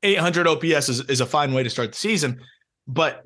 800 0.03 0.47
OPS 0.47 0.89
is, 0.89 1.01
is 1.09 1.21
a 1.21 1.27
fine 1.27 1.53
way 1.53 1.63
to 1.63 1.71
start 1.71 1.93
the 1.93 1.99
season, 1.99 2.41
but 2.87 3.25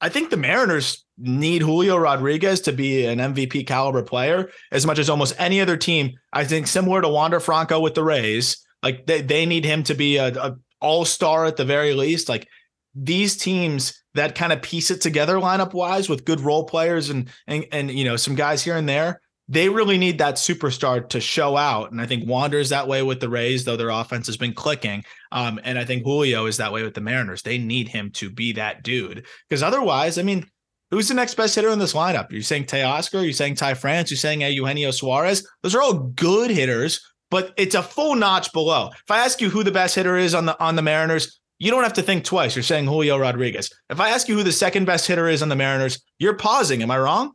I 0.00 0.08
think 0.08 0.30
the 0.30 0.36
Mariners 0.36 1.04
need 1.18 1.62
Julio 1.62 1.96
Rodriguez 1.96 2.60
to 2.62 2.72
be 2.72 3.06
an 3.06 3.18
MVP 3.18 3.66
caliber 3.66 4.02
player 4.02 4.50
as 4.70 4.86
much 4.86 4.98
as 4.98 5.08
almost 5.08 5.34
any 5.38 5.60
other 5.60 5.76
team. 5.76 6.12
I 6.32 6.44
think 6.44 6.66
similar 6.66 7.00
to 7.00 7.08
Wander 7.08 7.40
Franco 7.40 7.80
with 7.80 7.94
the 7.94 8.04
Rays, 8.04 8.64
like 8.82 9.06
they, 9.06 9.22
they 9.22 9.46
need 9.46 9.64
him 9.64 9.82
to 9.84 9.94
be 9.94 10.18
a, 10.18 10.28
a 10.28 10.56
all-star 10.80 11.46
at 11.46 11.56
the 11.56 11.64
very 11.64 11.94
least. 11.94 12.28
Like 12.28 12.46
these 12.94 13.36
teams 13.36 14.02
that 14.14 14.34
kind 14.34 14.52
of 14.52 14.62
piece 14.62 14.90
it 14.90 15.00
together 15.00 15.36
lineup 15.36 15.72
wise 15.72 16.08
with 16.08 16.24
good 16.24 16.40
role 16.40 16.64
players 16.64 17.10
and 17.10 17.28
and 17.46 17.66
and 17.72 17.90
you 17.90 18.04
know 18.04 18.16
some 18.16 18.34
guys 18.34 18.62
here 18.62 18.76
and 18.76 18.88
there. 18.88 19.20
They 19.48 19.68
really 19.68 19.96
need 19.96 20.18
that 20.18 20.34
superstar 20.34 21.08
to 21.08 21.20
show 21.20 21.56
out. 21.56 21.92
And 21.92 22.00
I 22.00 22.06
think 22.06 22.28
Wander's 22.28 22.70
that 22.70 22.88
way 22.88 23.02
with 23.02 23.20
the 23.20 23.28
Rays, 23.28 23.64
though 23.64 23.76
their 23.76 23.90
offense 23.90 24.26
has 24.26 24.36
been 24.36 24.52
clicking. 24.52 25.04
Um, 25.30 25.60
and 25.62 25.78
I 25.78 25.84
think 25.84 26.02
Julio 26.02 26.46
is 26.46 26.56
that 26.56 26.72
way 26.72 26.82
with 26.82 26.94
the 26.94 27.00
Mariners. 27.00 27.42
They 27.42 27.58
need 27.58 27.88
him 27.88 28.10
to 28.14 28.28
be 28.28 28.52
that 28.54 28.82
dude. 28.82 29.24
Because 29.48 29.62
otherwise, 29.62 30.18
I 30.18 30.22
mean, 30.22 30.46
who's 30.90 31.08
the 31.08 31.14
next 31.14 31.34
best 31.34 31.54
hitter 31.54 31.70
in 31.70 31.78
this 31.78 31.92
lineup? 31.92 32.32
You're 32.32 32.42
saying 32.42 32.64
Teoscar, 32.64 33.22
you're 33.22 33.32
saying 33.32 33.54
Ty 33.54 33.74
France, 33.74 34.10
you're 34.10 34.18
saying 34.18 34.40
Eugenio 34.40 34.90
Suarez. 34.90 35.46
Those 35.62 35.74
are 35.74 35.82
all 35.82 35.94
good 35.94 36.50
hitters, 36.50 37.00
but 37.30 37.52
it's 37.56 37.74
a 37.74 37.82
full 37.82 38.16
notch 38.16 38.52
below. 38.52 38.90
If 38.92 39.10
I 39.10 39.18
ask 39.18 39.40
you 39.40 39.50
who 39.50 39.62
the 39.62 39.70
best 39.70 39.94
hitter 39.94 40.16
is 40.16 40.34
on 40.34 40.46
the 40.46 40.60
on 40.60 40.76
the 40.76 40.82
Mariners, 40.82 41.40
you 41.58 41.70
don't 41.70 41.82
have 41.82 41.94
to 41.94 42.02
think 42.02 42.24
twice. 42.24 42.54
You're 42.54 42.62
saying 42.62 42.86
Julio 42.86 43.16
Rodriguez. 43.16 43.70
If 43.90 44.00
I 44.00 44.10
ask 44.10 44.28
you 44.28 44.34
who 44.34 44.42
the 44.42 44.52
second 44.52 44.84
best 44.84 45.06
hitter 45.06 45.28
is 45.28 45.42
on 45.42 45.48
the 45.48 45.56
Mariners, 45.56 46.02
you're 46.18 46.34
pausing. 46.34 46.82
Am 46.82 46.90
I 46.90 46.98
wrong? 46.98 47.32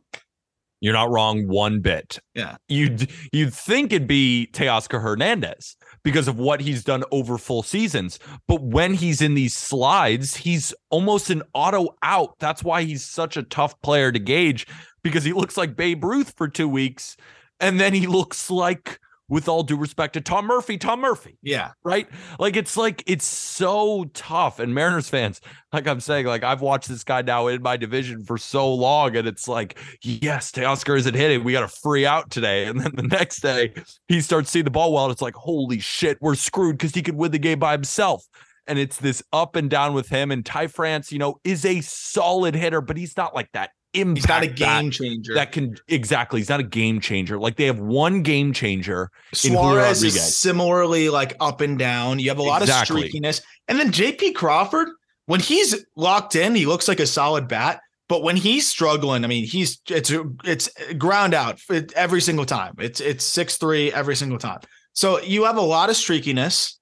You're 0.82 0.92
not 0.92 1.10
wrong 1.10 1.46
one 1.46 1.78
bit. 1.80 2.18
Yeah. 2.34 2.56
You'd 2.68 3.08
you'd 3.32 3.54
think 3.54 3.92
it'd 3.92 4.08
be 4.08 4.50
Teoscar 4.52 5.00
Hernandez 5.00 5.76
because 6.02 6.26
of 6.26 6.38
what 6.38 6.60
he's 6.60 6.82
done 6.82 7.04
over 7.12 7.38
full 7.38 7.62
seasons. 7.62 8.18
But 8.48 8.60
when 8.62 8.94
he's 8.94 9.22
in 9.22 9.34
these 9.34 9.56
slides, 9.56 10.36
he's 10.36 10.74
almost 10.90 11.30
an 11.30 11.44
auto 11.54 11.94
out. 12.02 12.34
That's 12.40 12.64
why 12.64 12.82
he's 12.82 13.04
such 13.04 13.36
a 13.36 13.44
tough 13.44 13.80
player 13.82 14.10
to 14.10 14.18
gauge 14.18 14.66
because 15.04 15.22
he 15.22 15.32
looks 15.32 15.56
like 15.56 15.76
Babe 15.76 16.02
Ruth 16.02 16.34
for 16.36 16.48
two 16.48 16.68
weeks 16.68 17.16
and 17.60 17.78
then 17.78 17.94
he 17.94 18.08
looks 18.08 18.50
like 18.50 18.98
with 19.28 19.48
all 19.48 19.62
due 19.62 19.76
respect 19.76 20.12
to 20.14 20.20
Tom 20.20 20.46
Murphy, 20.46 20.76
Tom 20.76 21.00
Murphy, 21.00 21.38
Yeah. 21.42 21.70
right? 21.84 22.06
Like 22.38 22.56
it's 22.56 22.76
like 22.76 23.02
it's 23.06 23.24
so 23.24 24.04
tough. 24.12 24.58
And 24.58 24.74
Mariners 24.74 25.08
fans, 25.08 25.40
like 25.72 25.86
I'm 25.86 26.00
saying, 26.00 26.26
like 26.26 26.42
I've 26.44 26.60
watched 26.60 26.88
this 26.88 27.02
guy 27.04 27.22
now 27.22 27.46
in 27.46 27.62
my 27.62 27.76
division 27.76 28.24
for 28.24 28.36
so 28.36 28.72
long, 28.74 29.16
and 29.16 29.26
it's 29.26 29.48
like, 29.48 29.78
yes, 30.02 30.50
Teoscar 30.52 30.98
isn't 30.98 31.14
hitting. 31.14 31.44
We 31.44 31.52
got 31.52 31.62
a 31.62 31.68
free 31.68 32.04
out 32.04 32.30
today. 32.30 32.66
And 32.66 32.80
then 32.80 32.92
the 32.94 33.02
next 33.04 33.40
day 33.40 33.72
he 34.08 34.20
starts 34.20 34.50
seeing 34.50 34.64
the 34.64 34.70
ball 34.70 34.92
well, 34.92 35.04
and 35.04 35.12
it's 35.12 35.22
like, 35.22 35.34
holy 35.34 35.78
shit, 35.78 36.18
we're 36.20 36.34
screwed 36.34 36.76
because 36.76 36.94
he 36.94 37.02
could 37.02 37.16
win 37.16 37.30
the 37.30 37.38
game 37.38 37.58
by 37.58 37.72
himself. 37.72 38.24
And 38.66 38.78
it's 38.78 38.96
this 38.98 39.22
up 39.32 39.56
and 39.56 39.68
down 39.68 39.92
with 39.94 40.08
him. 40.08 40.30
And 40.30 40.44
Ty 40.46 40.68
France, 40.68 41.10
you 41.10 41.18
know, 41.18 41.40
is 41.42 41.64
a 41.64 41.80
solid 41.80 42.54
hitter, 42.54 42.80
but 42.80 42.96
he's 42.96 43.16
not 43.16 43.34
like 43.34 43.50
that 43.52 43.70
impact. 43.94 44.16
He's 44.18 44.28
not 44.28 44.42
a 44.42 44.46
game 44.46 44.90
changer. 44.90 45.34
that 45.34 45.52
can 45.52 45.76
exactly. 45.88 46.40
He's 46.40 46.48
not 46.48 46.60
a 46.60 46.64
game 46.64 47.00
changer. 47.00 47.38
Like 47.38 47.56
they 47.56 47.66
have 47.66 47.78
one 47.78 48.22
game 48.22 48.52
changer 48.52 49.10
Suarez 49.32 50.02
is 50.02 50.36
similarly 50.36 51.08
like 51.08 51.36
up 51.40 51.60
and 51.60 51.78
down. 51.78 52.18
You 52.18 52.28
have 52.30 52.38
a 52.38 52.42
lot 52.42 52.62
Exactly. 52.62 53.06
of 53.06 53.10
streakiness. 53.12 53.42
And 53.68 53.78
then 53.78 53.92
JP 53.92 54.34
Crawford, 54.34 54.88
when 55.26 55.40
he's 55.40 55.84
locked 55.96 56.34
in, 56.36 56.54
he 56.54 56.66
looks 56.66 56.88
like 56.88 57.00
a 57.00 57.06
solid 57.06 57.48
bat. 57.48 57.80
But 58.08 58.22
when 58.22 58.36
he's 58.36 58.66
struggling, 58.66 59.24
I 59.24 59.28
mean, 59.28 59.44
he's 59.46 59.80
it's 59.88 60.12
it's 60.44 60.68
ground 60.94 61.32
out 61.34 61.60
every 61.96 62.20
single 62.20 62.44
time. 62.44 62.74
It's 62.78 63.00
it's 63.00 63.24
six 63.24 63.56
three 63.56 63.92
every 63.92 64.16
single 64.16 64.38
time. 64.38 64.60
So 64.92 65.18
you 65.20 65.44
have 65.44 65.56
a 65.56 65.62
lot 65.62 65.88
of 65.88 65.96
streakiness. 65.96 66.74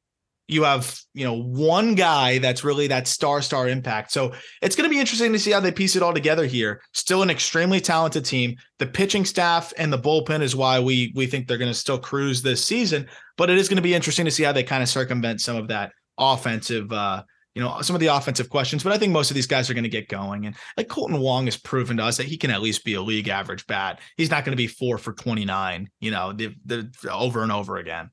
You 0.51 0.65
have 0.65 0.99
you 1.15 1.25
know 1.25 1.41
one 1.41 1.95
guy 1.95 2.39
that's 2.39 2.65
really 2.65 2.87
that 2.89 3.07
star 3.07 3.41
star 3.41 3.69
impact. 3.69 4.13
So 4.13 4.33
it's 4.63 4.77
going 4.77 4.89
to 4.89 4.95
be 4.95 5.01
interesting 5.01 5.33
to 5.33 5.39
see 5.39 5.53
how 5.53 5.61
they 5.61 5.73
piece 5.73 5.97
it 5.97 6.03
all 6.03 6.13
together 6.13 6.45
here. 6.47 6.83
Still 6.93 7.23
an 7.23 7.31
extremely 7.31 7.81
talented 7.81 8.25
team. 8.25 8.57
The 8.79 8.87
pitching 8.87 9.25
staff 9.25 9.73
and 9.79 9.93
the 9.93 9.99
bullpen 9.99 10.43
is 10.43 10.57
why 10.57 10.81
we 10.81 11.13
we 11.15 11.27
think 11.27 11.47
they're 11.47 11.59
going 11.59 11.71
to 11.71 11.79
still 11.79 11.99
cruise 11.99 12.43
this 12.43 12.65
season. 12.65 13.09
But 13.37 13.51
it 13.51 13.59
is 13.59 13.69
going 13.69 13.77
to 13.77 13.83
be 13.83 13.95
interesting 13.95 14.25
to 14.25 14.31
see 14.31 14.43
how 14.43 14.53
they 14.53 14.63
kind 14.63 14.83
of 14.83 14.89
circumvent 14.89 15.41
some 15.41 15.57
of 15.57 15.69
that 15.69 15.93
offensive, 16.19 16.93
uh, 16.93 17.23
you 17.55 17.63
know, 17.63 17.81
some 17.81 17.97
of 17.97 18.01
the 18.01 18.09
offensive 18.09 18.51
questions. 18.51 18.83
But 18.83 18.93
I 18.93 18.99
think 18.99 19.13
most 19.13 19.31
of 19.31 19.35
these 19.35 19.47
guys 19.47 19.71
are 19.71 19.75
going 19.75 19.85
to 19.85 19.89
get 19.91 20.09
going. 20.09 20.47
And 20.47 20.55
like 20.77 20.89
Kolten 20.89 21.21
Wong 21.21 21.47
has 21.47 21.57
proven 21.57 21.97
to 21.97 22.05
us 22.05 22.17
that 22.19 22.27
he 22.27 22.37
can 22.37 22.51
at 22.51 22.61
least 22.61 22.85
be 22.85 22.95
a 22.95 23.03
league 23.03 23.29
average 23.29 23.67
bat. 23.67 24.01
He's 24.17 24.31
not 24.31 24.45
going 24.45 24.53
to 24.53 24.57
be 24.57 24.67
four 24.67 24.99
for 24.99 25.13
twenty 25.13 25.45
nine. 25.45 25.89
You 26.01 26.11
know, 26.11 26.33
the, 26.33 26.55
the, 26.65 26.91
over 27.11 27.43
and 27.43 27.53
over 27.53 27.79
again. 27.79 28.11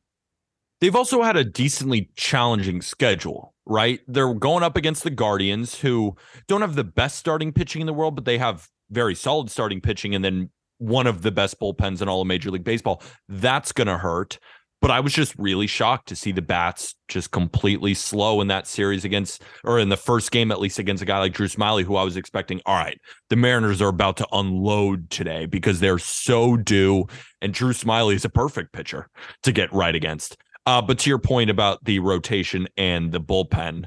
They've 0.79 0.95
also 0.95 1.23
had 1.23 1.35
a 1.35 1.43
decently 1.43 2.09
challenging 2.15 2.81
schedule, 2.81 3.53
right? 3.65 3.99
They're 4.07 4.33
going 4.33 4.63
up 4.63 4.77
against 4.77 5.03
the 5.03 5.09
Guardians, 5.09 5.79
who 5.79 6.15
don't 6.47 6.61
have 6.61 6.75
the 6.75 6.83
best 6.83 7.17
starting 7.17 7.51
pitching 7.51 7.81
in 7.81 7.87
the 7.87 7.93
world, 7.93 8.15
but 8.15 8.25
they 8.25 8.37
have 8.37 8.67
very 8.91 9.15
solid 9.15 9.49
starting 9.49 9.81
pitching 9.81 10.13
and 10.13 10.23
then 10.23 10.49
one 10.77 11.07
of 11.07 11.23
the 11.23 11.31
best 11.31 11.59
bullpens 11.59 12.01
in 12.01 12.07
all 12.07 12.21
of 12.21 12.27
Major 12.27 12.51
League 12.51 12.63
Baseball. 12.63 13.01
That's 13.27 13.71
going 13.71 13.87
to 13.87 13.97
hurt. 13.97 14.37
But 14.79 14.91
I 14.91 14.99
was 14.99 15.11
just 15.11 15.33
really 15.39 15.65
shocked 15.65 16.07
to 16.09 16.15
see 16.15 16.31
the 16.31 16.41
bats 16.43 16.93
just 17.07 17.31
completely 17.31 17.95
slow 17.95 18.41
in 18.41 18.47
that 18.49 18.67
series 18.67 19.05
against, 19.05 19.41
or 19.63 19.79
in 19.79 19.89
the 19.89 19.97
first 19.97 20.29
game, 20.29 20.51
at 20.51 20.59
least 20.59 20.77
against 20.77 21.01
a 21.01 21.05
guy 21.05 21.17
like 21.17 21.33
Drew 21.33 21.47
Smyly, 21.47 21.83
who 21.83 21.95
I 21.95 22.03
was 22.03 22.15
expecting, 22.15 22.61
all 22.67 22.75
right, 22.75 22.99
the 23.31 23.35
Mariners 23.35 23.81
are 23.81 23.87
about 23.87 24.17
to 24.17 24.27
unload 24.31 25.09
today 25.09 25.47
because 25.47 25.79
they're 25.79 25.97
so 25.97 26.57
due. 26.57 27.07
And 27.41 27.55
Drew 27.55 27.73
Smyly 27.73 28.13
is 28.13 28.23
a 28.23 28.29
perfect 28.29 28.71
pitcher 28.71 29.09
to 29.41 29.51
get 29.51 29.73
right 29.73 29.95
against. 29.95 30.37
Uh, 30.67 30.81
but 30.81 30.99
to 30.99 31.09
your 31.09 31.17
point 31.17 31.49
about 31.49 31.81
the 31.85 31.97
rotation 31.99 32.67
and 32.75 33.13
the 33.13 33.21
bullpen, 33.21 33.85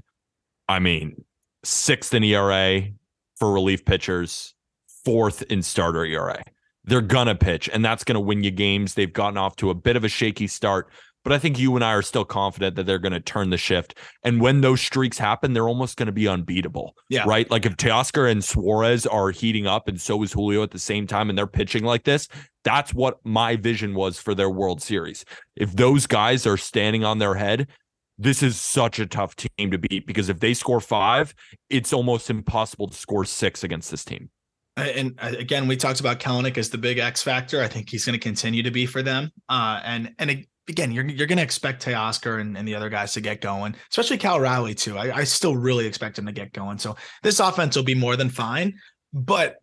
I 0.66 0.79
mean, 0.79 1.23
sixth 1.62 2.14
in 2.14 2.25
ERA 2.25 2.85
for 3.37 3.53
relief 3.53 3.85
pitchers, 3.85 4.55
fourth 5.05 5.43
in 5.43 5.61
starter 5.62 6.07
ERA. 6.07 6.43
They're 6.85 7.03
gonna 7.03 7.35
pitch, 7.35 7.69
and 7.71 7.85
that's 7.85 8.03
gonna 8.03 8.21
win 8.21 8.43
you 8.43 8.51
games. 8.51 8.95
They've 8.95 9.12
gotten 9.12 9.37
off 9.37 9.57
to 9.57 9.69
a 9.69 9.75
bit 9.75 9.97
of 9.97 10.05
a 10.05 10.09
shaky 10.09 10.47
start, 10.47 10.90
but 11.24 11.33
I 11.33 11.38
think 11.38 11.59
you 11.59 11.74
and 11.76 11.85
I 11.85 11.92
are 11.92 12.02
still 12.02 12.24
confident 12.24 12.76
that 12.76 12.87
they're 12.87 12.98
gonna 12.98 13.20
turn 13.20 13.50
the 13.50 13.56
shift. 13.56 13.96
And 14.24 14.40
when 14.40 14.61
those 14.61 14.80
streaks 14.80 15.18
happen, 15.18 15.52
they're 15.52 15.68
almost 15.68 15.96
gonna 15.96 16.12
be 16.12 16.28
unbeatable. 16.28 16.94
Yeah. 17.09 17.24
Right. 17.26 17.50
Like 17.50 17.66
if 17.66 17.76
Teoscar 17.76 18.30
and 18.30 18.42
Suarez 18.42 19.06
are 19.06 19.30
heating 19.30 19.66
up, 19.66 19.88
and 19.88 20.00
so 20.00 20.22
is 20.22 20.33
Julio 20.33 20.62
at 20.62 20.70
the 20.70 20.78
same 20.78 21.06
time, 21.06 21.28
and 21.28 21.38
they're 21.38 21.46
pitching 21.46 21.85
like 21.85 22.04
this, 22.04 22.28
that's 22.64 22.94
what 22.94 23.18
my 23.24 23.56
vision 23.56 23.94
was 23.94 24.18
for 24.18 24.35
their 24.35 24.50
World 24.50 24.83
Series. 24.83 25.24
If 25.56 25.72
those 25.74 26.06
guys 26.06 26.46
are 26.46 26.56
standing 26.56 27.04
on 27.04 27.18
their 27.18 27.35
head, 27.35 27.68
this 28.18 28.42
is 28.42 28.61
such 28.61 28.98
a 28.98 29.06
tough 29.06 29.35
team 29.35 29.70
to 29.70 29.78
beat 29.78 30.06
because 30.06 30.28
if 30.28 30.40
they 30.40 30.52
score 30.52 30.80
five, 30.80 31.35
it's 31.70 31.92
almost 31.92 32.28
impossible 32.28 32.88
to 32.88 32.94
score 32.94 33.24
six 33.24 33.64
against 33.64 33.90
this 33.90 34.04
team. 34.04 34.28
And 34.76 35.18
uh, 35.20 35.33
again, 35.38 35.66
we 35.66 35.76
talked 35.76 36.00
about 36.00 36.20
Kelenic 36.20 36.59
as 36.59 36.68
the 36.70 36.78
big 36.78 36.98
X 36.98 37.22
factor. 37.22 37.62
I 37.62 37.68
think 37.68 37.88
he's 37.88 38.04
going 38.04 38.18
to 38.18 38.22
continue 38.22 38.62
to 38.62 38.70
be 38.70 38.87
for 38.87 39.02
them. 39.02 39.30
Uh, 39.48 39.80
and 39.85 40.14
and 40.18 40.46
again, 40.70 40.92
you're 40.92 41.06
you're 41.06 41.26
going 41.26 41.38
to 41.38 41.44
expect 41.44 41.85
Teoscar 41.85 42.40
and, 42.40 42.56
and 42.56 42.66
the 42.66 42.74
other 42.74 42.88
guys 42.88 43.12
to 43.14 43.20
get 43.20 43.40
going, 43.40 43.76
especially 43.90 44.16
Cal 44.16 44.40
Raleigh 44.40 44.74
too. 44.74 44.96
I, 44.96 45.18
I 45.18 45.24
still 45.24 45.56
really 45.56 45.87
expect 45.87 46.18
him 46.18 46.26
to 46.26 46.33
get 46.33 46.52
going. 46.52 46.78
So 46.78 46.96
this 47.22 47.40
offense 47.40 47.76
will 47.76 47.83
be 47.83 47.94
more 47.94 48.16
than 48.16 48.30
fine. 48.30 48.74
But 49.12 49.56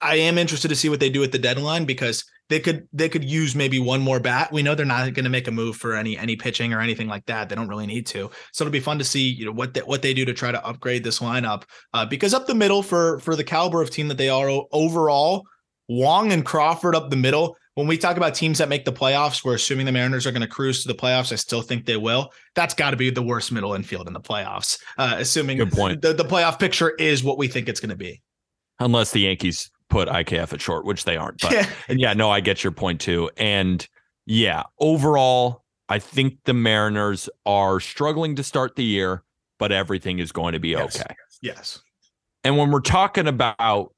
I 0.00 0.16
am 0.16 0.38
interested 0.38 0.68
to 0.68 0.76
see 0.76 0.88
what 0.88 1.00
they 1.00 1.10
do 1.10 1.22
at 1.22 1.32
the 1.32 1.38
deadline 1.38 1.84
because 1.84 2.24
they 2.48 2.60
could 2.60 2.88
they 2.92 3.08
could 3.08 3.24
use 3.24 3.54
maybe 3.54 3.78
one 3.78 4.00
more 4.00 4.20
bat. 4.20 4.52
We 4.52 4.62
know 4.62 4.74
they're 4.74 4.86
not 4.86 5.12
going 5.14 5.24
to 5.24 5.30
make 5.30 5.48
a 5.48 5.52
move 5.52 5.76
for 5.76 5.94
any 5.94 6.18
any 6.18 6.36
pitching 6.36 6.72
or 6.72 6.80
anything 6.80 7.08
like 7.08 7.26
that. 7.26 7.48
They 7.48 7.54
don't 7.54 7.68
really 7.68 7.86
need 7.86 8.06
to. 8.08 8.30
So 8.52 8.64
it'll 8.64 8.72
be 8.72 8.80
fun 8.80 8.98
to 8.98 9.04
see 9.04 9.28
you 9.28 9.46
know 9.46 9.52
what 9.52 9.74
they, 9.74 9.80
what 9.80 10.02
they 10.02 10.14
do 10.14 10.24
to 10.24 10.34
try 10.34 10.52
to 10.52 10.64
upgrade 10.66 11.04
this 11.04 11.20
lineup 11.20 11.64
uh, 11.94 12.04
because 12.04 12.34
up 12.34 12.46
the 12.46 12.54
middle 12.54 12.82
for 12.82 13.20
for 13.20 13.36
the 13.36 13.44
caliber 13.44 13.80
of 13.80 13.90
team 13.90 14.08
that 14.08 14.18
they 14.18 14.28
are 14.28 14.50
overall, 14.72 15.46
Wong 15.88 16.32
and 16.32 16.44
Crawford 16.44 16.94
up 16.94 17.10
the 17.10 17.16
middle. 17.16 17.56
When 17.74 17.86
we 17.86 17.96
talk 17.96 18.18
about 18.18 18.34
teams 18.34 18.58
that 18.58 18.68
make 18.68 18.84
the 18.84 18.92
playoffs, 18.92 19.44
we're 19.44 19.54
assuming 19.54 19.86
the 19.86 19.92
Mariners 19.92 20.26
are 20.26 20.30
going 20.30 20.42
to 20.42 20.48
cruise 20.48 20.82
to 20.82 20.88
the 20.88 20.94
playoffs. 20.94 21.32
I 21.32 21.36
still 21.36 21.62
think 21.62 21.86
they 21.86 21.96
will. 21.96 22.30
That's 22.54 22.74
got 22.74 22.90
to 22.90 22.96
be 22.96 23.08
the 23.08 23.22
worst 23.22 23.50
middle 23.50 23.72
infield 23.72 24.06
in 24.08 24.12
the 24.12 24.20
playoffs, 24.20 24.78
uh, 24.98 25.14
assuming 25.18 25.56
Good 25.56 25.72
point. 25.72 26.02
The, 26.02 26.12
the 26.12 26.24
playoff 26.24 26.58
picture 26.58 26.90
is 26.90 27.24
what 27.24 27.38
we 27.38 27.48
think 27.48 27.68
it's 27.68 27.80
going 27.80 27.90
to 27.90 27.96
be. 27.96 28.20
Unless 28.78 29.12
the 29.12 29.20
Yankees 29.20 29.70
put 29.88 30.08
IKF 30.08 30.52
at 30.52 30.60
short, 30.60 30.84
which 30.84 31.04
they 31.04 31.16
aren't. 31.16 31.40
But 31.40 31.52
Yeah. 31.52 31.66
and 31.88 32.00
yeah, 32.00 32.12
no, 32.12 32.30
I 32.30 32.40
get 32.40 32.62
your 32.62 32.72
point 32.72 33.00
too. 33.00 33.30
And 33.38 33.86
yeah, 34.26 34.64
overall, 34.78 35.64
I 35.88 35.98
think 35.98 36.38
the 36.44 36.54
Mariners 36.54 37.30
are 37.46 37.80
struggling 37.80 38.36
to 38.36 38.42
start 38.42 38.76
the 38.76 38.84
year, 38.84 39.22
but 39.58 39.72
everything 39.72 40.18
is 40.18 40.32
going 40.32 40.52
to 40.52 40.60
be 40.60 40.70
Yes. 40.70 41.00
okay. 41.00 41.14
Yes. 41.40 41.80
And 42.44 42.58
when 42.58 42.70
we're 42.70 42.80
talking 42.80 43.28
about 43.28 43.94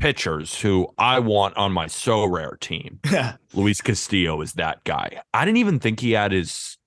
pitchers 0.00 0.60
who 0.60 0.88
I 0.98 1.18
want 1.18 1.56
on 1.56 1.72
my 1.72 1.86
Sorare 1.86 2.58
team, 2.58 2.98
Yeah. 3.10 3.36
Luis 3.54 3.80
Castillo 3.80 4.40
is 4.40 4.54
that 4.54 4.82
guy. 4.84 5.20
I 5.34 5.44
didn't 5.44 5.58
even 5.58 5.78
think 5.78 6.00
he 6.00 6.12
had 6.12 6.32
his 6.32 6.78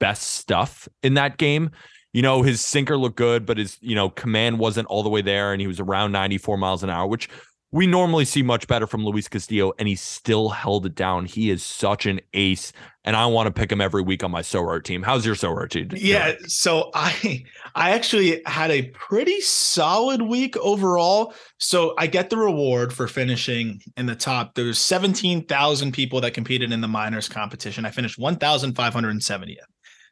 best 0.00 0.22
stuff 0.22 0.88
in 1.02 1.14
that 1.14 1.38
game. 1.38 1.70
You 2.12 2.22
know, 2.22 2.42
his 2.42 2.60
sinker 2.60 2.96
looked 2.96 3.16
good, 3.16 3.46
but 3.46 3.58
his, 3.58 3.76
you 3.80 3.94
know, 3.94 4.08
command 4.08 4.58
wasn't 4.58 4.88
all 4.88 5.02
the 5.02 5.08
way 5.08 5.20
there 5.22 5.52
and 5.52 5.60
he 5.60 5.66
was 5.66 5.78
around 5.78 6.12
94 6.12 6.56
miles 6.56 6.82
an 6.82 6.90
hour, 6.90 7.06
which 7.06 7.28
we 7.70 7.86
normally 7.86 8.24
see 8.24 8.42
much 8.42 8.66
better 8.66 8.86
from 8.86 9.04
Luis 9.04 9.28
Castillo 9.28 9.72
and 9.78 9.86
he 9.86 9.94
still 9.94 10.48
held 10.48 10.86
it 10.86 10.94
down. 10.94 11.26
He 11.26 11.50
is 11.50 11.62
such 11.62 12.06
an 12.06 12.20
ace 12.32 12.72
and 13.04 13.14
I 13.14 13.26
want 13.26 13.46
to 13.46 13.52
pick 13.52 13.70
him 13.70 13.80
every 13.80 14.02
week 14.02 14.24
on 14.24 14.30
my 14.30 14.42
Sorare 14.42 14.82
team. 14.82 15.02
How's 15.02 15.24
your 15.24 15.34
Sorare 15.34 15.68
team? 15.68 15.88
Yeah, 15.94 16.34
so 16.46 16.90
I 16.94 17.44
I 17.74 17.90
actually 17.90 18.42
had 18.46 18.70
a 18.70 18.88
pretty 18.88 19.40
solid 19.40 20.22
week 20.22 20.56
overall. 20.58 21.34
So 21.58 21.94
I 21.98 22.06
get 22.06 22.30
the 22.30 22.36
reward 22.38 22.92
for 22.92 23.06
finishing 23.06 23.80
in 23.96 24.06
the 24.06 24.16
top. 24.16 24.54
There's 24.54 24.78
17,000 24.78 25.92
people 25.92 26.20
that 26.22 26.34
competed 26.34 26.72
in 26.72 26.80
the 26.80 26.88
minors 26.88 27.28
competition. 27.28 27.84
I 27.84 27.90
finished 27.90 28.18
1,570th. 28.18 29.56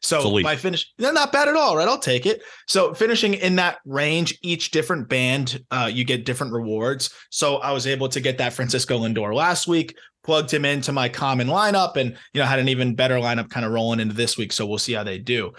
So 0.02 0.36
It's 0.36 0.44
by 0.44 0.56
finish, 0.56 0.92
they're 0.98 1.12
not 1.12 1.32
bad 1.32 1.48
at 1.48 1.56
all, 1.56 1.76
right? 1.76 1.88
I'll 1.88 1.98
take 1.98 2.26
it. 2.26 2.42
So 2.66 2.94
finishing 2.94 3.34
in 3.34 3.56
that 3.56 3.78
range, 3.84 4.38
each 4.42 4.70
different 4.70 5.08
band, 5.08 5.64
uh, 5.70 5.90
you 5.92 6.04
get 6.04 6.24
different 6.24 6.52
rewards. 6.52 7.10
So 7.30 7.56
I 7.56 7.72
was 7.72 7.86
able 7.86 8.08
to 8.10 8.20
get 8.20 8.38
that 8.38 8.52
Francisco 8.52 8.98
Lindor 8.98 9.34
last 9.34 9.66
week, 9.66 9.96
plugged 10.24 10.52
him 10.52 10.64
into 10.64 10.92
my 10.92 11.08
common 11.08 11.48
lineup, 11.48 11.96
and 11.96 12.16
you 12.32 12.40
know 12.40 12.46
had 12.46 12.58
an 12.58 12.68
even 12.68 12.94
better 12.94 13.16
lineup 13.16 13.50
kind 13.50 13.64
of 13.64 13.72
rolling 13.72 14.00
into 14.00 14.14
this 14.14 14.36
week. 14.36 14.52
So 14.52 14.66
we'll 14.66 14.78
see 14.78 14.92
how 14.92 15.04
they 15.04 15.18
do. 15.18 15.52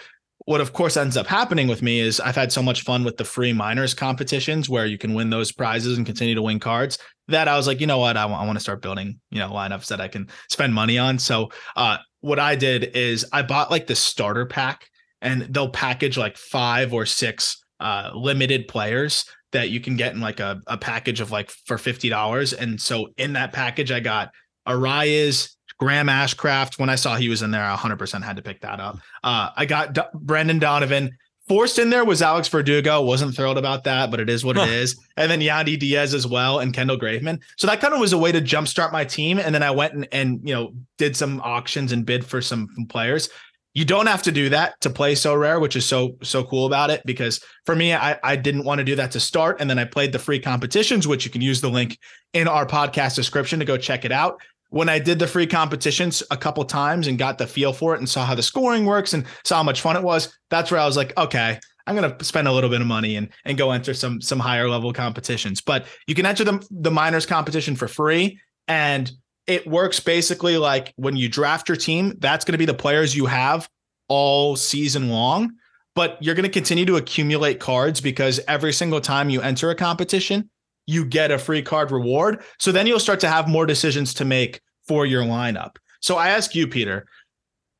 What 0.46 0.62
of 0.62 0.72
course 0.72 0.96
ends 0.96 1.18
up 1.18 1.28
happening 1.28 1.68
with 1.68 1.82
me 1.82 2.00
is 2.00 2.20
I've 2.20 2.36
had 2.36 2.52
so 2.52 2.62
much 2.62 2.84
fun 2.84 3.04
with 3.04 3.18
the 3.18 3.26
free 3.26 3.52
minors 3.52 3.94
competitions 3.94 4.70
where 4.70 4.86
you 4.86 4.98
can 4.98 5.14
win 5.14 5.30
those 5.30 5.52
prizes 5.52 5.98
and 5.98 6.06
continue 6.06 6.36
to 6.36 6.42
win 6.42 6.60
cards 6.60 6.98
that 7.28 7.48
I 7.48 7.58
was 7.58 7.68
like, 7.68 7.82
you 7.82 7.88
know 7.88 7.98
what, 7.98 8.18
I 8.18 8.26
want 8.26 8.42
I 8.42 8.46
want 8.46 8.58
to 8.58 8.64
start 8.64 8.82
building 8.82 9.20
you 9.30 9.40
know 9.40 9.50
lineups 9.50 9.88
that 9.88 10.02
I 10.02 10.08
can 10.08 10.30
spend 10.50 10.74
money 10.74 10.98
on. 10.98 11.20
So 11.20 11.50
uh, 11.76 11.98
what 12.22 12.40
I 12.40 12.56
did 12.56 12.96
is 12.96 13.26
I 13.32 13.42
bought 13.42 13.72
like 13.72 13.88
the 13.88 13.96
starter 13.96 14.46
pack, 14.46 14.88
and 15.22 15.44
they'll 15.44 15.70
package 15.70 16.18
like 16.18 16.38
five 16.38 16.94
or 16.94 17.06
six 17.06 17.64
uh, 17.80 18.12
limited 18.14 18.68
players 18.68 19.26
that 19.52 19.70
you 19.70 19.80
can 19.80 19.96
get 19.96 20.14
in 20.14 20.20
like 20.20 20.40
a, 20.40 20.62
a 20.68 20.78
package 20.78 21.22
of 21.22 21.32
like 21.32 21.50
for 21.50 21.78
fifty 21.78 22.10
dollars. 22.10 22.54
And 22.54 22.80
so 22.80 23.10
in 23.18 23.34
that 23.34 23.54
package, 23.54 23.92
I 23.92 24.00
got 24.00 24.32
Arias, 24.66 25.58
Graham 25.80 26.08
Ashcraft. 26.08 26.80
When 26.80 26.90
I 26.90 26.96
saw 26.96 27.16
he 27.16 27.30
was 27.30 27.42
in 27.42 27.52
there, 27.52 27.64
I 27.64 27.76
100% 27.76 28.24
had 28.24 28.36
to 28.36 28.42
pick 28.42 28.62
that 28.62 28.80
up. 28.80 29.00
Uh, 29.24 29.50
I 29.56 29.66
got 29.66 29.98
Brendan 30.14 30.60
Donovan, 30.60 31.18
Forced 31.48 31.80
in 31.80 31.90
there 31.90 32.04
was 32.04 32.22
Alex 32.22 32.50
Verdugo. 32.50 33.02
Wasn't 33.02 33.34
thrilled 33.34 33.58
about 33.58 33.86
that, 33.86 34.12
but 34.12 34.20
it 34.20 34.30
is 34.30 34.44
what 34.44 34.58
it 34.58 34.68
is. 34.68 35.00
And 35.16 35.32
then 35.32 35.40
Yandy 35.40 35.80
Diaz 35.80 36.14
as 36.14 36.28
well 36.28 36.60
and 36.60 36.74
Kendall 36.74 36.98
Graveman. 36.98 37.42
So 37.56 37.68
that 37.68 37.80
kind 37.80 37.94
of 37.94 38.02
was 38.02 38.12
a 38.12 38.18
way 38.18 38.34
to 38.34 38.42
jumpstart 38.42 38.92
my 38.92 39.06
team. 39.06 39.40
And 39.40 39.56
then 39.56 39.64
I 39.64 39.72
went 39.72 39.94
and, 39.94 40.08
and 40.12 40.42
you 40.44 40.54
know 40.54 40.74
did 40.98 41.16
some 41.16 41.40
auctions 41.42 41.94
and 41.94 42.06
bid 42.06 42.26
for 42.26 42.42
some 42.42 42.68
players. 42.90 43.30
You 43.74 43.86
don't 43.86 44.08
have 44.08 44.24
to 44.24 44.32
do 44.32 44.50
that 44.50 44.74
to 44.82 44.90
play 44.90 45.14
Sorare, 45.14 45.62
which 45.62 45.76
is 45.76 45.86
so 45.86 46.18
so 46.22 46.44
cool 46.44 46.66
about 46.66 46.90
it. 46.90 47.02
Because 47.06 47.40
for 47.66 47.76
me, 47.76 47.94
I, 47.94 48.20
I 48.24 48.36
didn't 48.36 48.66
want 48.66 48.80
to 48.80 48.84
do 48.84 48.96
that 48.96 49.12
to 49.12 49.20
start, 49.20 49.62
and 49.62 49.70
then 49.70 49.80
I 49.80 49.86
played 49.86 50.12
the 50.12 50.20
free 50.20 50.40
competitions, 50.40 51.08
which 51.08 51.24
you 51.24 51.32
can 51.32 51.42
use 51.42 51.62
the 51.62 51.70
link 51.70 51.98
in 52.34 52.48
our 52.48 52.66
podcast 52.66 53.16
description 53.16 53.60
to 53.60 53.66
go 53.66 53.78
check 53.78 54.04
it 54.04 54.12
out. 54.12 54.42
When 54.70 54.90
I 54.90 55.00
did 55.00 55.20
the 55.20 55.28
free 55.28 55.48
competitions 55.48 56.24
a 56.30 56.38
couple 56.38 56.64
times 56.66 57.08
and 57.08 57.18
got 57.18 57.38
the 57.38 57.48
feel 57.48 57.72
for 57.74 57.96
it 57.96 58.00
and 58.00 58.10
saw 58.10 58.26
how 58.26 58.36
the 58.36 58.44
scoring 58.44 58.86
works 58.86 59.14
and 59.14 59.26
saw 59.46 59.58
how 59.58 59.64
much 59.64 59.82
fun 59.82 59.96
it 59.96 60.04
was, 60.04 60.38
that's 60.50 60.72
where 60.72 60.80
I 60.80 60.86
was 60.86 60.98
like, 60.98 61.18
okay, 61.18 61.60
I'm 61.88 61.96
gonna 61.96 62.16
spend 62.22 62.48
a 62.48 62.52
little 62.52 62.70
bit 62.70 62.82
of 62.82 62.88
money 62.88 63.16
and 63.16 63.30
and 63.46 63.58
go 63.58 63.72
enter 63.72 63.94
some 63.94 64.22
some 64.22 64.40
higher 64.40 64.70
level 64.70 64.92
competitions. 64.92 65.62
But 65.62 65.86
you 66.06 66.16
can 66.16 66.26
enter 66.26 66.44
the 66.44 66.66
the 66.70 66.92
minors 66.92 67.26
competition 67.26 67.76
for 67.76 67.88
free, 67.88 68.40
and 68.68 69.10
it 69.48 69.66
works 69.66 70.00
basically 70.00 70.58
like 70.58 70.94
when 70.98 71.16
you 71.16 71.30
draft 71.30 71.70
your 71.70 71.78
team, 71.78 72.14
that's 72.20 72.44
going 72.44 72.52
to 72.52 72.58
be 72.58 72.66
the 72.66 72.74
players 72.74 73.16
you 73.16 73.26
have 73.26 73.70
all 74.10 74.58
season 74.58 75.10
long. 75.10 75.54
But 75.96 76.18
you're 76.22 76.36
going 76.36 76.44
to 76.44 76.50
continue 76.50 76.86
to 76.86 76.98
accumulate 76.98 77.60
cards 77.60 78.02
because 78.02 78.40
every 78.48 78.74
single 78.74 79.02
time 79.02 79.30
you 79.30 79.42
enter 79.42 79.72
a 79.72 79.76
competition, 79.76 80.50
you 80.88 81.06
get 81.06 81.32
a 81.32 81.38
free 81.38 81.62
card 81.62 81.92
reward. 81.92 82.42
So 82.58 82.72
then 82.72 82.88
you'll 82.88 83.00
start 83.00 83.20
to 83.20 83.28
have 83.28 83.48
more 83.48 83.66
decisions 83.66 84.14
to 84.16 84.26
make 84.26 84.62
for 84.88 85.06
your 85.06 85.24
lineup. 85.24 85.76
So 86.02 86.16
I 86.16 86.30
ask 86.30 86.56
you, 86.56 86.68
Peter, 86.68 87.06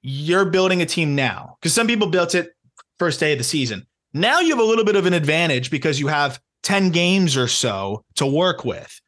you're 0.02 0.46
building 0.46 0.82
a 0.82 0.86
team 0.86 1.16
now 1.16 1.58
because 1.60 1.74
some 1.74 1.88
people 1.88 2.08
built 2.08 2.36
it 2.36 2.52
first 3.00 3.20
day 3.20 3.32
of 3.32 3.38
the 3.38 3.44
season. 3.44 3.88
Now 4.14 4.40
you 4.40 4.50
have 4.50 4.60
a 4.60 4.68
little 4.68 4.86
bit 4.86 4.96
of 4.96 5.06
an 5.06 5.14
advantage 5.14 5.72
because 5.72 6.00
you 6.00 6.08
have 6.08 6.40
10 6.64 6.90
games 6.90 7.38
or 7.38 7.48
so 7.48 8.04
to 8.16 8.26
work 8.26 8.66
with. 8.66 9.00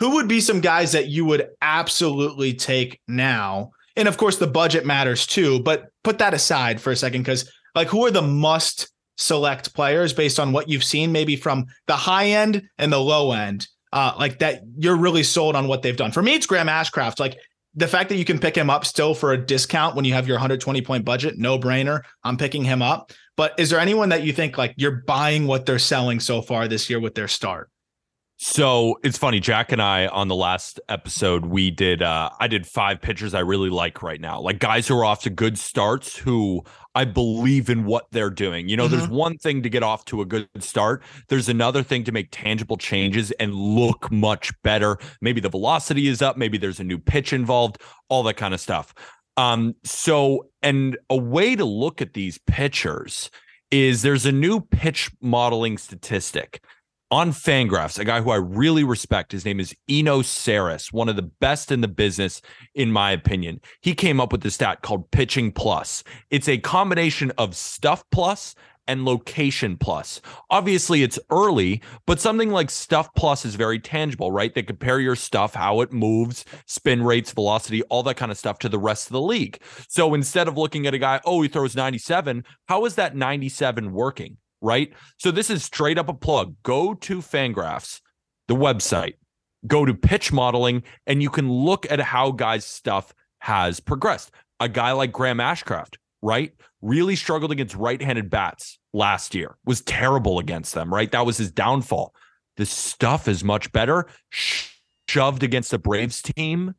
Who 0.00 0.14
would 0.14 0.28
be 0.28 0.40
some 0.40 0.60
guys 0.60 0.92
that 0.92 1.08
you 1.08 1.24
would 1.24 1.48
absolutely 1.60 2.54
take 2.54 3.00
now? 3.08 3.72
And 3.96 4.06
of 4.06 4.16
course, 4.16 4.36
the 4.36 4.46
budget 4.46 4.86
matters 4.86 5.26
too, 5.26 5.60
but 5.60 5.88
put 6.04 6.18
that 6.18 6.34
aside 6.34 6.80
for 6.80 6.92
a 6.92 6.96
second 6.96 7.22
because, 7.22 7.50
like, 7.74 7.88
who 7.88 8.06
are 8.06 8.12
the 8.12 8.22
must 8.22 8.90
select 9.18 9.74
players 9.74 10.12
based 10.12 10.40
on 10.40 10.52
what 10.52 10.68
you've 10.68 10.84
seen, 10.84 11.12
maybe 11.12 11.36
from 11.36 11.66
the 11.86 11.96
high 11.96 12.28
end 12.28 12.68
and 12.78 12.92
the 12.92 12.98
low 12.98 13.32
end? 13.32 13.66
Uh, 13.92 14.14
like 14.18 14.38
that, 14.38 14.62
you're 14.78 14.96
really 14.96 15.22
sold 15.22 15.56
on 15.56 15.68
what 15.68 15.82
they've 15.82 15.96
done. 15.96 16.12
For 16.12 16.22
me, 16.22 16.34
it's 16.34 16.46
Graham 16.46 16.68
Ashcraft. 16.68 17.20
Like, 17.20 17.38
the 17.74 17.86
fact 17.86 18.08
that 18.08 18.16
you 18.16 18.24
can 18.24 18.38
pick 18.38 18.56
him 18.56 18.70
up 18.70 18.84
still 18.84 19.14
for 19.14 19.32
a 19.32 19.38
discount 19.38 19.94
when 19.94 20.04
you 20.04 20.12
have 20.14 20.26
your 20.26 20.36
120 20.36 20.82
point 20.82 21.04
budget, 21.04 21.38
no 21.38 21.58
brainer. 21.58 22.00
I'm 22.24 22.36
picking 22.36 22.64
him 22.64 22.82
up. 22.82 23.12
But 23.36 23.54
is 23.56 23.70
there 23.70 23.78
anyone 23.78 24.08
that 24.08 24.24
you 24.24 24.32
think 24.32 24.58
like 24.58 24.74
you're 24.76 25.02
buying 25.06 25.46
what 25.46 25.64
they're 25.64 25.78
selling 25.78 26.18
so 26.18 26.42
far 26.42 26.66
this 26.66 26.90
year 26.90 26.98
with 26.98 27.14
their 27.14 27.28
start? 27.28 27.70
So 28.40 29.00
it's 29.02 29.18
funny, 29.18 29.40
Jack 29.40 29.72
and 29.72 29.82
I 29.82 30.06
on 30.06 30.28
the 30.28 30.34
last 30.36 30.78
episode, 30.88 31.46
we 31.46 31.72
did 31.72 32.02
uh 32.02 32.30
I 32.38 32.46
did 32.46 32.68
five 32.68 33.00
pitchers 33.00 33.34
I 33.34 33.40
really 33.40 33.68
like 33.68 34.00
right 34.00 34.20
now. 34.20 34.40
Like 34.40 34.60
guys 34.60 34.86
who 34.86 34.96
are 34.96 35.04
off 35.04 35.22
to 35.22 35.30
good 35.30 35.58
starts 35.58 36.16
who 36.16 36.62
I 36.94 37.04
believe 37.04 37.68
in 37.68 37.84
what 37.84 38.06
they're 38.12 38.30
doing. 38.30 38.68
You 38.68 38.76
know, 38.76 38.86
there's 38.86 39.08
one 39.08 39.38
thing 39.38 39.64
to 39.64 39.68
get 39.68 39.82
off 39.82 40.04
to 40.06 40.20
a 40.20 40.24
good 40.24 40.48
start. 40.60 41.02
There's 41.28 41.48
another 41.48 41.82
thing 41.82 42.04
to 42.04 42.12
make 42.12 42.28
tangible 42.30 42.76
changes 42.76 43.32
and 43.32 43.52
look 43.54 44.08
much 44.12 44.52
better. 44.62 44.98
Maybe 45.20 45.40
the 45.40 45.48
velocity 45.48 46.06
is 46.06 46.22
up, 46.22 46.36
maybe 46.36 46.58
there's 46.58 46.78
a 46.78 46.84
new 46.84 46.98
pitch 46.98 47.32
involved, 47.32 47.82
all 48.08 48.22
that 48.22 48.36
kind 48.36 48.54
of 48.54 48.60
stuff. 48.60 48.94
Um, 49.36 49.74
so 49.82 50.46
and 50.62 50.96
a 51.10 51.16
way 51.16 51.56
to 51.56 51.64
look 51.64 52.00
at 52.00 52.14
these 52.14 52.38
pitchers 52.46 53.32
is 53.72 54.02
there's 54.02 54.26
a 54.26 54.32
new 54.32 54.60
pitch 54.60 55.10
modeling 55.20 55.76
statistic 55.76 56.62
on 57.10 57.32
Fangraphs, 57.32 57.98
a 57.98 58.04
guy 58.04 58.20
who 58.20 58.30
I 58.30 58.36
really 58.36 58.84
respect. 58.84 59.32
His 59.32 59.44
name 59.44 59.60
is 59.60 59.74
Eno 59.88 60.20
Sarris, 60.20 60.92
one 60.92 61.08
of 61.08 61.16
the 61.16 61.22
best 61.22 61.72
in 61.72 61.80
the 61.80 61.88
business, 61.88 62.42
in 62.74 62.92
my 62.92 63.12
opinion. 63.12 63.60
He 63.80 63.94
came 63.94 64.20
up 64.20 64.30
with 64.30 64.42
the 64.42 64.50
stat 64.50 64.82
called 64.82 65.10
Pitching 65.10 65.52
Plus. 65.52 66.04
It's 66.30 66.48
a 66.48 66.58
combination 66.58 67.32
of 67.38 67.56
Stuff 67.56 68.04
Plus 68.10 68.54
and 68.86 69.04
Location 69.04 69.76
Plus. 69.76 70.20
Obviously, 70.50 71.02
it's 71.02 71.18
early, 71.30 71.82
but 72.06 72.20
something 72.20 72.50
like 72.50 72.70
Stuff 72.70 73.08
Plus 73.14 73.44
is 73.44 73.54
very 73.54 73.78
tangible, 73.78 74.30
right? 74.30 74.54
They 74.54 74.62
compare 74.62 75.00
your 75.00 75.16
stuff, 75.16 75.54
how 75.54 75.80
it 75.80 75.92
moves, 75.92 76.44
spin 76.66 77.02
rates, 77.02 77.32
velocity, 77.32 77.82
all 77.84 78.02
that 78.02 78.16
kind 78.16 78.32
of 78.32 78.38
stuff 78.38 78.58
to 78.60 78.68
the 78.68 78.78
rest 78.78 79.06
of 79.06 79.12
the 79.12 79.20
league. 79.20 79.62
So 79.88 80.14
instead 80.14 80.48
of 80.48 80.58
looking 80.58 80.86
at 80.86 80.94
a 80.94 80.98
guy, 80.98 81.20
oh, 81.24 81.40
he 81.42 81.48
throws 81.48 81.76
97, 81.76 82.44
how 82.66 82.84
is 82.84 82.96
that 82.96 83.16
97 83.16 83.92
working? 83.92 84.38
Right? 84.60 84.92
So 85.18 85.30
this 85.30 85.50
is 85.50 85.64
straight 85.64 85.98
up 85.98 86.08
a 86.08 86.14
plug. 86.14 86.56
Go 86.62 86.94
to 86.94 87.18
Fangraphs, 87.18 88.00
the 88.48 88.54
website, 88.54 89.14
go 89.66 89.84
to 89.84 89.94
pitch 89.94 90.32
modeling, 90.32 90.82
and 91.06 91.22
you 91.22 91.30
can 91.30 91.50
look 91.50 91.90
at 91.90 92.00
how 92.00 92.30
guys' 92.30 92.64
stuff 92.64 93.12
has 93.40 93.80
progressed. 93.80 94.30
A 94.60 94.68
guy 94.68 94.92
like 94.92 95.12
Graham 95.12 95.38
Ashcraft, 95.38 95.96
right? 96.22 96.52
Really 96.82 97.16
struggled 97.16 97.52
against 97.52 97.74
right-handed 97.74 98.30
bats 98.30 98.78
last 98.92 99.34
year. 99.34 99.56
Was 99.64 99.80
terrible 99.82 100.38
against 100.38 100.74
them, 100.74 100.92
right? 100.92 101.10
That 101.10 101.26
was 101.26 101.36
his 101.36 101.52
downfall. 101.52 102.14
The 102.56 102.66
stuff 102.66 103.28
is 103.28 103.44
much 103.44 103.70
better. 103.72 104.06
Sh- 104.30 104.70
shoved 105.08 105.42
against 105.42 105.70
the 105.70 105.78
Braves 105.78 106.20
team 106.22 106.74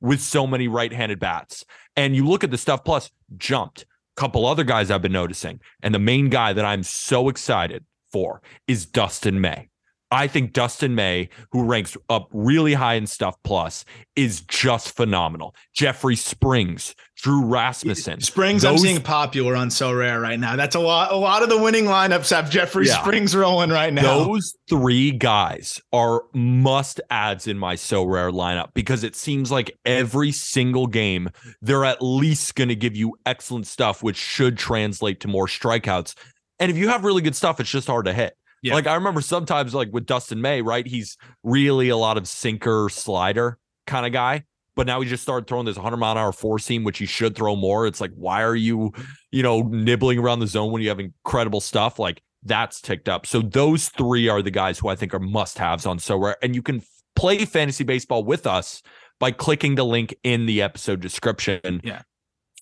with 0.00 0.20
so 0.20 0.46
many 0.46 0.68
right-handed 0.68 1.20
bats. 1.20 1.64
And 1.96 2.16
you 2.16 2.26
look 2.26 2.44
at 2.44 2.50
the 2.50 2.58
stuff 2.58 2.84
plus 2.84 3.10
jumped 3.36 3.86
couple 4.16 4.46
other 4.46 4.64
guys 4.64 4.90
I've 4.90 5.02
been 5.02 5.12
noticing. 5.12 5.60
And 5.82 5.94
the 5.94 5.98
main 5.98 6.28
guy 6.28 6.52
that 6.52 6.64
I'm 6.64 6.82
so 6.82 7.28
excited 7.28 7.84
for 8.12 8.42
is 8.66 8.86
Dustin 8.86 9.40
May. 9.40 9.69
I 10.10 10.26
think 10.26 10.52
Dustin 10.52 10.94
May, 10.94 11.28
who 11.52 11.64
ranks 11.64 11.96
up 12.08 12.28
really 12.32 12.74
high 12.74 12.94
in 12.94 13.06
stuff 13.06 13.36
plus, 13.44 13.84
is 14.16 14.40
just 14.40 14.96
phenomenal. 14.96 15.54
Jeffrey 15.72 16.16
Springs, 16.16 16.96
Drew 17.16 17.44
Rasmussen. 17.44 18.20
Springs, 18.20 18.64
I'm 18.64 18.76
seeing 18.78 19.00
popular 19.00 19.54
on 19.54 19.68
Sorare 19.68 20.20
right 20.20 20.38
now. 20.38 20.56
That's 20.56 20.74
a 20.74 20.80
lot. 20.80 21.12
A 21.12 21.16
lot 21.16 21.42
of 21.42 21.48
the 21.48 21.58
winning 21.58 21.84
lineups 21.84 22.34
have 22.34 22.50
Jeffrey 22.50 22.88
Yeah. 22.88 23.00
Springs 23.02 23.36
rolling 23.36 23.70
right 23.70 23.92
now. 23.92 24.24
Those 24.24 24.56
three 24.68 25.12
guys 25.12 25.80
are 25.92 26.22
must 26.34 27.00
adds 27.10 27.46
in 27.46 27.56
my 27.58 27.76
Sorare 27.76 28.32
lineup 28.32 28.70
because 28.74 29.04
it 29.04 29.14
seems 29.14 29.50
like 29.52 29.78
every 29.84 30.32
single 30.32 30.86
game 30.88 31.30
they're 31.62 31.84
at 31.84 32.02
least 32.02 32.56
going 32.56 32.68
to 32.68 32.76
give 32.76 32.96
you 32.96 33.14
excellent 33.26 33.66
stuff, 33.66 34.02
which 34.02 34.16
should 34.16 34.58
translate 34.58 35.20
to 35.20 35.28
more 35.28 35.46
strikeouts. 35.46 36.14
And 36.58 36.70
if 36.70 36.76
you 36.76 36.88
have 36.88 37.04
really 37.04 37.22
good 37.22 37.36
stuff, 37.36 37.60
it's 37.60 37.70
just 37.70 37.86
hard 37.86 38.06
to 38.06 38.12
hit. 38.12 38.34
Yeah. 38.62 38.74
Like 38.74 38.86
I 38.86 38.94
remember 38.94 39.20
sometimes, 39.20 39.74
like 39.74 39.88
with 39.92 40.06
Dustin 40.06 40.40
May, 40.40 40.60
right? 40.62 40.86
He's 40.86 41.16
really 41.42 41.88
a 41.88 41.96
lot 41.96 42.18
of 42.18 42.28
sinker 42.28 42.88
slider 42.90 43.58
kind 43.86 44.06
of 44.06 44.12
guy. 44.12 44.44
But 44.76 44.86
now 44.86 45.00
he 45.00 45.08
just 45.08 45.22
started 45.22 45.46
throwing 45.46 45.66
this 45.66 45.76
100 45.76 45.96
mile 45.96 46.12
an 46.12 46.18
hour 46.18 46.32
four 46.32 46.58
seam, 46.58 46.84
which 46.84 46.98
he 46.98 47.04
should 47.06 47.34
throw 47.34 47.56
more. 47.56 47.86
It's 47.86 48.00
like, 48.00 48.12
why 48.14 48.42
are 48.42 48.54
you, 48.54 48.92
you 49.30 49.42
know, 49.42 49.62
nibbling 49.62 50.18
around 50.18 50.38
the 50.38 50.46
zone 50.46 50.72
when 50.72 50.80
you 50.80 50.88
have 50.88 51.00
incredible 51.00 51.60
stuff? 51.60 51.98
Like 51.98 52.22
that's 52.44 52.80
ticked 52.80 53.08
up. 53.08 53.26
So 53.26 53.42
those 53.42 53.88
three 53.88 54.28
are 54.28 54.42
the 54.42 54.50
guys 54.50 54.78
who 54.78 54.88
I 54.88 54.94
think 54.94 55.12
are 55.12 55.18
must 55.18 55.58
haves 55.58 55.86
on 55.86 55.98
Sorare. 55.98 56.34
And 56.40 56.54
you 56.54 56.62
can 56.62 56.82
play 57.16 57.44
fantasy 57.44 57.84
baseball 57.84 58.24
with 58.24 58.46
us 58.46 58.80
by 59.18 59.32
clicking 59.32 59.74
the 59.74 59.84
link 59.84 60.14
in 60.22 60.46
the 60.46 60.62
episode 60.62 61.00
description. 61.00 61.80
Yeah. 61.84 62.02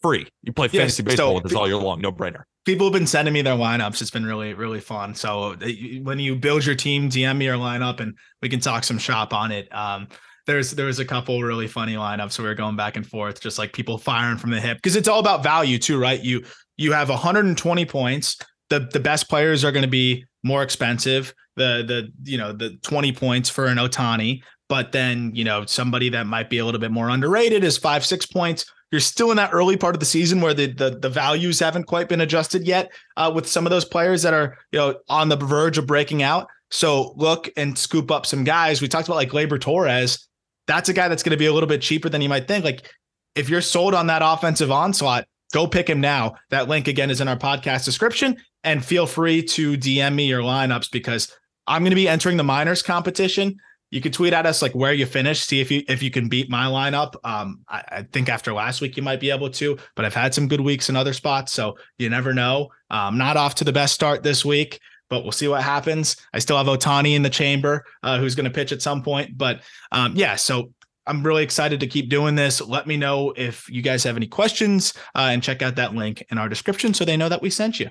Free. 0.03 0.27
You 0.43 0.53
play 0.53 0.67
Yes, 0.73 0.81
fantasy 0.81 1.03
baseball 1.03 1.29
so- 1.29 1.35
with 1.35 1.47
us 1.47 1.55
all 1.55 1.69
year 1.69 1.77
long. 1.77 2.01
No 2.01 2.11
brainer. 2.11 2.45
People 2.69 2.89
have 2.89 2.93
been 2.93 3.07
sending 3.07 3.33
me 3.33 3.41
their 3.41 3.55
lineups. 3.55 4.03
It's 4.03 4.11
been 4.11 4.27
really, 4.27 4.53
really 4.53 4.81
fun. 4.81 5.15
So 5.15 5.55
uh, 5.55 5.69
when 6.03 6.19
you 6.19 6.37
build 6.37 6.67
your 6.67 6.75
team, 6.75 7.09
DM 7.09 7.39
me 7.39 7.47
your 7.47 7.57
lineup 7.57 7.99
and 7.99 8.13
we 8.43 8.51
can 8.51 8.61
talk 8.61 8.85
some 8.85 8.99
shop 8.99 9.33
on 9.33 9.51
it. 9.51 9.75
Um, 9.75 10.07
there's 10.47 10.73
there 10.73 10.85
was 10.85 10.99
a 10.99 11.05
couple 11.07 11.43
really 11.43 11.67
funny 11.67 11.95
lineups 11.95 12.39
we 12.39 12.45
were 12.45 12.55
going 12.55 12.77
back 12.77 12.97
and 12.97 13.07
forth, 13.07 13.41
just 13.41 13.59
like 13.59 13.73
people 13.73 13.97
firing 13.97 14.37
from 14.37 14.51
the 14.51 14.61
hip 14.61 14.77
because 14.77 14.97
it's 14.97 15.09
all 15.09 15.19
about 15.19 15.43
value 15.43 15.79
too, 15.79 15.99
right? 15.99 16.23
You 16.23 16.45
you 16.77 16.93
have 16.93 17.09
120 17.09 17.87
points. 17.87 18.37
The 18.69 18.81
the 18.81 19.01
best 19.01 19.31
players 19.31 19.65
are 19.65 19.73
going 19.73 19.81
to 19.81 19.89
be 19.89 20.27
more 20.43 20.63
expensive. 20.63 21.33
The 21.57 21.85
the 21.87 22.31
you 22.31 22.37
know 22.37 22.53
the 22.53 22.77
20 22.83 23.13
points 23.13 23.49
for 23.49 23.65
an 23.65 23.79
Ohtani, 23.79 24.43
but 24.69 24.93
then 24.93 25.35
you 25.35 25.45
know 25.45 25.65
somebody 25.67 26.09
that 26.11 26.27
might 26.27 26.51
be 26.51 26.59
a 26.59 26.65
little 26.65 26.81
bit 26.81 26.91
more 26.91 27.09
underrated 27.09 27.65
is 27.65 27.77
five 27.77 28.05
six 28.05 28.27
points. 28.27 28.65
You're 28.91 29.01
still 29.01 29.31
in 29.31 29.37
that 29.37 29.51
early 29.53 29.77
part 29.77 29.95
of 29.95 30.01
the 30.01 30.07
season 30.07 30.41
where 30.41 30.55
the 30.55 30.73
the, 30.73 30.91
the 30.91 31.09
values 31.09 31.59
haven't 31.59 31.85
quite 31.85 32.09
been 32.09 32.21
adjusted 32.21 32.67
yet 32.67 32.91
uh, 33.17 33.31
with 33.35 33.47
some 33.47 33.67
of 33.67 33.71
those 33.71 33.85
players 33.85 34.23
that 34.23 34.35
are 34.35 34.57
you 34.73 34.79
know 34.79 34.99
on 35.09 35.29
the 35.29 35.37
verge 35.37 35.79
of 35.79 35.87
breaking 35.87 36.23
out. 36.23 36.49
So 36.71 37.15
look 37.17 37.49
and 37.57 37.77
scoop 37.79 38.11
up 38.11 38.27
some 38.27 38.45
guys. 38.45 38.83
We 38.83 38.89
talked 38.89 39.09
about 39.09 39.17
like 39.17 39.31
Gleyber 39.31 39.61
Torres. 39.61 40.29
That's 40.67 40.91
a 40.91 40.93
guy 40.93 41.09
that's 41.09 41.23
going 41.23 41.31
to 41.31 41.39
be 41.39 41.47
a 41.47 41.53
little 41.53 41.69
bit 41.69 41.81
cheaper 41.81 42.11
than 42.11 42.21
you 42.21 42.29
might 42.29 42.47
think. 42.47 42.65
Like 42.65 42.91
if 43.35 43.49
you're 43.49 43.63
sold 43.63 43.95
on 43.95 44.09
that 44.09 44.21
offensive 44.23 44.71
onslaught, 44.71 45.27
go 45.53 45.67
pick 45.67 45.89
him 45.89 46.01
now. 46.01 46.35
That 46.51 46.69
link 46.69 46.89
again 46.89 47.11
is 47.11 47.21
in 47.21 47.29
our 47.29 47.39
podcast 47.39 47.85
description. 47.85 48.37
And 48.65 48.85
feel 48.85 49.07
free 49.07 49.43
to 49.45 49.79
DM 49.79 50.15
me 50.15 50.27
your 50.27 50.43
lineups 50.43 50.91
because 50.91 51.33
I'm 51.67 51.83
going 51.83 51.91
to 51.91 51.97
be 51.97 52.09
entering 52.09 52.37
the 52.37 52.45
minors 52.45 52.83
competition. 52.83 53.57
You 53.91 54.01
can 54.01 54.13
tweet 54.13 54.33
at 54.33 54.47
us 54.47 54.61
like 54.61 54.75
where 54.75 54.93
you 54.93 55.07
finished, 55.07 55.47
see 55.47 55.61
if 55.61 55.71
you 55.71 55.83
if 55.89 56.03
you 56.03 56.11
can 56.11 56.29
beat 56.29 56.51
my 56.51 56.67
lineup. 56.67 57.15
Um, 57.25 57.61
I, 57.69 57.83
I 57.89 58.03
think 58.13 58.29
after 58.29 58.53
last 58.53 58.81
week 58.81 58.97
you 58.97 59.03
might 59.03 59.21
be 59.21 59.31
able 59.31 59.51
to, 59.51 59.79
but 59.95 60.05
I've 60.05 60.15
had 60.15 60.35
some 60.35 60.49
good 60.49 60.61
weeks 60.61 60.89
in 60.89 60.97
other 60.97 61.13
spots, 61.13 61.53
so 61.53 61.77
you 61.99 62.11
never 62.11 62.35
know. 62.35 62.69
Um, 62.91 63.17
not 63.17 63.37
off 63.37 63.55
to 63.57 63.65
the 63.65 63.73
best 63.73 63.95
start 63.95 64.23
this 64.23 64.45
week, 64.45 64.79
but 65.09 65.23
we'll 65.23 65.33
see 65.33 65.49
what 65.49 65.63
happens. 65.63 66.17
I 66.35 66.39
still 66.39 66.59
have 66.59 66.67
Ohtani 66.67 67.15
in 67.15 67.23
the 67.23 67.31
chamber, 67.31 67.85
uh, 68.03 68.19
who's 68.19 68.35
going 68.35 68.45
to 68.45 68.51
pitch 68.51 68.73
at 68.73 68.83
some 68.83 69.03
point, 69.03 69.39
but 69.39 69.63
um, 69.91 70.13
yeah, 70.15 70.37
so 70.37 70.73
I'm 71.07 71.23
really 71.23 71.43
excited 71.43 71.81
to 71.81 71.87
keep 71.87 72.11
doing 72.11 72.35
this. 72.35 72.61
Let 72.61 72.87
me 72.87 72.99
know 72.99 73.33
if 73.37 73.69
you 73.71 73.81
guys 73.81 74.05
have 74.05 74.17
any 74.17 74.27
questions 74.27 74.93
uh, 75.15 75.31
and 75.33 75.43
check 75.43 75.63
out 75.63 75.77
that 75.77 75.95
link 75.95 76.23
in 76.31 76.37
our 76.37 76.51
description 76.51 76.93
so 76.93 77.05
they 77.07 77.17
know 77.17 77.31
that 77.31 77.41
we 77.41 77.49
sent 77.49 77.81
you. 77.81 77.89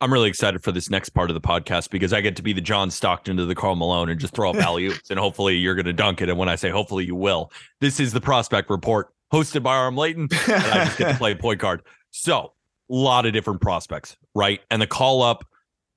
I'm 0.00 0.12
really 0.12 0.28
excited 0.28 0.62
for 0.62 0.70
this 0.70 0.90
next 0.90 1.10
part 1.10 1.28
of 1.28 1.34
the 1.34 1.40
podcast 1.40 1.90
because 1.90 2.12
I 2.12 2.20
get 2.20 2.36
to 2.36 2.42
be 2.42 2.52
the 2.52 2.60
John 2.60 2.90
Stockton 2.90 3.36
to 3.36 3.46
the 3.46 3.54
Karl 3.54 3.74
Malone 3.74 4.08
and 4.08 4.20
just 4.20 4.32
throw 4.32 4.50
up 4.50 4.56
alley 4.62 4.90
and 5.10 5.18
hopefully 5.18 5.56
you're 5.56 5.74
going 5.74 5.86
to 5.86 5.92
dunk 5.92 6.20
it. 6.20 6.28
And 6.28 6.38
when 6.38 6.48
I 6.48 6.54
say 6.54 6.70
hopefully 6.70 7.04
you 7.04 7.16
will, 7.16 7.50
this 7.80 7.98
is 7.98 8.12
the 8.12 8.20
Prospect 8.20 8.70
Report 8.70 9.08
hosted 9.32 9.62
by 9.62 9.76
Aram 9.76 9.96
Leighton, 9.96 10.28
and 10.30 10.52
I 10.52 10.84
just 10.84 10.98
get 10.98 11.12
to 11.12 11.18
play 11.18 11.32
a 11.32 11.36
point 11.36 11.60
guard. 11.60 11.82
So, 12.10 12.52
a 12.90 12.94
lot 12.94 13.26
of 13.26 13.32
different 13.32 13.60
prospects, 13.60 14.16
right? 14.34 14.60
And 14.70 14.80
the 14.80 14.86
call 14.86 15.22
up, 15.22 15.44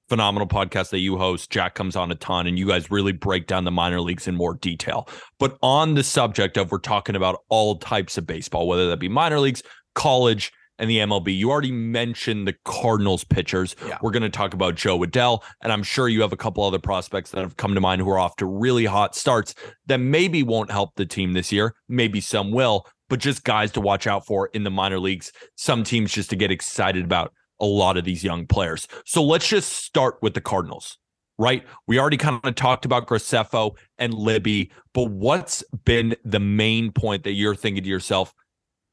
phenomenal 0.10 0.48
podcast 0.48 0.90
that 0.90 1.00
you 1.00 1.18
host. 1.18 1.50
Jack 1.50 1.76
comes 1.76 1.96
on 1.96 2.12
a 2.12 2.16
ton, 2.16 2.48
and 2.48 2.60
you 2.60 2.68
guys 2.68 2.92
really 2.92 3.14
break 3.14 3.48
down 3.48 3.64
the 3.64 3.72
minor 3.72 4.02
leagues 4.02 4.28
in 4.28 4.36
more 4.36 4.56
detail. 4.56 5.08
But 5.40 5.58
on 5.62 5.94
the 5.94 6.04
subject 6.04 6.58
of 6.58 6.72
we're 6.72 6.80
talking 6.80 7.16
about 7.16 7.44
all 7.48 7.78
types 7.78 8.18
of 8.18 8.28
baseball, 8.28 8.68
whether 8.68 8.90
that 8.90 8.98
be 8.98 9.08
minor 9.08 9.40
leagues, 9.40 9.64
college 9.96 10.52
and 10.82 10.90
the 10.90 10.98
MLB. 10.98 11.38
You 11.38 11.52
already 11.52 11.72
mentioned 11.72 12.48
the 12.48 12.56
Cardinals 12.66 13.24
pitchers. 13.24 13.76
Yeah. 13.88 14.00
We're 14.02 14.12
going 14.12 14.24
to 14.24 14.30
talk 14.30 14.56
about 14.56 14.76
Jo 14.76 15.00
Adell, 15.00 15.44
and 15.62 15.72
I'm 15.72 15.84
sure 15.84 16.10
you 16.10 16.22
have 16.22 16.34
a 16.34 16.38
couple 16.38 16.64
other 16.64 16.80
prospects 16.80 17.30
that 17.32 17.42
have 17.42 17.56
come 17.56 17.76
to 17.76 17.80
mind 17.80 18.02
who 18.02 18.10
are 18.10 18.18
off 18.18 18.36
to 18.38 18.48
really 18.48 18.86
hot 18.86 19.16
starts 19.16 19.54
that 19.86 20.00
maybe 20.00 20.42
won't 20.42 20.72
help 20.72 20.96
the 20.96 21.06
team 21.06 21.34
this 21.34 21.52
year. 21.52 21.76
Maybe 21.88 22.20
some 22.20 22.52
will, 22.52 22.88
but 23.10 23.20
just 23.20 23.44
guys 23.44 23.72
to 23.74 23.82
watch 23.82 24.08
out 24.08 24.26
for 24.26 24.48
in 24.48 24.64
the 24.64 24.72
minor 24.72 25.00
leagues. 25.00 25.32
Some 25.56 25.84
teams 25.84 26.12
just 26.12 26.32
to 26.32 26.36
get 26.36 26.50
excited 26.50 27.06
about 27.06 27.32
a 27.60 27.66
lot 27.66 27.96
of 27.96 28.04
these 28.04 28.24
young 28.24 28.48
players. 28.48 28.88
So 29.06 29.24
let's 29.24 29.48
just 29.48 29.72
start 29.72 30.16
with 30.24 30.34
the 30.34 30.42
Cardinals. 30.42 30.98
Right. 31.38 31.64
We 31.88 32.00
already 32.00 32.18
kind 32.18 32.40
of 32.44 32.56
talked 32.56 32.86
about 32.86 33.08
Graceffo 33.08 33.72
and 33.98 34.14
Libby, 34.14 34.72
but 34.94 35.10
what's 35.10 35.64
been 35.86 36.16
the 36.24 36.40
main 36.40 36.92
point 36.92 37.24
that 37.24 37.32
you're 37.32 37.56
thinking 37.56 37.84
to 37.84 37.90
yourself? 37.90 38.34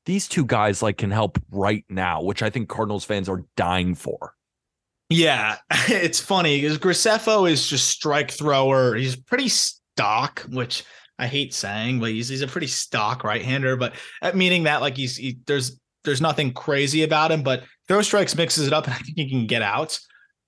These 0.08 0.26
two 0.26 0.46
guys 0.46 0.82
like 0.82 0.96
can 0.96 1.10
help 1.10 1.38
right 1.50 1.84
now, 1.90 2.22
which 2.22 2.42
I 2.42 2.48
think 2.48 2.70
Cardinals 2.70 3.04
fans 3.04 3.28
are 3.28 3.44
dying 3.58 3.94
for. 3.94 4.32
Yeah, 5.10 5.58
it's 5.70 6.18
funny 6.18 6.62
because 6.62 6.78
Graceffo 6.78 7.48
is 7.48 7.68
just 7.68 7.88
strike 7.88 8.30
thrower. 8.30 8.94
He's 8.94 9.16
pretty 9.16 9.50
stock, 9.50 10.46
which 10.50 10.82
I 11.18 11.26
hate 11.26 11.52
saying, 11.52 12.00
but 12.00 12.08
he's 12.08 12.30
he's 12.30 12.40
a 12.40 12.46
pretty 12.46 12.68
stock 12.68 13.22
right-hander. 13.22 13.76
But 13.76 13.96
uh, 14.22 14.32
meaning 14.34 14.62
that 14.62 14.80
like 14.80 14.96
he's 14.96 15.14
he, 15.14 15.40
there's 15.46 15.78
there's 16.04 16.22
nothing 16.22 16.54
crazy 16.54 17.02
about 17.02 17.30
him, 17.30 17.42
but 17.42 17.64
throw 17.86 18.00
strikes 18.00 18.34
mixes 18.34 18.66
it 18.66 18.72
up, 18.72 18.86
and 18.86 18.94
I 18.94 18.98
think 18.98 19.18
he 19.18 19.28
can 19.28 19.46
get 19.46 19.60
out. 19.60 20.00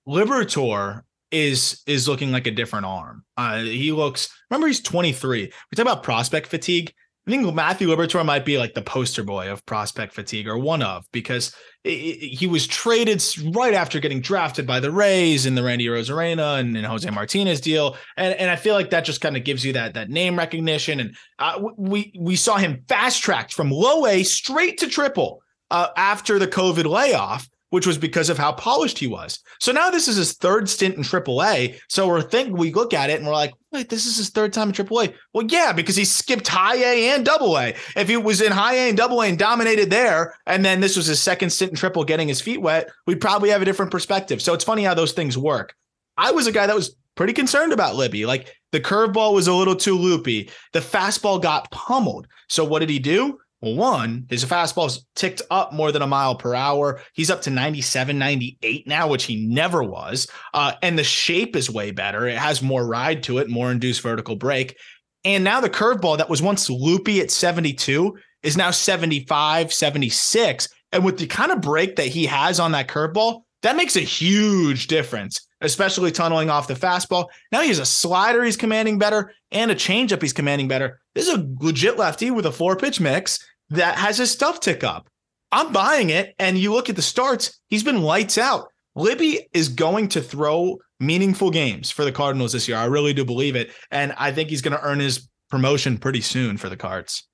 Liberatore 0.07 1.03
is 1.29 1.83
is 1.85 2.07
looking 2.07 2.31
like 2.31 2.47
a 2.47 2.51
different 2.51 2.87
arm. 2.87 3.23
Uh, 3.37 3.59
he 3.59 3.91
looks. 3.91 4.27
Remember, 4.49 4.65
he's 4.65 4.81
23. 4.81 5.41
We 5.43 5.75
talk 5.75 5.85
about 5.85 6.01
prospect 6.01 6.47
fatigue. 6.47 6.91
I 7.27 7.31
think 7.31 7.53
Matthew 7.53 7.87
Liberatore 7.87 8.25
might 8.25 8.45
be 8.45 8.57
like 8.57 8.73
the 8.73 8.81
poster 8.81 9.23
boy 9.23 9.51
of 9.51 9.63
prospect 9.67 10.13
fatigue 10.13 10.47
or 10.47 10.57
one 10.57 10.81
of 10.81 11.05
because 11.11 11.53
he 11.83 12.47
was 12.49 12.65
traded 12.65 13.23
right 13.53 13.75
after 13.75 13.99
getting 13.99 14.21
drafted 14.21 14.65
by 14.65 14.79
the 14.79 14.91
Rays 14.91 15.45
in 15.45 15.53
the 15.53 15.63
Randy 15.63 15.85
Arozarena 15.85 16.59
and, 16.59 16.75
and 16.75 16.85
Jose 16.85 17.09
Martinez 17.09 17.61
deal, 17.61 17.95
and 18.17 18.33
and 18.35 18.49
I 18.49 18.55
feel 18.55 18.73
like 18.73 18.89
that 18.89 19.05
just 19.05 19.21
kind 19.21 19.37
of 19.37 19.43
gives 19.43 19.63
you 19.63 19.73
that 19.73 19.93
that 19.93 20.09
name 20.09 20.35
recognition. 20.35 20.99
And 20.99 21.15
uh, 21.37 21.61
we 21.77 22.11
we 22.19 22.35
saw 22.35 22.57
him 22.57 22.83
fast 22.87 23.21
tracked 23.21 23.53
from 23.53 23.69
low 23.69 24.07
A 24.07 24.23
straight 24.23 24.79
to 24.79 24.87
triple 24.87 25.41
uh, 25.69 25.89
after 25.95 26.39
the 26.39 26.47
COVID 26.47 26.85
layoff, 26.85 27.47
which 27.71 27.87
was 27.87 27.97
because 27.97 28.29
of 28.29 28.37
how 28.37 28.51
polished 28.51 28.99
he 28.99 29.07
was. 29.07 29.39
So 29.59 29.71
now 29.71 29.89
this 29.89 30.07
is 30.07 30.17
his 30.17 30.33
third 30.33 30.69
stint 30.69 30.95
in 30.95 31.03
AAA. 31.03 31.79
So 31.89 32.07
we're 32.07 32.21
think 32.21 32.55
we 32.55 32.71
look 32.71 32.93
at 32.93 33.09
it 33.09 33.17
and 33.17 33.25
we're 33.25 33.33
like, 33.33 33.53
wait, 33.71 33.89
this 33.89 34.05
is 34.05 34.17
his 34.17 34.29
third 34.29 34.53
time 34.53 34.69
in 34.69 34.75
AAA. 34.75 35.13
Well, 35.33 35.47
yeah, 35.49 35.71
because 35.73 35.95
he 35.95 36.05
skipped 36.05 36.47
high 36.47 36.75
A 36.75 37.15
and 37.15 37.25
double 37.25 37.57
A. 37.57 37.73
If 37.95 38.09
he 38.09 38.17
was 38.17 38.41
in 38.41 38.51
high 38.51 38.75
A 38.75 38.89
and 38.89 38.97
double 38.97 39.21
A 39.21 39.27
and 39.27 39.39
dominated 39.39 39.89
there, 39.89 40.35
and 40.45 40.63
then 40.63 40.81
this 40.81 40.95
was 40.95 41.07
his 41.07 41.21
second 41.21 41.49
stint 41.49 41.71
in 41.71 41.77
triple 41.77 42.03
getting 42.03 42.27
his 42.27 42.41
feet 42.41 42.61
wet, 42.61 42.89
we'd 43.07 43.21
probably 43.21 43.49
have 43.49 43.61
a 43.61 43.65
different 43.65 43.91
perspective. 43.91 44.41
So 44.41 44.53
it's 44.53 44.65
funny 44.65 44.83
how 44.83 44.93
those 44.93 45.13
things 45.13 45.37
work. 45.37 45.73
I 46.17 46.31
was 46.31 46.47
a 46.47 46.51
guy 46.51 46.67
that 46.67 46.75
was 46.75 46.95
pretty 47.15 47.33
concerned 47.33 47.73
about 47.73 47.95
Libby. 47.95 48.25
Like 48.25 48.53
the 48.71 48.79
curveball 48.79 49.33
was 49.33 49.47
a 49.47 49.53
little 49.53 49.75
too 49.75 49.97
loopy. 49.97 50.49
The 50.73 50.79
fastball 50.79 51.41
got 51.41 51.71
pummeled. 51.71 52.27
So 52.49 52.63
what 52.65 52.79
did 52.79 52.89
he 52.89 52.99
do? 52.99 53.39
One, 53.61 54.25
his 54.27 54.43
fastball's 54.43 55.05
ticked 55.15 55.43
up 55.51 55.71
more 55.71 55.91
than 55.91 56.01
a 56.01 56.07
mile 56.07 56.33
per 56.35 56.55
hour. 56.55 56.99
He's 57.13 57.29
up 57.29 57.43
to 57.43 57.51
97, 57.51 58.17
98 58.17 58.87
now, 58.87 59.07
which 59.07 59.25
he 59.25 59.45
never 59.45 59.83
was. 59.83 60.27
Uh, 60.51 60.73
and 60.81 60.97
the 60.97 61.03
shape 61.03 61.55
is 61.55 61.69
way 61.69 61.91
better. 61.91 62.27
It 62.27 62.39
has 62.39 62.63
more 62.63 62.87
ride 62.87 63.21
to 63.23 63.37
it, 63.37 63.51
more 63.51 63.71
induced 63.71 64.01
vertical 64.01 64.35
break. 64.35 64.77
And 65.23 65.43
now 65.43 65.61
the 65.61 65.69
curveball 65.69 66.17
that 66.17 66.29
was 66.29 66.41
once 66.41 66.71
loopy 66.71 67.21
at 67.21 67.29
72 67.29 68.17
is 68.41 68.57
now 68.57 68.71
75, 68.71 69.71
76. 69.71 70.67
And 70.91 71.05
with 71.05 71.19
the 71.19 71.27
kind 71.27 71.51
of 71.51 71.61
break 71.61 71.97
that 71.97 72.07
he 72.07 72.25
has 72.25 72.59
on 72.59 72.71
that 72.71 72.87
curveball, 72.87 73.43
that 73.61 73.75
makes 73.75 73.95
a 73.95 74.01
huge 74.01 74.87
difference, 74.87 75.47
especially 75.61 76.11
tunneling 76.11 76.49
off 76.49 76.67
the 76.67 76.73
fastball. 76.73 77.27
Now 77.51 77.61
he 77.61 77.67
has 77.67 77.77
a 77.77 77.85
slider 77.85 78.43
he's 78.43 78.57
commanding 78.57 78.97
better 78.97 79.33
and 79.51 79.69
a 79.69 79.75
changeup 79.75 80.21
he's 80.21 80.33
commanding 80.33 80.67
better. 80.67 80.99
This 81.13 81.27
is 81.27 81.35
a 81.35 81.47
legit 81.59 81.97
lefty 81.97 82.31
with 82.31 82.47
a 82.47 82.51
four 82.51 82.75
pitch 82.75 82.99
mix 82.99 83.45
that 83.71 83.97
has 83.97 84.17
his 84.17 84.31
stuff 84.31 84.59
tick 84.59 84.83
up. 84.83 85.09
I'm 85.51 85.73
buying 85.73 86.09
it. 86.09 86.35
And 86.39 86.57
you 86.57 86.71
look 86.71 86.89
at 86.89 86.95
the 86.95 87.01
starts, 87.01 87.59
he's 87.67 87.83
been 87.83 88.03
lights 88.03 88.37
out. 88.37 88.67
Libby 88.95 89.47
is 89.53 89.69
going 89.69 90.09
to 90.09 90.21
throw 90.21 90.77
meaningful 90.99 91.49
games 91.49 91.89
for 91.89 92.05
the 92.05 92.11
Cardinals 92.11 92.53
this 92.53 92.67
year. 92.67 92.77
I 92.77 92.85
really 92.85 93.13
do 93.13 93.25
believe 93.25 93.55
it. 93.55 93.71
And 93.89 94.13
I 94.17 94.31
think 94.31 94.49
he's 94.49 94.61
going 94.61 94.77
to 94.77 94.83
earn 94.83 94.99
his 94.99 95.29
promotion 95.49 95.97
pretty 95.97 96.21
soon 96.21 96.57
for 96.57 96.69
the 96.69 96.77
Cards. 96.77 97.27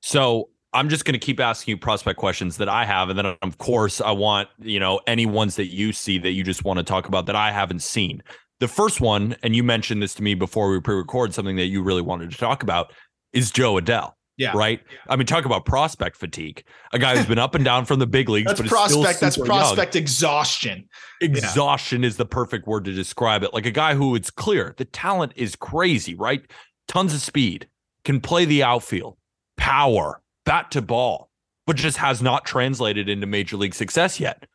So 0.00 0.48
I'm 0.72 0.88
just 0.88 1.04
going 1.04 1.18
to 1.18 1.24
keep 1.24 1.40
asking 1.40 1.72
you 1.72 1.78
prospect 1.78 2.18
questions 2.18 2.56
that 2.56 2.68
I 2.68 2.84
have. 2.84 3.08
And 3.08 3.18
then, 3.18 3.26
of 3.26 3.58
course, 3.58 4.00
I 4.00 4.12
want, 4.12 4.48
you 4.60 4.80
know, 4.80 5.00
any 5.06 5.26
ones 5.26 5.56
that 5.56 5.72
you 5.72 5.92
see 5.92 6.18
that 6.18 6.32
you 6.32 6.44
just 6.44 6.64
want 6.64 6.78
to 6.78 6.84
talk 6.84 7.06
about 7.06 7.26
that 7.26 7.36
I 7.36 7.50
haven't 7.50 7.82
seen. 7.82 8.22
The 8.60 8.68
first 8.68 9.00
one, 9.00 9.36
and 9.42 9.54
you 9.54 9.64
mentioned 9.64 10.02
this 10.02 10.14
to 10.14 10.22
me 10.22 10.34
before 10.34 10.70
we 10.70 10.80
pre 10.80 10.94
record, 10.94 11.34
something 11.34 11.56
that 11.56 11.66
you 11.66 11.82
really 11.82 12.02
wanted 12.02 12.30
to 12.30 12.36
talk 12.36 12.62
about 12.62 12.92
is 13.32 13.50
Jo 13.50 13.74
Adell. 13.74 14.12
Yeah. 14.36 14.52
Right. 14.54 14.80
I 15.08 15.14
mean, 15.14 15.26
talk 15.26 15.44
about 15.44 15.64
prospect 15.64 16.16
fatigue. 16.16 16.64
A 16.92 16.98
guy 16.98 17.16
who's 17.16 17.26
been 17.26 17.38
up 17.38 17.54
and 17.54 17.64
down 17.64 17.84
from 17.84 18.00
the 18.00 18.06
big 18.06 18.28
leagues, 18.28 18.48
That's 18.48 18.60
but 18.60 18.68
prospect. 18.68 19.20
That's 19.20 19.36
prospect 19.36 19.94
exhaustion. 19.94 20.88
Young. 21.20 21.30
Exhaustion 21.30 22.02
is 22.02 22.16
the 22.16 22.26
perfect 22.26 22.66
word 22.66 22.84
to 22.86 22.92
describe 22.92 23.44
it. 23.44 23.54
Like 23.54 23.66
a 23.66 23.70
guy 23.70 23.94
who 23.94 24.16
it's 24.16 24.30
clear 24.30 24.74
the 24.76 24.84
talent 24.86 25.32
is 25.36 25.54
crazy, 25.54 26.16
right? 26.16 26.42
Tons 26.88 27.14
of 27.14 27.20
speed, 27.20 27.68
can 28.04 28.20
play 28.20 28.44
the 28.44 28.62
outfield, 28.62 29.16
power, 29.56 30.20
bat 30.44 30.70
to 30.72 30.82
ball, 30.82 31.30
but 31.66 31.76
just 31.76 31.98
has 31.98 32.20
not 32.20 32.44
translated 32.44 33.08
into 33.08 33.26
major 33.26 33.56
league 33.56 33.74
success 33.74 34.18
yet. 34.18 34.46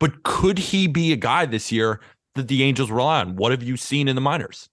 But 0.00 0.24
could 0.24 0.58
he 0.58 0.88
be 0.88 1.12
a 1.12 1.16
guy 1.16 1.46
this 1.46 1.70
year 1.70 2.00
that 2.34 2.48
the 2.48 2.62
Angels 2.62 2.90
rely 2.90 3.20
on? 3.20 3.36
What 3.36 3.52
have 3.52 3.62
you 3.62 3.76
seen 3.76 4.08
in 4.08 4.16
the 4.16 4.20
minors? 4.20 4.68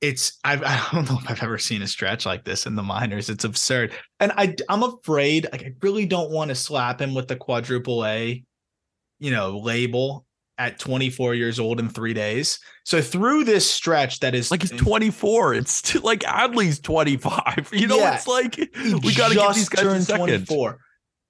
It's 0.00 0.38
I've, 0.44 0.62
I 0.64 0.86
don't 0.92 1.08
know 1.10 1.18
if 1.20 1.30
I've 1.30 1.42
ever 1.42 1.58
seen 1.58 1.82
a 1.82 1.86
stretch 1.86 2.26
like 2.26 2.44
this 2.44 2.66
in 2.66 2.74
the 2.74 2.82
minors. 2.82 3.28
It's 3.28 3.44
absurd, 3.44 3.92
and 4.20 4.32
I 4.36 4.54
I'm 4.68 4.82
afraid 4.82 5.48
like 5.52 5.62
I 5.62 5.72
really 5.82 6.06
don't 6.06 6.30
want 6.30 6.48
to 6.50 6.54
slap 6.54 7.00
him 7.00 7.14
with 7.14 7.28
the 7.28 7.36
quadruple 7.36 8.04
A, 8.06 8.42
you 9.18 9.30
know, 9.30 9.58
label 9.58 10.24
at 10.60 10.76
24 10.80 11.34
years 11.36 11.60
old 11.60 11.78
in 11.78 11.88
three 11.88 12.12
days. 12.12 12.58
So 12.84 13.00
through 13.00 13.44
this 13.44 13.70
stretch 13.70 14.18
that 14.20 14.34
is 14.34 14.50
like 14.50 14.62
he's 14.62 14.72
24, 14.72 15.54
it's 15.54 15.94
like 16.02 16.20
Adley's 16.24 16.80
25. 16.80 17.70
You 17.72 17.86
know, 17.86 17.98
Yeah. 17.98 18.16
it's 18.16 18.26
like 18.26 18.56
we 18.56 19.14
got 19.14 19.28
to 19.28 19.34
get 19.36 19.54
these 19.54 19.68
guys 19.68 19.82
turned 19.84 20.04
second. 20.04 20.46
24. 20.46 20.78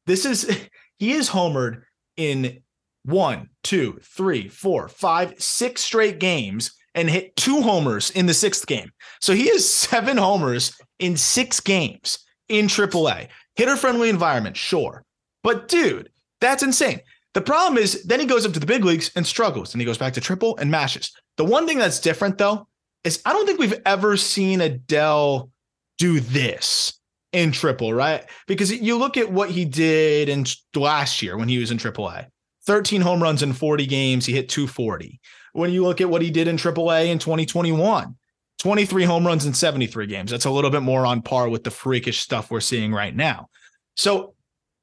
This 0.06 0.24
is 0.24 0.50
he 0.98 1.12
is 1.12 1.28
homered 1.28 1.82
in 2.16 2.60
one, 3.04 3.50
two, 3.62 3.98
three, 4.02 4.48
four, 4.48 4.88
five, 4.88 5.34
six 5.38 5.82
straight 5.82 6.18
games 6.18 6.72
and 6.94 7.08
hit 7.08 7.36
two 7.36 7.62
homers 7.62 8.10
in 8.10 8.26
the 8.26 8.34
sixth 8.34 8.66
game. 8.66 8.90
So 9.20 9.34
he 9.34 9.48
has 9.48 9.68
seven 9.68 10.16
homers 10.16 10.76
in 10.98 11.16
six 11.16 11.60
games 11.60 12.18
in 12.48 12.66
AAA. 12.66 13.28
Hitter 13.56 13.76
friendly 13.76 14.08
environment, 14.08 14.56
sure. 14.56 15.04
But 15.42 15.68
dude, 15.68 16.10
that's 16.40 16.62
insane. 16.62 17.00
The 17.34 17.40
problem 17.40 17.82
is 17.82 18.04
then 18.04 18.20
he 18.20 18.26
goes 18.26 18.46
up 18.46 18.52
to 18.52 18.60
the 18.60 18.66
big 18.66 18.84
leagues 18.84 19.10
and 19.14 19.26
struggles 19.26 19.74
and 19.74 19.80
he 19.80 19.86
goes 19.86 19.98
back 19.98 20.14
to 20.14 20.20
triple 20.20 20.56
and 20.58 20.70
mashes. 20.70 21.12
The 21.36 21.44
one 21.44 21.66
thing 21.66 21.78
that's 21.78 22.00
different 22.00 22.38
though 22.38 22.66
is 23.04 23.20
I 23.24 23.32
don't 23.32 23.46
think 23.46 23.58
we've 23.58 23.80
ever 23.86 24.16
seen 24.16 24.60
Adell 24.60 25.50
do 25.98 26.20
this 26.20 26.98
in 27.32 27.52
triple, 27.52 27.92
right? 27.92 28.24
Because 28.46 28.72
you 28.72 28.96
look 28.96 29.16
at 29.16 29.30
what 29.30 29.50
he 29.50 29.64
did 29.64 30.28
in 30.28 30.46
last 30.74 31.22
year 31.22 31.36
when 31.36 31.48
he 31.48 31.58
was 31.58 31.70
in 31.70 31.78
AAA 31.78 32.26
13 32.68 33.00
home 33.00 33.22
runs 33.22 33.42
in 33.42 33.54
40 33.54 33.86
games, 33.86 34.26
he 34.26 34.34
hit 34.34 34.50
240. 34.50 35.18
When 35.58 35.72
you 35.72 35.84
look 35.84 36.00
at 36.00 36.08
what 36.08 36.22
he 36.22 36.30
did 36.30 36.46
in 36.46 36.56
AAA 36.56 37.08
in 37.08 37.18
2021, 37.18 38.16
23 38.60 39.04
home 39.04 39.26
runs 39.26 39.44
in 39.44 39.52
73 39.52 40.06
games. 40.06 40.30
That's 40.30 40.44
a 40.44 40.50
little 40.50 40.70
bit 40.70 40.82
more 40.82 41.04
on 41.04 41.20
par 41.20 41.48
with 41.48 41.64
the 41.64 41.70
freakish 41.70 42.20
stuff 42.20 42.50
we're 42.50 42.60
seeing 42.60 42.92
right 42.92 43.14
now. 43.14 43.48
So 43.96 44.34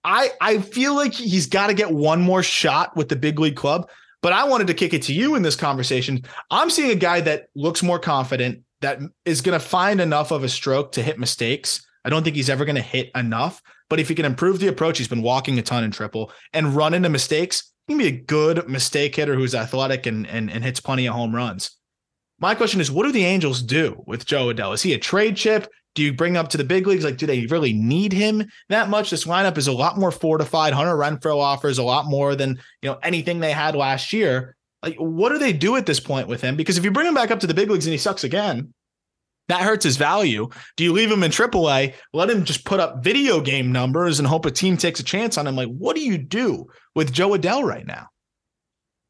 I 0.04 0.32
I 0.42 0.60
feel 0.60 0.94
like 0.94 1.14
he's 1.14 1.48
got 1.48 1.68
to 1.68 1.74
get 1.74 1.92
one 1.92 2.22
more 2.22 2.44
shot 2.44 2.96
with 2.96 3.10
the 3.10 3.16
big 3.16 3.40
league 3.40 3.56
club. 3.56 3.90
But 4.22 4.34
I 4.34 4.44
wanted 4.46 4.68
to 4.68 4.74
kick 4.74 4.94
it 4.94 5.04
to 5.04 5.14
you 5.14 5.36
in 5.36 5.44
this 5.44 5.56
conversation. 5.56 6.24
I'm 6.50 6.70
seeing 6.70 6.92
a 6.92 6.96
guy 6.96 7.22
that 7.22 7.48
looks 7.56 7.84
more 7.84 8.00
confident, 8.00 8.64
that 8.82 9.00
is 9.24 9.42
going 9.42 9.58
to 9.58 9.66
find 9.66 10.02
enough 10.02 10.32
of 10.32 10.44
a 10.44 10.50
stroke 10.50 10.92
to 10.94 11.04
hit 11.04 11.20
mistakes. 11.20 11.86
I 12.04 12.10
don't 12.10 12.24
think 12.24 12.36
he's 12.36 12.50
ever 12.50 12.66
going 12.66 12.76
to 12.76 12.82
hit 12.82 13.12
enough. 13.16 13.62
But 13.90 14.00
if 14.00 14.10
he 14.10 14.16
can 14.16 14.26
improve 14.26 14.60
the 14.60 14.68
approach, 14.68 14.98
he's 14.98 15.08
been 15.08 15.22
walking 15.22 15.60
a 15.60 15.62
ton 15.62 15.84
in 15.84 15.92
triple 15.92 16.32
and 16.54 16.76
run 16.76 16.94
into 16.94 17.10
mistakes. 17.10 17.72
Can 17.88 17.98
be 18.00 18.08
a 18.08 18.12
good 18.12 18.68
mistake 18.68 19.16
hitter 19.16 19.36
who's 19.36 19.54
athletic 19.54 20.08
and, 20.08 20.26
and, 20.28 20.50
and 20.50 20.64
hits 20.64 20.80
plenty 20.80 21.06
of 21.06 21.14
home 21.14 21.36
runs. 21.36 21.78
My 22.40 22.56
question 22.56 22.82
is, 22.82 22.92
what 22.92 23.06
do 23.06 23.12
the 23.12 23.26
Angels 23.26 23.62
do 23.62 24.04
with 24.08 24.26
Jo 24.26 24.48
Adell? 24.48 24.74
Is 24.74 24.82
he 24.82 24.94
a 24.94 25.00
trade 25.00 25.38
chip? 25.38 25.72
Do 25.94 26.04
you 26.04 26.14
bring 26.14 26.36
up 26.36 26.50
to 26.50 26.58
the 26.58 26.64
big 26.64 26.88
leagues? 26.88 27.06
Like, 27.06 27.18
do 27.18 27.26
they 27.26 27.46
really 27.46 27.72
need 27.72 28.12
him 28.12 28.46
that 28.68 28.90
much? 28.90 29.10
This 29.10 29.24
lineup 29.24 29.58
is 29.58 29.68
a 29.68 29.72
lot 29.72 29.98
more 29.98 30.12
fortified. 30.12 30.74
Hunter 30.74 30.96
Renfroe 30.96 31.38
offers 31.38 31.78
a 31.78 31.84
lot 31.84 32.06
more 32.08 32.36
than 32.36 32.60
you 32.82 32.90
know 32.90 33.00
anything 33.02 33.40
they 33.40 33.54
had 33.54 33.76
last 33.76 34.12
year. 34.12 34.58
Like, 34.84 34.98
what 34.98 35.30
do 35.30 35.38
they 35.38 35.54
do 35.54 35.78
at 35.78 35.86
this 35.86 36.02
point 36.02 36.28
with 36.28 36.42
him? 36.42 36.58
Because 36.58 36.78
if 36.78 36.84
you 36.84 36.92
bring 36.92 37.08
him 37.08 37.16
back 37.16 37.32
up 37.32 37.40
to 37.40 37.48
the 37.48 37.54
big 37.54 37.72
leagues 37.72 37.86
and 37.86 37.94
he 37.94 37.98
sucks 37.98 38.26
again, 38.26 38.74
that 39.48 39.62
hurts 39.62 39.84
his 39.84 39.98
value. 39.98 40.50
Do 40.76 40.84
you 40.84 40.92
leave 40.92 41.12
him 41.12 41.24
in 41.24 41.32
AAA, 41.32 41.94
let 42.14 42.30
him 42.30 42.44
just 42.44 42.66
put 42.66 42.80
up 42.80 43.04
video 43.04 43.42
game 43.42 43.72
numbers 43.72 44.20
and 44.20 44.28
hope 44.28 44.46
a 44.46 44.52
team 44.52 44.78
takes 44.78 45.00
a 45.00 45.04
chance 45.04 45.38
on 45.38 45.48
him? 45.48 45.56
Like, 45.56 45.70
what 45.70 45.96
do 45.96 46.02
you 46.02 46.18
do 46.18 46.66
with 46.96 47.14
Jo 47.14 47.32
Adell 47.32 47.64
right 47.64 47.86
now? 47.86 48.08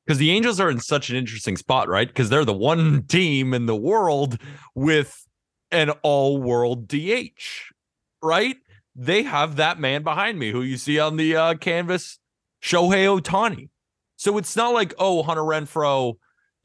Because 0.06 0.20
the 0.20 0.32
Angels 0.32 0.60
are 0.60 0.70
in 0.70 0.80
such 0.80 1.10
an 1.10 1.16
interesting 1.16 1.58
spot, 1.58 1.88
right? 1.88 2.08
Because 2.08 2.30
they're 2.30 2.46
the 2.46 2.54
one 2.54 3.04
team 3.08 3.54
in 3.54 3.66
the 3.66 3.76
world 3.76 4.38
with 4.76 5.26
an 5.72 5.90
all 6.04 6.38
world 6.38 6.88
DH, 6.88 7.72
right? 8.22 8.58
They 8.96 9.24
have 9.24 9.56
that 9.56 9.80
man 9.80 10.04
behind 10.04 10.38
me 10.38 10.52
who 10.52 10.62
you 10.62 10.78
see 10.78 11.00
on 11.00 11.18
the 11.18 11.36
uh, 11.36 11.54
canvas, 11.56 12.20
Shohei 12.62 13.20
Ohtani. 13.20 13.70
So 14.16 14.38
it's 14.38 14.56
not 14.56 14.74
like, 14.74 14.94
oh, 14.98 15.24
Hunter 15.24 15.42
Renfroe 15.42 16.16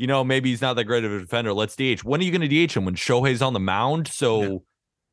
you 0.00 0.06
know, 0.06 0.24
maybe 0.24 0.48
he's 0.48 0.62
not 0.62 0.76
that 0.76 0.84
great 0.84 1.04
of 1.04 1.12
a 1.12 1.18
defender. 1.18 1.52
Let's 1.52 1.76
DH. 1.76 2.02
When 2.04 2.22
are 2.22 2.24
you 2.24 2.30
going 2.30 2.48
to 2.48 2.66
DH 2.66 2.72
him? 2.72 2.86
When 2.86 2.94
Shohei's 2.94 3.42
on 3.42 3.52
the 3.52 3.60
mound? 3.60 4.08
So 4.08 4.42
yeah. 4.42 4.58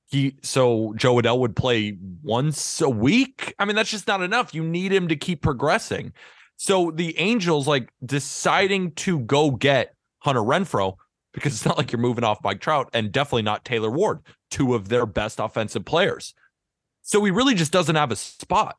he, 0.06 0.36
so 0.42 0.94
Jo 0.96 1.16
Adell 1.16 1.40
would 1.40 1.58
play 1.58 1.98
once 2.24 2.80
a 2.80 2.90
week. 2.90 3.54
I 3.60 3.66
mean, 3.66 3.76
that's 3.76 3.92
just 3.92 4.08
not 4.08 4.22
enough. 4.22 4.56
You 4.56 4.64
need 4.64 4.94
him 4.94 5.10
to 5.10 5.18
keep 5.18 5.42
progressing. 5.42 6.14
So 6.56 6.92
the 6.92 7.20
Angels 7.20 7.68
like 7.68 7.90
deciding 8.06 8.94
to 8.94 9.20
go 9.20 9.52
get 9.52 9.94
Hunter 10.20 10.40
Renfroe 10.40 10.96
because 11.34 11.52
it's 11.52 11.66
not 11.66 11.78
like 11.78 11.92
you're 11.92 12.00
moving 12.00 12.24
off 12.24 12.42
Mike 12.42 12.62
Trout 12.62 12.90
and 12.94 13.12
definitely 13.12 13.42
not 13.42 13.66
Taylor 13.66 13.92
Ward, 13.92 14.22
two 14.52 14.74
of 14.74 14.88
their 14.88 15.06
best 15.06 15.42
offensive 15.42 15.84
players. 15.84 16.34
So 17.02 17.22
he 17.26 17.32
really 17.32 17.56
just 17.56 17.74
doesn't 17.74 17.98
have 17.98 18.14
a 18.14 18.16
spot. 18.16 18.78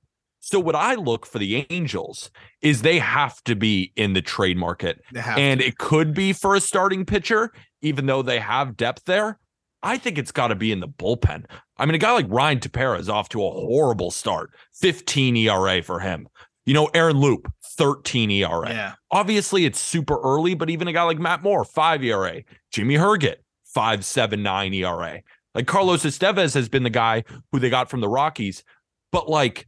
So 0.51 0.59
what 0.59 0.75
I 0.75 0.95
look 0.95 1.27
for 1.27 1.39
the 1.39 1.67
Angels 1.69 2.31
is 2.63 2.81
they 2.81 2.99
have 2.99 3.45
to 3.45 3.55
be 3.55 3.93
in 3.97 4.15
the 4.15 4.23
trade 4.23 4.57
market. 4.57 5.03
And 5.15 5.61
to. 5.61 5.67
it 5.67 5.77
could 5.77 6.15
be 6.15 6.33
for 6.33 6.55
a 6.55 6.61
starting 6.61 7.05
pitcher, 7.05 7.53
even 7.83 8.07
though 8.07 8.23
they 8.23 8.39
have 8.39 8.75
depth 8.75 9.05
there. 9.05 9.39
I 9.83 9.99
think 9.99 10.17
it's 10.17 10.33
got 10.33 10.49
to 10.49 10.55
be 10.55 10.73
in 10.73 10.81
the 10.81 10.89
bullpen. 10.89 11.45
I 11.77 11.85
mean, 11.85 11.95
a 11.95 11.99
guy 11.99 12.13
like 12.13 12.25
Ryan 12.31 12.61
Tepera 12.61 12.99
is 12.99 13.11
off 13.11 13.29
to 13.31 13.45
a 13.45 13.51
horrible 13.51 14.11
start. 14.11 14.51
15 14.81 15.37
ERA 15.37 15.83
for 15.83 16.01
him. 16.01 16.27
You 16.65 16.73
know, 16.73 16.87
Aaron 16.95 17.19
Loup, 17.19 17.53
13 17.77 18.31
ERA. 18.31 18.71
Yeah. 18.71 18.95
Obviously, 19.11 19.67
it's 19.67 19.79
super 19.79 20.19
early, 20.19 20.55
but 20.55 20.71
even 20.71 20.89
a 20.89 20.95
guy 20.95 21.03
like 21.03 21.19
Matt 21.19 21.43
Moore, 21.43 21.63
5 21.63 22.03
ERA. 22.03 22.43
Jimmy 22.73 22.95
Herget, 22.95 23.37
5.79 23.77 24.75
ERA. 24.77 25.21
Like 25.55 25.67
Carlos 25.67 26.05
Estevez 26.05 26.55
has 26.55 26.71
been 26.71 26.85
the 26.85 26.91
guy 26.91 27.25
who 27.53 27.59
they 27.59 27.69
got 27.69 27.91
from 27.91 28.01
the 28.01 28.09
Rockies, 28.09 28.65
but 29.13 29.29
like 29.29 29.67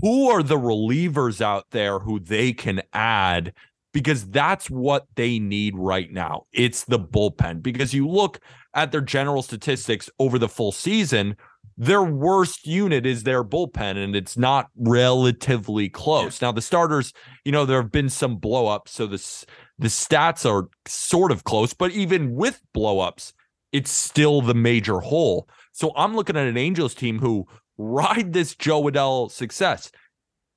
who 0.00 0.28
are 0.30 0.42
the 0.42 0.58
relievers 0.58 1.40
out 1.40 1.66
there 1.70 1.98
who 1.98 2.18
they 2.18 2.52
can 2.52 2.82
add 2.92 3.52
because 3.92 4.28
that's 4.28 4.68
what 4.68 5.06
they 5.14 5.38
need 5.38 5.74
right 5.76 6.12
now. 6.12 6.44
It's 6.52 6.84
the 6.84 6.98
bullpen 6.98 7.62
because 7.62 7.94
you 7.94 8.06
look 8.06 8.40
at 8.74 8.92
their 8.92 9.00
general 9.00 9.42
statistics 9.42 10.10
over 10.18 10.38
the 10.38 10.48
full 10.48 10.72
season, 10.72 11.36
their 11.78 12.02
worst 12.02 12.66
unit 12.66 13.06
is 13.06 13.22
their 13.22 13.44
bullpen 13.44 14.02
and 14.02 14.14
it's 14.14 14.36
not 14.36 14.68
relatively 14.76 15.88
close. 15.88 16.42
Now 16.42 16.52
the 16.52 16.60
starters, 16.60 17.12
you 17.44 17.52
know, 17.52 17.64
there 17.64 17.80
have 17.80 17.92
been 17.92 18.10
some 18.10 18.38
blowups 18.38 18.88
so 18.88 19.06
this 19.06 19.46
the 19.78 19.88
stats 19.88 20.50
are 20.50 20.68
sort 20.86 21.32
of 21.32 21.44
close, 21.44 21.74
but 21.74 21.90
even 21.92 22.34
with 22.34 22.60
blowups, 22.74 23.32
it's 23.72 23.90
still 23.90 24.40
the 24.40 24.54
major 24.54 25.00
hole. 25.00 25.48
So 25.72 25.92
I'm 25.96 26.16
looking 26.16 26.36
at 26.36 26.46
an 26.46 26.56
Angels 26.56 26.94
team 26.94 27.18
who 27.18 27.46
ride 27.78 28.32
this 28.32 28.54
Jo 28.54 28.82
Adell 28.84 29.30
success. 29.30 29.90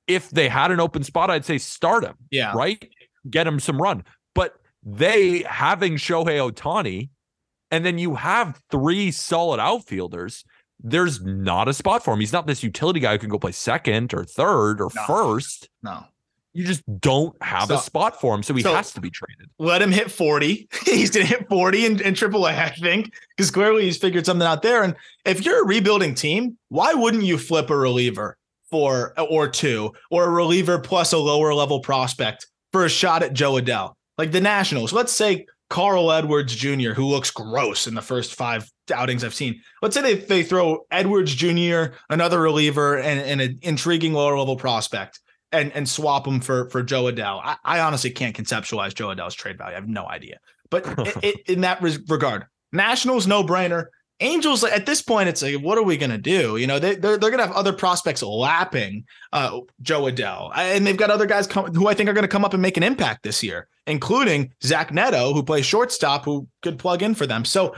If 0.06 0.30
they 0.30 0.48
had 0.48 0.70
an 0.70 0.80
open 0.80 1.04
spot, 1.04 1.30
I'd 1.30 1.44
say 1.44 1.58
start 1.58 2.04
him. 2.04 2.16
Yeah. 2.30 2.52
Right? 2.54 2.90
Get 3.28 3.46
him 3.46 3.60
some 3.60 3.80
run. 3.80 4.04
But 4.34 4.54
they 4.82 5.42
having 5.42 5.94
Shohei 5.94 6.50
Ohtani, 6.50 7.10
and 7.70 7.84
then 7.84 7.98
you 7.98 8.16
have 8.16 8.60
three 8.70 9.10
solid 9.10 9.60
outfielders. 9.60 10.44
There's 10.82 11.20
not 11.22 11.68
a 11.68 11.74
spot 11.74 12.02
for 12.02 12.14
him. 12.14 12.20
He's 12.20 12.32
not 12.32 12.46
this 12.46 12.62
utility 12.62 13.00
guy 13.00 13.12
who 13.12 13.18
can 13.18 13.28
go 13.28 13.38
play 13.38 13.52
second 13.52 14.14
or 14.14 14.24
third 14.24 14.80
or 14.80 14.90
no. 14.94 15.04
first. 15.06 15.68
No 15.82 16.04
you 16.52 16.64
just 16.64 16.82
don't 17.00 17.40
have 17.42 17.68
so, 17.68 17.76
a 17.76 17.78
spot 17.78 18.20
for 18.20 18.34
him, 18.34 18.42
so 18.42 18.54
he 18.54 18.62
so 18.62 18.74
has 18.74 18.92
to 18.92 19.00
be 19.00 19.10
traded. 19.10 19.48
Let 19.58 19.80
him 19.82 19.92
hit 19.92 20.10
40. 20.10 20.68
he's 20.84 21.10
gonna 21.10 21.26
hit 21.26 21.48
40 21.48 21.86
in, 21.86 22.00
in 22.00 22.14
AAA, 22.14 22.58
I 22.58 22.70
think, 22.70 23.12
because 23.36 23.50
clearly 23.50 23.84
he's 23.84 23.98
figured 23.98 24.26
something 24.26 24.46
out 24.46 24.62
there. 24.62 24.82
And 24.82 24.96
if 25.24 25.44
you're 25.44 25.62
a 25.62 25.66
rebuilding 25.66 26.14
team, 26.14 26.58
why 26.68 26.92
wouldn't 26.92 27.24
you 27.24 27.38
flip 27.38 27.70
a 27.70 27.76
reliever 27.76 28.36
for 28.70 29.14
or 29.18 29.48
two, 29.48 29.92
or 30.10 30.24
a 30.24 30.30
reliever 30.30 30.78
plus 30.78 31.12
a 31.12 31.18
lower 31.18 31.54
level 31.54 31.80
prospect 31.80 32.46
for 32.72 32.84
a 32.84 32.88
shot 32.88 33.22
at 33.22 33.32
Jo 33.32 33.54
Adell? 33.54 33.94
Like 34.18 34.32
the 34.32 34.40
Nationals, 34.40 34.92
let's 34.92 35.12
say 35.12 35.46
Carl 35.70 36.10
Edwards 36.10 36.54
Jr., 36.54 36.90
who 36.90 37.06
looks 37.06 37.30
gross 37.30 37.86
in 37.86 37.94
the 37.94 38.02
first 38.02 38.34
five 38.34 38.68
outings 38.92 39.22
I've 39.22 39.34
seen. 39.34 39.62
Let's 39.82 39.94
say 39.94 40.02
they, 40.02 40.14
they 40.14 40.42
throw 40.42 40.84
Edwards 40.90 41.32
Jr., 41.34 41.94
another 42.10 42.40
reliever, 42.40 42.98
and, 42.98 43.20
and 43.20 43.40
an 43.40 43.60
intriguing 43.62 44.12
lower 44.12 44.36
level 44.36 44.56
prospect 44.56 45.20
and 45.52 45.72
and 45.72 45.88
swap 45.88 46.26
him 46.26 46.40
for 46.40 46.68
for 46.70 46.82
Jo 46.82 47.04
Adell. 47.04 47.40
I, 47.42 47.56
I 47.64 47.80
honestly 47.80 48.10
can't 48.10 48.36
conceptualize 48.36 48.94
Jo 48.94 49.08
Adell's 49.08 49.34
trade 49.34 49.58
value. 49.58 49.72
I 49.72 49.74
have 49.74 49.88
no 49.88 50.06
idea. 50.06 50.38
But 50.70 50.86
it, 50.98 51.16
it, 51.22 51.40
in 51.48 51.60
that 51.62 51.82
regard, 51.82 52.46
Nationals 52.72 53.26
no 53.26 53.42
brainer. 53.42 53.86
Angels 54.22 54.62
at 54.64 54.84
this 54.84 55.00
point, 55.00 55.30
it's 55.30 55.40
like, 55.40 55.62
what 55.62 55.78
are 55.78 55.82
we 55.82 55.96
gonna 55.96 56.18
do? 56.18 56.58
You 56.58 56.66
know, 56.66 56.78
they 56.78 56.94
they're, 56.94 57.16
they're 57.16 57.30
gonna 57.30 57.46
have 57.46 57.56
other 57.56 57.72
prospects 57.72 58.22
lapping 58.22 59.04
uh, 59.32 59.60
Jo 59.80 60.02
Adell, 60.02 60.50
and 60.54 60.86
they've 60.86 60.96
got 60.96 61.10
other 61.10 61.24
guys 61.24 61.46
come, 61.46 61.72
who 61.74 61.88
I 61.88 61.94
think 61.94 62.10
are 62.10 62.12
gonna 62.12 62.28
come 62.28 62.44
up 62.44 62.52
and 62.52 62.60
make 62.60 62.76
an 62.76 62.82
impact 62.82 63.22
this 63.22 63.42
year, 63.42 63.66
including 63.86 64.52
Zach 64.62 64.92
Neto, 64.92 65.32
who 65.32 65.42
plays 65.42 65.64
shortstop, 65.64 66.26
who 66.26 66.46
could 66.60 66.78
plug 66.78 67.02
in 67.02 67.14
for 67.14 67.26
them. 67.26 67.46
So 67.46 67.74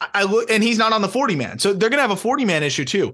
I 0.00 0.22
look, 0.24 0.50
and 0.50 0.62
he's 0.62 0.78
not 0.78 0.94
on 0.94 1.02
the 1.02 1.08
forty 1.08 1.36
man, 1.36 1.58
so 1.58 1.74
they're 1.74 1.90
gonna 1.90 2.00
have 2.00 2.10
a 2.10 2.16
forty 2.16 2.46
man 2.46 2.62
issue 2.62 2.86
too. 2.86 3.12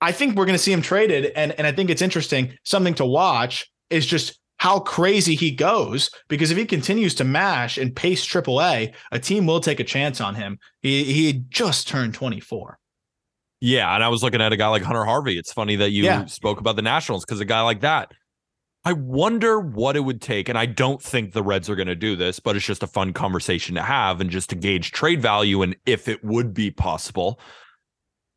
I 0.00 0.12
think 0.12 0.36
we're 0.36 0.46
going 0.46 0.58
to 0.58 0.62
see 0.62 0.72
him 0.72 0.82
traded, 0.82 1.26
and 1.36 1.52
and 1.52 1.66
I 1.66 1.72
think 1.72 1.90
it's 1.90 2.02
interesting. 2.02 2.56
Something 2.64 2.94
to 2.94 3.06
watch 3.06 3.70
is 3.90 4.06
just 4.06 4.38
how 4.58 4.78
crazy 4.80 5.34
he 5.34 5.50
goes 5.50 6.10
because 6.28 6.50
if 6.50 6.56
he 6.56 6.64
continues 6.64 7.14
to 7.16 7.24
mash 7.24 7.76
and 7.76 7.94
pace 7.94 8.26
AAA, 8.26 8.94
a 9.12 9.18
team 9.18 9.46
will 9.46 9.60
take 9.60 9.80
a 9.80 9.84
chance 9.84 10.20
on 10.20 10.34
him. 10.34 10.58
He 10.80 11.04
he 11.04 11.44
just 11.48 11.88
turned 11.88 12.14
24. 12.14 12.78
Yeah, 13.60 13.94
and 13.94 14.04
I 14.04 14.08
was 14.08 14.22
looking 14.22 14.42
at 14.42 14.52
a 14.52 14.56
guy 14.56 14.68
like 14.68 14.82
Hunter 14.82 15.04
Harvey. 15.04 15.38
It's 15.38 15.52
funny 15.52 15.76
that 15.76 15.90
you 15.90 16.04
yeah. 16.04 16.26
spoke 16.26 16.60
about 16.60 16.76
the 16.76 16.82
Nationals 16.82 17.24
because 17.24 17.40
a 17.40 17.44
guy 17.44 17.62
like 17.62 17.80
that. 17.80 18.12
I 18.86 18.92
wonder 18.92 19.58
what 19.58 19.96
it 19.96 20.00
would 20.00 20.20
take, 20.20 20.50
and 20.50 20.58
I 20.58 20.66
don't 20.66 21.00
think 21.00 21.32
the 21.32 21.42
Reds 21.42 21.70
are 21.70 21.76
going 21.76 21.88
to 21.88 21.94
do 21.94 22.16
this, 22.16 22.38
but 22.38 22.54
it's 22.56 22.66
just 22.66 22.82
a 22.82 22.86
fun 22.86 23.14
conversation 23.14 23.74
to 23.76 23.82
have 23.82 24.20
and 24.20 24.28
just 24.28 24.50
to 24.50 24.56
gauge 24.56 24.92
trade 24.92 25.22
value 25.22 25.62
and 25.62 25.74
if 25.86 26.08
it 26.08 26.22
would 26.22 26.52
be 26.52 26.70
possible 26.70 27.40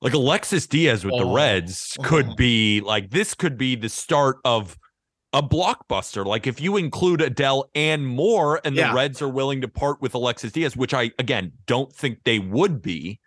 like 0.02 0.14
Alexis 0.14 0.68
Diaz 0.68 1.04
with 1.04 1.14
oh. 1.14 1.20
the 1.20 1.26
uh-huh. 1.26 1.36
Reds 1.36 1.98
could 2.04 2.30
oh. 2.30 2.36
be 2.36 2.82
like 2.82 3.10
this 3.10 3.34
could 3.34 3.58
be 3.58 3.76
the 3.76 3.90
start 3.90 4.38
of 4.46 4.78
a 5.34 5.44
blockbuster. 5.44 6.26
Like 6.26 6.48
if 6.48 6.62
you 6.62 6.78
include 6.78 7.20
Adell 7.20 7.66
and 7.76 8.06
more, 8.06 8.62
and 8.64 8.76
yeah. 8.76 8.90
the 8.90 8.96
Reds 8.96 9.22
are 9.22 9.30
willing 9.30 9.62
to 9.62 9.68
part 9.68 10.02
with 10.02 10.14
Alexis 10.16 10.52
Diaz, 10.52 10.76
which 10.76 10.94
I 10.94 11.12
again 11.20 11.52
don't 11.66 11.94
think 11.94 12.20
they 12.24 12.40
would 12.40 12.82
be, 12.82 13.20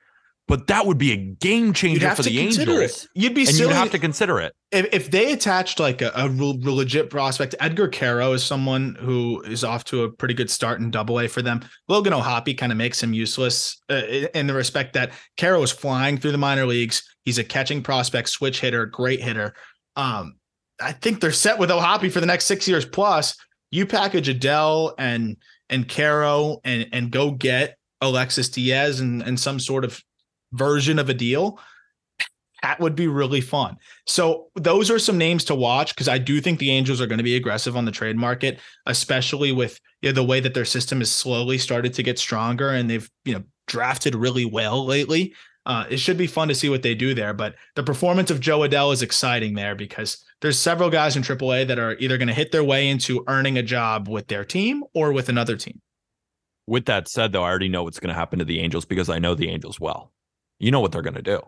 but 0.51 0.67
that 0.67 0.85
would 0.85 0.99
be 0.99 1.13
a 1.13 1.17
game 1.17 1.73
changer 1.73 2.11
for 2.11 2.25
the 2.25 2.41
Angels. 2.41 3.05
It. 3.05 3.09
You'd 3.15 3.37
be 3.37 3.43
and 3.43 3.51
silly. 3.51 3.69
you'd 3.69 3.77
have 3.77 3.93
to 3.93 4.01
consider 4.01 4.41
it. 4.41 4.53
If, 4.73 4.89
if 4.93 5.11
they 5.13 5.33
attached 5.33 5.79
like 5.79 6.03
a, 6.03 6.11
a 6.17 6.27
legit 6.29 7.09
prospect, 7.09 7.55
Edgar 7.61 7.87
Quero 7.87 8.33
is 8.33 8.43
someone 8.43 8.97
who 8.99 9.41
is 9.43 9.63
off 9.63 9.85
to 9.85 10.03
a 10.03 10.11
pretty 10.11 10.35
good 10.35 10.51
start 10.51 10.81
in 10.81 10.91
Double 10.91 11.21
A 11.21 11.29
for 11.29 11.41
them. 11.41 11.61
Logan 11.89 12.13
O'Hoppe 12.13 12.59
kind 12.59 12.73
of 12.73 12.79
makes 12.79 13.01
him 13.01 13.15
useless 13.15 13.81
uh, 13.91 14.03
in 14.35 14.49
the 14.49 14.53
respect 14.53 14.93
that 14.95 15.13
Quero 15.37 15.63
is 15.63 15.71
flying 15.71 16.19
through 16.19 16.33
the 16.33 16.39
minor 16.39 16.67
leagues. 16.67 17.09
He's 17.25 17.39
a 17.39 17.45
catching 17.45 17.81
prospect, 17.81 18.29
switch 18.29 18.61
hitter, 18.61 18.87
great 18.87 19.23
hitter. 19.23 19.55
Um, 19.95 20.35
I 20.83 20.91
think 20.91 21.21
they're 21.21 21.31
set 21.31 21.61
with 21.61 21.71
O'Hoppe 21.71 22.11
for 22.11 22.19
the 22.19 22.27
next 22.27 22.47
six 22.47 22.67
years 22.67 22.85
plus. 22.85 23.37
You 23.71 23.87
package 23.87 24.27
Adell 24.27 24.95
and 24.99 25.37
and 25.69 25.89
Quero 25.89 26.59
and 26.65 26.89
and 26.93 27.13
go 27.13 27.31
get 27.31 27.77
Alexis 28.01 28.49
Diaz 28.49 28.99
and, 28.99 29.23
and 29.23 29.39
some 29.39 29.61
sort 29.61 29.85
of 29.85 30.03
version 30.53 30.99
of 30.99 31.09
a 31.09 31.15
deal, 31.15 31.59
that 32.63 32.81
would 32.81 32.95
be 32.95 33.09
really 33.09 33.41
fun. 33.41 33.77
So 34.07 34.49
those 34.55 34.91
are 34.91 34.99
some 34.99 35.19
names 35.19 35.45
to 35.45 35.55
watch 35.55 35.95
because 35.95 36.09
I 36.09 36.19
do 36.19 36.41
think 36.41 36.59
the 36.59 36.71
Angels 36.71 37.01
are 37.01 37.07
going 37.07 37.19
to 37.19 37.25
be 37.25 37.37
aggressive 37.37 37.77
on 37.77 37.85
the 37.85 37.91
trade 37.91 38.17
market, 38.17 38.59
especially 38.87 39.53
with 39.53 39.81
you 40.03 40.11
know, 40.11 40.15
the 40.15 40.25
way 40.25 40.41
that 40.41 40.55
their 40.55 40.65
system 40.65 40.99
has 40.99 41.11
slowly 41.11 41.59
started 41.59 41.95
to 41.95 42.03
get 42.03 42.19
stronger 42.19 42.71
and 42.71 42.91
they've 42.91 43.09
you 43.25 43.35
know 43.35 43.43
drafted 43.67 44.15
really 44.15 44.45
well 44.45 44.85
lately. 44.85 45.35
Uh, 45.67 45.85
it 45.91 45.99
should 45.99 46.17
be 46.17 46.27
fun 46.27 46.49
to 46.49 46.55
see 46.55 46.69
what 46.69 46.83
they 46.83 46.95
do 46.95 47.15
there. 47.15 47.33
But 47.33 47.55
the 47.77 47.83
performance 47.83 48.31
of 48.31 48.41
Jo 48.41 48.61
Adell 48.61 48.93
is 48.93 49.03
exciting 49.03 49.55
there 49.55 49.75
because 49.75 50.23
there's 50.41 50.59
several 50.59 50.91
guys 50.91 51.17
in 51.17 51.23
AAA 51.23 51.67
that 51.69 51.79
are 51.79 51.97
either 51.99 52.19
going 52.19 52.29
to 52.29 52.35
hit 52.35 52.51
their 52.51 52.65
way 52.65 52.89
into 52.89 53.25
earning 53.29 53.59
a 53.59 53.63
job 53.63 54.09
with 54.09 54.27
their 54.29 54.45
team 54.45 54.83
or 54.95 55.13
with 55.13 55.29
another 55.29 55.57
team. 55.57 55.81
With 56.67 56.87
that 56.87 57.09
said, 57.09 57.33
though, 57.33 57.43
I 57.43 57.51
already 57.51 57.69
know 57.69 57.83
what's 57.83 58.01
going 58.01 58.09
to 58.09 58.19
happen 58.19 58.39
to 58.39 58.45
the 58.45 58.61
Angels 58.61 58.85
because 58.85 59.11
I 59.11 59.19
know 59.19 59.35
the 59.35 59.49
Angels 59.49 59.79
well. 59.79 60.13
You 60.61 60.71
know 60.71 60.81
what 60.81 60.93
they're 60.93 61.03
going 61.03 61.15
to 61.15 61.23
do. 61.23 61.41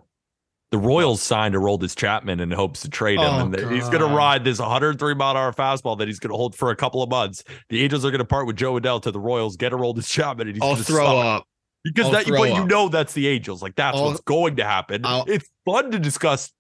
The 0.73 0.79
Royals 0.79 1.21
signed 1.21 1.55
a 1.55 1.59
Aroldis 1.59 1.95
Chapman 1.95 2.41
in 2.41 2.51
hopes 2.51 2.81
to 2.81 2.89
trade 2.89 3.19
him, 3.21 3.27
Oh, 3.27 3.41
and 3.45 3.73
he's 3.73 3.91
going 3.91 4.01
to 4.01 4.07
ride 4.07 4.43
this 4.43 4.59
103 4.59 5.15
mile 5.15 5.33
an 5.33 5.37
hour 5.37 5.53
fastball 5.53 5.99
that 5.99 6.09
he's 6.09 6.19
going 6.19 6.31
to 6.31 6.37
hold 6.37 6.55
for 6.57 6.71
a 6.71 6.77
couple 6.77 7.03
of 7.03 7.11
months. 7.11 7.45
The 7.69 7.83
Angels 7.85 8.07
are 8.07 8.11
going 8.11 8.21
to 8.21 8.25
part 8.25 8.47
with 8.47 8.57
Jo 8.57 8.81
Adell 8.81 9.03
to 9.03 9.11
the 9.11 9.21
Royals, 9.21 9.57
get 9.57 9.75
a 9.75 9.77
Aroldis 9.77 10.09
Chapman, 10.11 10.47
and 10.49 10.57
he's 10.57 10.63
gonna 10.63 10.83
throw 10.83 11.05
suck. 11.05 11.25
up. 11.27 11.47
because 11.85 12.07
I'll 12.07 12.13
that. 12.13 12.25
throw 12.25 12.39
But 12.39 12.55
you 12.55 12.65
know 12.65 12.89
that's 12.89 13.13
the 13.13 13.29
Angels. 13.29 13.63
Like 13.63 13.75
that's 13.77 13.99
I'll- 13.99 14.05
what's 14.07 14.23
going 14.23 14.57
to 14.57 14.65
happen. 14.65 15.05
I'll- 15.05 15.27
it's 15.29 15.47
fun 15.67 15.91
to 15.91 15.99
discuss 15.99 16.51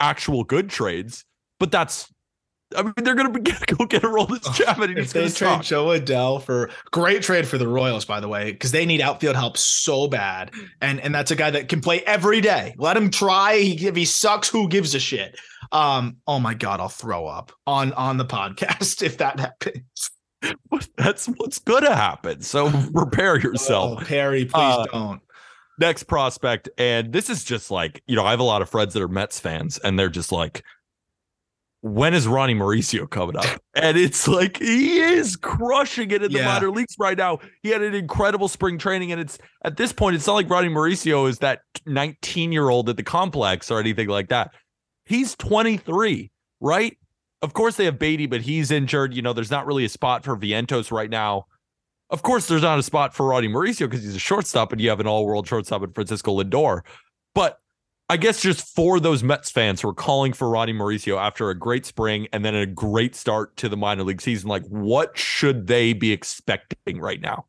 actual 0.00 0.42
good 0.42 0.68
trades, 0.68 1.24
but 1.60 1.70
that's. 1.70 2.12
I 2.76 2.82
mean, 2.82 2.92
they're 2.98 3.14
going 3.14 3.32
to 3.44 3.74
go 3.76 3.84
get 3.86 4.02
Aroldis 4.02 4.54
Chapman, 4.54 4.90
and 4.90 4.98
he's 4.98 5.08
If 5.08 5.14
going 5.14 5.26
they 5.26 5.32
to 5.32 5.36
trade. 5.38 5.62
Jo 5.62 5.86
Adell 5.86 6.42
for 6.42 6.70
great 6.90 7.22
trade 7.22 7.46
for 7.48 7.58
the 7.58 7.66
Royals, 7.66 8.04
by 8.04 8.20
the 8.20 8.28
way, 8.28 8.52
because 8.52 8.72
they 8.72 8.86
need 8.86 9.00
outfield 9.00 9.36
help 9.36 9.56
so 9.56 10.06
bad, 10.08 10.52
and 10.80 11.00
and 11.00 11.14
that's 11.14 11.30
a 11.30 11.36
guy 11.36 11.50
that 11.50 11.68
can 11.68 11.80
play 11.80 12.00
every 12.02 12.40
day. 12.40 12.74
Let 12.78 12.96
him 12.96 13.10
try. 13.10 13.58
He, 13.58 13.86
if 13.88 13.96
he 13.96 14.04
sucks, 14.04 14.48
who 14.48 14.68
gives 14.68 14.94
a 14.94 15.00
shit? 15.00 15.36
Um. 15.72 16.16
Oh 16.26 16.38
my 16.40 16.54
God, 16.54 16.80
I'll 16.80 16.88
throw 16.88 17.26
up 17.26 17.52
on 17.66 17.92
on 17.94 18.16
the 18.16 18.24
podcast 18.26 19.02
if 19.02 19.18
that 19.18 19.40
happens. 19.40 20.10
That's 20.96 21.26
what's 21.26 21.58
going 21.58 21.84
to 21.84 21.94
happen. 21.94 22.40
So 22.40 22.70
prepare 22.94 23.38
yourself. 23.38 23.98
Oh, 24.00 24.04
Perry, 24.04 24.44
please 24.46 24.52
Uh, 24.54 24.86
don't. 24.86 25.20
next 25.78 26.04
prospect, 26.04 26.68
and 26.78 27.12
this 27.12 27.28
is 27.28 27.44
just 27.44 27.70
like 27.70 28.02
you 28.06 28.16
know, 28.16 28.24
I 28.24 28.30
have 28.30 28.40
a 28.40 28.44
lot 28.44 28.62
of 28.62 28.70
friends 28.70 28.94
that 28.94 29.02
are 29.02 29.08
Mets 29.08 29.38
fans, 29.40 29.78
and 29.78 29.98
they're 29.98 30.08
just 30.08 30.32
like, 30.32 30.64
when 31.82 32.12
is 32.12 32.28
Ronny 32.28 32.54
Mauricio 32.54 33.08
coming 33.08 33.36
up? 33.36 33.44
And 33.74 33.96
it's 33.96 34.28
like 34.28 34.58
he 34.58 34.98
is 34.98 35.36
crushing 35.36 36.10
it 36.10 36.22
in 36.22 36.32
the 36.32 36.38
Yeah. 36.38 36.44
minor 36.46 36.70
leagues 36.70 36.94
right 36.98 37.16
now. 37.16 37.38
He 37.62 37.70
had 37.70 37.80
an 37.82 37.94
incredible 37.94 38.48
spring 38.48 38.76
training, 38.78 39.12
and 39.12 39.20
it's 39.20 39.38
at 39.64 39.76
this 39.76 39.92
point, 39.92 40.16
it's 40.16 40.26
not 40.26 40.34
like 40.34 40.50
Ronny 40.50 40.68
Mauricio 40.68 41.28
is 41.28 41.38
that 41.38 41.60
19 41.86 42.52
year 42.52 42.68
old 42.68 42.88
at 42.88 42.96
the 42.96 43.02
complex 43.02 43.70
or 43.70 43.80
anything 43.80 44.08
like 44.08 44.28
that. 44.28 44.52
He's 45.06 45.34
23, 45.36 46.30
right? 46.60 46.96
Of 47.42 47.54
course, 47.54 47.76
they 47.76 47.86
have 47.86 47.98
Baty, 47.98 48.26
but 48.26 48.42
he's 48.42 48.70
injured. 48.70 49.14
You 49.14 49.22
know, 49.22 49.32
there's 49.32 49.50
not 49.50 49.66
really 49.66 49.86
a 49.86 49.88
spot 49.88 50.24
for 50.24 50.36
Vientos 50.36 50.92
right 50.92 51.08
now. 51.08 51.46
Of 52.10 52.22
course, 52.22 52.46
there's 52.46 52.62
not 52.62 52.78
a 52.78 52.82
spot 52.82 53.14
for 53.14 53.26
Ronnie 53.28 53.48
Mauricio 53.48 53.88
because 53.88 54.02
he's 54.02 54.16
a 54.16 54.18
shortstop, 54.18 54.72
and 54.72 54.80
you 54.80 54.90
have 54.90 55.00
an 55.00 55.06
all-world 55.06 55.46
shortstop 55.46 55.82
in 55.82 55.92
Francisco 55.92 56.42
Lindor. 56.42 56.80
But 57.34 57.58
I 58.10 58.16
guess 58.16 58.42
just 58.42 58.74
for 58.74 58.98
those 58.98 59.22
Mets 59.22 59.52
fans 59.52 59.80
who 59.80 59.88
are 59.88 59.94
calling 59.94 60.32
for 60.32 60.48
Ronny 60.50 60.72
Mauricio 60.72 61.16
after 61.16 61.48
a 61.48 61.54
great 61.54 61.86
spring 61.86 62.26
and 62.32 62.44
then 62.44 62.56
a 62.56 62.66
great 62.66 63.14
start 63.14 63.56
to 63.58 63.68
the 63.68 63.76
minor 63.76 64.02
league 64.02 64.20
season, 64.20 64.48
like 64.48 64.64
what 64.64 65.16
should 65.16 65.68
they 65.68 65.92
be 65.92 66.10
expecting 66.10 67.00
right 67.00 67.20
now? 67.20 67.46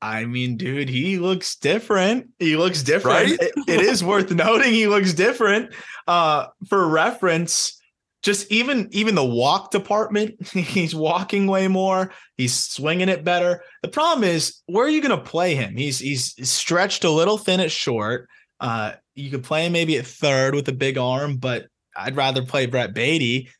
I 0.00 0.24
mean, 0.24 0.56
dude, 0.56 0.88
he 0.88 1.18
looks 1.18 1.56
different. 1.56 2.28
He 2.38 2.56
looks 2.56 2.82
different. 2.82 3.30
Right? 3.32 3.38
It- 3.38 3.52
it 3.68 3.80
is 3.82 4.02
worth 4.02 4.30
noting 4.32 4.72
he 4.72 4.86
looks 4.86 5.12
different. 5.12 5.74
Uh, 6.06 6.46
for 6.70 6.88
reference, 6.88 7.78
just 8.22 8.50
even 8.50 8.88
even 8.92 9.14
the 9.14 9.24
walk 9.24 9.70
department, 9.72 10.46
he's 10.52 10.94
walking 10.94 11.46
way 11.48 11.68
more. 11.68 12.12
He's 12.38 12.54
swinging 12.54 13.10
it 13.10 13.24
better. 13.24 13.62
The 13.82 13.88
problem 13.88 14.24
is, 14.24 14.62
where 14.64 14.86
are 14.86 14.90
you 14.90 15.02
going 15.02 15.18
to 15.18 15.22
play 15.30 15.54
him? 15.54 15.76
He's 15.76 15.98
he's 15.98 16.34
stretched 16.48 17.04
a 17.04 17.10
little 17.10 17.36
thin 17.36 17.60
at 17.60 17.70
short. 17.70 18.26
Uh, 18.60 18.92
you 19.18 19.30
could 19.30 19.44
play 19.44 19.66
him 19.66 19.72
maybe 19.72 19.98
at 19.98 20.06
third 20.06 20.54
with 20.54 20.68
a 20.68 20.72
big 20.72 20.96
arm, 20.96 21.36
but 21.36 21.66
I'd 21.96 22.16
rather 22.16 22.42
play 22.42 22.66
Brett 22.66 22.94
Baty. 22.94 23.50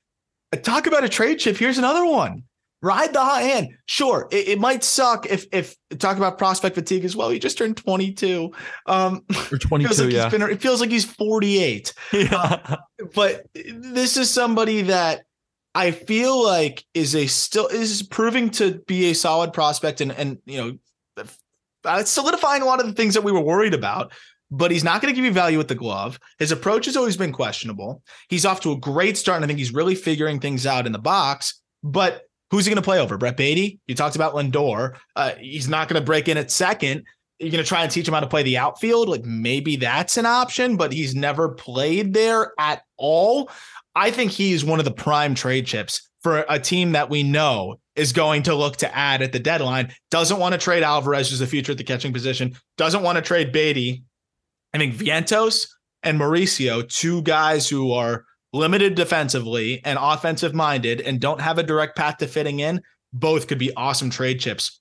Uh, 0.52 0.56
Talk 0.56 0.86
about 0.86 1.04
a 1.04 1.08
trade 1.08 1.38
chip. 1.38 1.56
Here's 1.56 1.78
another 1.78 2.06
one. 2.06 2.44
Ride 2.80 3.12
the 3.12 3.20
hot 3.20 3.42
hand. 3.42 3.70
Sure, 3.86 4.28
it, 4.30 4.48
it 4.50 4.60
might 4.60 4.84
suck 4.84 5.26
if 5.26 5.46
if 5.50 5.74
talk 5.98 6.16
about 6.16 6.38
prospect 6.38 6.76
fatigue 6.76 7.04
as 7.04 7.16
well. 7.16 7.28
He 7.28 7.40
just 7.40 7.58
turned 7.58 7.76
22. 7.76 8.52
Um, 8.86 9.24
Or 9.30 9.34
feels 9.34 9.62
22, 9.62 10.04
like 10.04 10.12
yeah. 10.12 10.28
been. 10.28 10.42
It 10.42 10.62
feels 10.62 10.80
like 10.80 10.90
he's 10.90 11.04
48 11.04 11.92
yeah. 12.12 12.76
but 13.16 13.46
this 13.54 14.16
is 14.16 14.30
somebody 14.30 14.82
that 14.82 15.24
I 15.74 15.90
feel 15.90 16.40
like 16.40 16.84
is 16.94 17.16
a 17.16 17.26
still 17.26 17.66
is 17.66 18.04
proving 18.04 18.50
to 18.50 18.80
be 18.86 19.10
a 19.10 19.14
solid 19.14 19.52
prospect 19.52 20.00
and 20.00 20.12
and 20.12 20.38
you 20.46 20.78
know 21.16 21.24
uh, 21.84 22.04
solidifying 22.04 22.62
a 22.62 22.64
lot 22.64 22.78
of 22.78 22.86
the 22.86 22.92
things 22.92 23.14
that 23.14 23.24
we 23.24 23.32
were 23.32 23.40
worried 23.40 23.74
about. 23.74 24.12
But 24.50 24.70
he's 24.70 24.84
not 24.84 25.02
going 25.02 25.12
to 25.12 25.16
give 25.16 25.26
you 25.26 25.32
value 25.32 25.58
with 25.58 25.68
the 25.68 25.74
glove. 25.74 26.18
His 26.38 26.52
approach 26.52 26.86
has 26.86 26.96
always 26.96 27.16
been 27.16 27.32
questionable. 27.32 28.02
He's 28.28 28.46
off 28.46 28.60
to 28.60 28.72
a 28.72 28.78
great 28.78 29.18
start, 29.18 29.36
and 29.36 29.44
I 29.44 29.46
think 29.46 29.58
he's 29.58 29.74
really 29.74 29.94
figuring 29.94 30.40
things 30.40 30.66
out 30.66 30.86
in 30.86 30.92
the 30.92 30.98
box. 30.98 31.60
But 31.82 32.22
who's 32.50 32.64
he 32.64 32.70
going 32.70 32.82
to 32.82 32.86
play 32.86 32.98
over? 32.98 33.18
Brett 33.18 33.36
Baty? 33.36 33.78
You 33.86 33.94
talked 33.94 34.16
about 34.16 34.34
Lindor. 34.34 34.96
Uh, 35.14 35.32
he's 35.38 35.68
not 35.68 35.88
going 35.88 36.00
to 36.00 36.06
break 36.06 36.28
in 36.28 36.38
at 36.38 36.50
second. 36.50 37.04
You're 37.38 37.52
going 37.52 37.62
to 37.62 37.68
try 37.68 37.82
and 37.82 37.90
teach 37.90 38.08
him 38.08 38.14
how 38.14 38.20
to 38.20 38.26
play 38.26 38.42
the 38.42 38.58
outfield. 38.58 39.08
Like 39.08 39.24
maybe 39.24 39.76
that's 39.76 40.16
an 40.16 40.26
option, 40.26 40.76
but 40.76 40.92
he's 40.92 41.14
never 41.14 41.50
played 41.50 42.14
there 42.14 42.52
at 42.58 42.82
all. 42.96 43.50
I 43.94 44.10
think 44.10 44.32
he's 44.32 44.64
one 44.64 44.78
of 44.78 44.84
the 44.84 44.90
prime 44.90 45.34
trade 45.34 45.66
chips 45.66 46.08
for 46.22 46.44
a 46.48 46.58
team 46.58 46.92
that 46.92 47.10
we 47.10 47.22
know 47.22 47.78
is 47.94 48.12
going 48.12 48.42
to 48.44 48.54
look 48.54 48.76
to 48.76 48.96
add 48.96 49.22
at 49.22 49.32
the 49.32 49.38
deadline. 49.38 49.92
Doesn't 50.10 50.38
want 50.38 50.52
to 50.52 50.58
trade 50.58 50.82
Alvarez 50.82 51.32
as 51.32 51.38
the 51.38 51.46
future 51.46 51.72
at 51.72 51.78
the 51.78 51.84
catching 51.84 52.12
position. 52.12 52.56
Doesn't 52.76 53.02
want 53.02 53.16
to 53.16 53.22
trade 53.22 53.52
Baty. 53.52 54.02
I 54.74 54.78
think 54.78 54.94
Vientos 54.94 55.68
and 56.02 56.20
Mauricio, 56.20 56.88
two 56.88 57.22
guys 57.22 57.68
who 57.68 57.92
are 57.92 58.24
limited 58.52 58.94
defensively 58.94 59.80
and 59.84 59.98
offensive 60.00 60.54
minded 60.54 61.00
and 61.00 61.20
don't 61.20 61.40
have 61.40 61.58
a 61.58 61.62
direct 61.62 61.96
path 61.96 62.18
to 62.18 62.26
fitting 62.26 62.60
in, 62.60 62.80
both 63.12 63.46
could 63.46 63.58
be 63.58 63.74
awesome 63.76 64.10
trade 64.10 64.40
chips. 64.40 64.80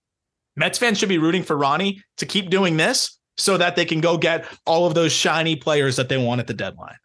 Mets 0.55 0.77
fans 0.77 0.97
should 0.97 1.09
be 1.09 1.17
rooting 1.17 1.43
for 1.43 1.57
Ronny 1.57 2.01
to 2.17 2.25
keep 2.25 2.49
doing 2.49 2.77
this 2.77 3.17
so 3.37 3.57
that 3.57 3.75
they 3.75 3.85
can 3.85 4.01
go 4.01 4.17
get 4.17 4.45
all 4.65 4.87
of 4.87 4.95
those 4.95 5.11
shiny 5.11 5.55
players 5.55 5.95
that 5.95 6.09
they 6.09 6.17
want 6.17 6.39
at 6.39 6.47
the 6.47 6.53
deadline. 6.53 6.95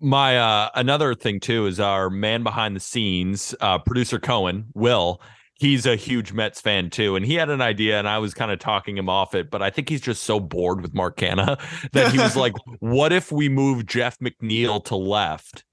My 0.00 0.36
uh 0.36 0.68
another 0.74 1.14
thing 1.14 1.38
too 1.38 1.66
is 1.66 1.78
our 1.78 2.10
man 2.10 2.42
behind 2.42 2.74
the 2.74 2.80
scenes, 2.80 3.54
uh 3.60 3.78
producer 3.78 4.18
Cohen, 4.18 4.66
Will. 4.74 5.20
He's 5.54 5.86
a 5.86 5.94
huge 5.96 6.32
Mets 6.32 6.60
fan 6.60 6.90
too, 6.90 7.14
and 7.14 7.24
he 7.24 7.34
had 7.34 7.48
an 7.50 7.60
idea, 7.60 7.98
and 7.98 8.08
I 8.08 8.18
was 8.18 8.34
kind 8.34 8.50
of 8.50 8.58
talking 8.58 8.96
him 8.96 9.08
off 9.08 9.34
it, 9.34 9.50
but 9.50 9.62
I 9.62 9.70
think 9.70 9.88
he's 9.88 10.00
just 10.00 10.24
so 10.24 10.40
bored 10.40 10.80
with 10.82 10.92
Mark 10.94 11.16
Canha 11.18 11.60
that 11.92 12.10
he 12.12 12.18
was 12.18 12.34
like, 12.36 12.54
"What 12.80 13.12
if 13.12 13.30
we 13.30 13.48
move 13.48 13.86
Jeff 13.86 14.18
McNeil 14.18 14.84
to 14.86 14.96
left 14.96 15.64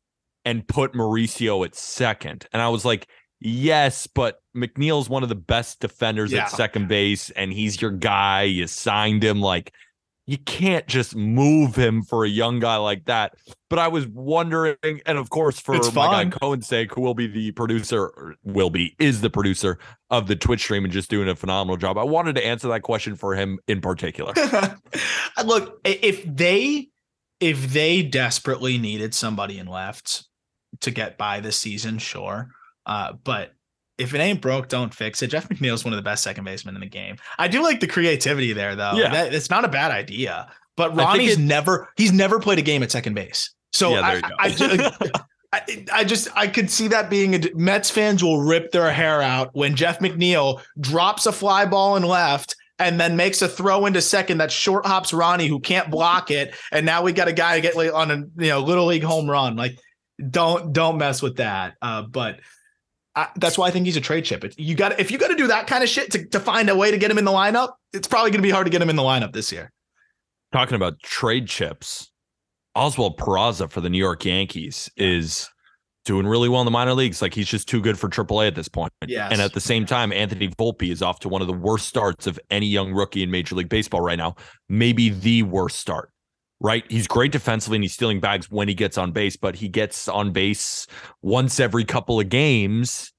and 0.45 0.67
put 0.67 0.93
Mauricio 0.93 1.65
at 1.65 1.73
second? 1.75 2.45
And 2.53 2.61
I 2.61 2.69
was 2.69 2.85
like, 2.85 3.07
"Yes, 3.39 4.05
but 4.05 4.41
McNeil's 4.55 5.09
one 5.09 5.23
of 5.23 5.29
the 5.29 5.35
best 5.35 5.79
defenders 5.79 6.31
Yeah. 6.31 6.43
at 6.43 6.51
second 6.51 6.87
base, 6.87 7.29
and 7.31 7.51
he's 7.51 7.81
your 7.81 7.91
guy. 7.91 8.43
You 8.43 8.67
signed 8.67 9.23
him, 9.23 9.41
like." 9.41 9.73
You 10.29 10.37
can't 10.37 10.85
just 10.85 11.15
move 11.15 11.73
him 11.75 12.03
for 12.03 12.23
a 12.23 12.29
young 12.29 12.59
guy 12.59 12.75
like 12.75 13.05
that. 13.05 13.33
But 13.67 13.79
I 13.79 13.87
was 13.87 14.05
wondering, 14.05 14.75
and 14.83 15.17
of 15.17 15.31
course, 15.31 15.59
for 15.59 15.73
It's 15.73 15.91
my 15.91 16.23
guy. 16.23 16.29
Cohen's 16.29 16.67
sake, 16.67 16.93
who 16.93 17.01
will 17.01 17.15
be 17.15 17.25
the 17.25 17.51
producer, 17.53 18.03
or 18.03 18.35
will 18.43 18.69
be, 18.69 18.95
is 18.99 19.21
the 19.21 19.31
producer 19.31 19.79
of 20.11 20.27
the 20.27 20.35
Twitch 20.35 20.61
stream 20.61 20.83
and 20.83 20.93
just 20.93 21.09
doing 21.09 21.27
a 21.29 21.35
phenomenal 21.35 21.77
job. 21.77 21.97
I 21.97 22.03
wanted 22.03 22.35
to 22.35 22.45
answer 22.45 22.67
that 22.67 22.83
question 22.83 23.15
for 23.15 23.33
him 23.33 23.57
in 23.67 23.81
particular. 23.81 24.35
Look, 25.43 25.81
if 25.83 26.23
they 26.23 26.89
if 27.39 27.73
they 27.73 28.03
desperately 28.03 28.77
needed 28.77 29.15
somebody 29.15 29.57
in 29.57 29.65
left 29.65 30.27
to 30.81 30.91
get 30.91 31.17
by 31.17 31.39
this 31.39 31.57
season, 31.57 31.97
sure. 31.97 32.51
Uh, 32.85 33.13
but 33.23 33.55
if 33.99 34.13
it 34.13 34.19
ain't 34.19 34.41
broke, 34.41 34.69
don't 34.69 34.93
fix 34.93 35.21
it. 35.21 35.27
Jeff 35.27 35.49
McNeil 35.49 35.73
is 35.73 35.83
one 35.83 35.93
of 35.93 35.97
the 35.97 36.03
best 36.03 36.23
second 36.23 36.45
basemen 36.45 36.75
in 36.75 36.81
the 36.81 36.87
game. 36.87 37.17
I 37.37 37.47
do 37.47 37.61
like 37.61 37.79
the 37.79 37.87
creativity 37.87 38.53
there, 38.53 38.75
though. 38.75 38.93
Yeah. 38.93 39.11
That, 39.11 39.33
it's 39.33 39.49
not 39.49 39.65
a 39.65 39.67
bad 39.67 39.91
idea. 39.91 40.49
But 40.75 40.95
Ronny's 40.95 41.33
it- 41.33 41.39
never 41.39 41.89
he's 41.97 42.13
never 42.13 42.39
played 42.39 42.57
a 42.57 42.61
game 42.61 42.83
at 42.83 42.91
second 42.91 43.13
base. 43.13 43.53
So 43.73 43.91
Yeah, 43.91 44.01
there 44.01 44.31
I, 44.39 44.47
you 44.47 44.57
go. 44.57 44.89
I, 45.01 45.11
I, 45.51 45.85
I 45.93 46.03
just 46.05 46.29
I 46.35 46.47
could 46.47 46.71
see 46.71 46.87
that 46.87 47.09
being 47.09 47.35
a 47.35 47.39
Mets 47.53 47.89
fans 47.89 48.23
will 48.23 48.41
rip 48.41 48.71
their 48.71 48.91
hair 48.91 49.21
out 49.21 49.49
when 49.53 49.75
Jeff 49.75 49.99
McNeil 49.99 50.61
drops 50.79 51.25
a 51.25 51.31
fly 51.31 51.65
ball 51.65 51.97
and 51.97 52.05
left 52.05 52.55
and 52.79 52.97
then 52.97 53.17
makes 53.17 53.41
a 53.41 53.49
throw 53.49 53.85
into 53.85 54.01
second 54.01 54.37
that 54.37 54.51
short 54.51 54.85
hops 54.85 55.11
Ronny 55.11 55.47
who 55.47 55.59
can't 55.59 55.91
block 55.91 56.31
it 56.31 56.55
and 56.71 56.85
now 56.85 57.03
we 57.03 57.11
got 57.11 57.27
a 57.27 57.33
guy 57.33 57.59
get 57.59 57.75
on 57.75 58.11
a 58.11 58.15
you 58.41 58.49
know 58.49 58.61
little 58.61 58.85
league 58.85 59.03
home 59.03 59.29
run 59.29 59.57
like 59.57 59.77
don't 60.29 60.71
don't 60.71 60.97
mess 60.97 61.21
with 61.21 61.37
that 61.37 61.75
uh, 61.81 62.03
but 62.03 62.39
I, 63.19 63.27
that's 63.35 63.57
why 63.57 63.67
I 63.67 63.71
think 63.71 63.85
he's 63.85 63.97
a 63.97 64.01
trade 64.01 64.23
chip. 64.23 64.45
It, 64.45 64.57
you 64.57 64.75
got 64.75 64.97
if 64.97 65.11
you 65.11 65.17
got 65.17 65.27
to 65.27 65.35
do 65.35 65.47
that 65.47 65.67
kind 65.67 65.83
of 65.83 65.89
shit 65.89 66.09
to, 66.11 66.25
to 66.27 66.39
find 66.39 66.69
a 66.69 66.75
way 66.75 66.89
to 66.89 66.97
get 66.97 67.11
him 67.11 67.17
in 67.17 67.25
the 67.25 67.31
lineup, 67.31 67.73
it's 67.91 68.07
probably 68.07 68.31
going 68.31 68.41
to 68.41 68.47
be 68.47 68.49
hard 68.49 68.65
to 68.65 68.71
get 68.71 68.81
him 68.81 68.89
in 68.89 68.95
the 68.95 69.03
lineup 69.03 69.33
this 69.33 69.51
year. 69.51 69.71
Talking 70.53 70.75
about 70.75 70.99
trade 71.03 71.47
chips, 71.47 72.11
Oswald 72.75 73.17
Peraza 73.17 73.69
for 73.69 73.81
the 73.81 73.89
New 73.89 73.97
York 73.97 74.23
Yankees 74.23 74.89
is 74.95 75.49
doing 76.05 76.25
really 76.25 76.47
well 76.47 76.61
in 76.61 76.65
the 76.65 76.71
minor 76.71 76.93
leagues. 76.93 77.21
Like 77.21 77.33
he's 77.33 77.47
just 77.47 77.67
too 77.67 77.81
good 77.81 77.99
for 77.99 78.07
AAA 78.07 78.47
at 78.47 78.55
this 78.55 78.69
point. 78.69 78.91
Yes. 79.05 79.31
And 79.31 79.41
at 79.41 79.53
the 79.53 79.59
same 79.59 79.85
time, 79.85 80.13
Anthony 80.13 80.47
Volpe 80.47 80.89
is 80.89 81.01
off 81.01 81.19
to 81.19 81.29
one 81.29 81.41
of 81.41 81.47
the 81.47 81.53
worst 81.53 81.87
starts 81.87 82.25
of 82.25 82.39
any 82.49 82.67
young 82.67 82.93
rookie 82.93 83.21
in 83.21 83.29
Major 83.29 83.55
League 83.55 83.69
Baseball 83.69 84.01
right 84.01 84.17
now. 84.17 84.35
Maybe 84.69 85.09
the 85.09 85.43
worst 85.43 85.77
start. 85.77 86.11
Right. 86.61 86.83
He's 86.89 87.07
great 87.07 87.31
defensively 87.31 87.77
and 87.77 87.83
he's 87.83 87.93
stealing 87.93 88.19
bags 88.19 88.51
when 88.51 88.67
he 88.67 88.73
gets 88.73 88.97
on 88.97 89.13
base, 89.13 89.37
but 89.37 89.55
he 89.55 89.69
gets 89.69 90.09
on 90.09 90.31
base 90.31 90.87
once 91.21 91.59
every 91.59 91.85
couple 91.85 92.19
of 92.19 92.27
games. 92.27 93.13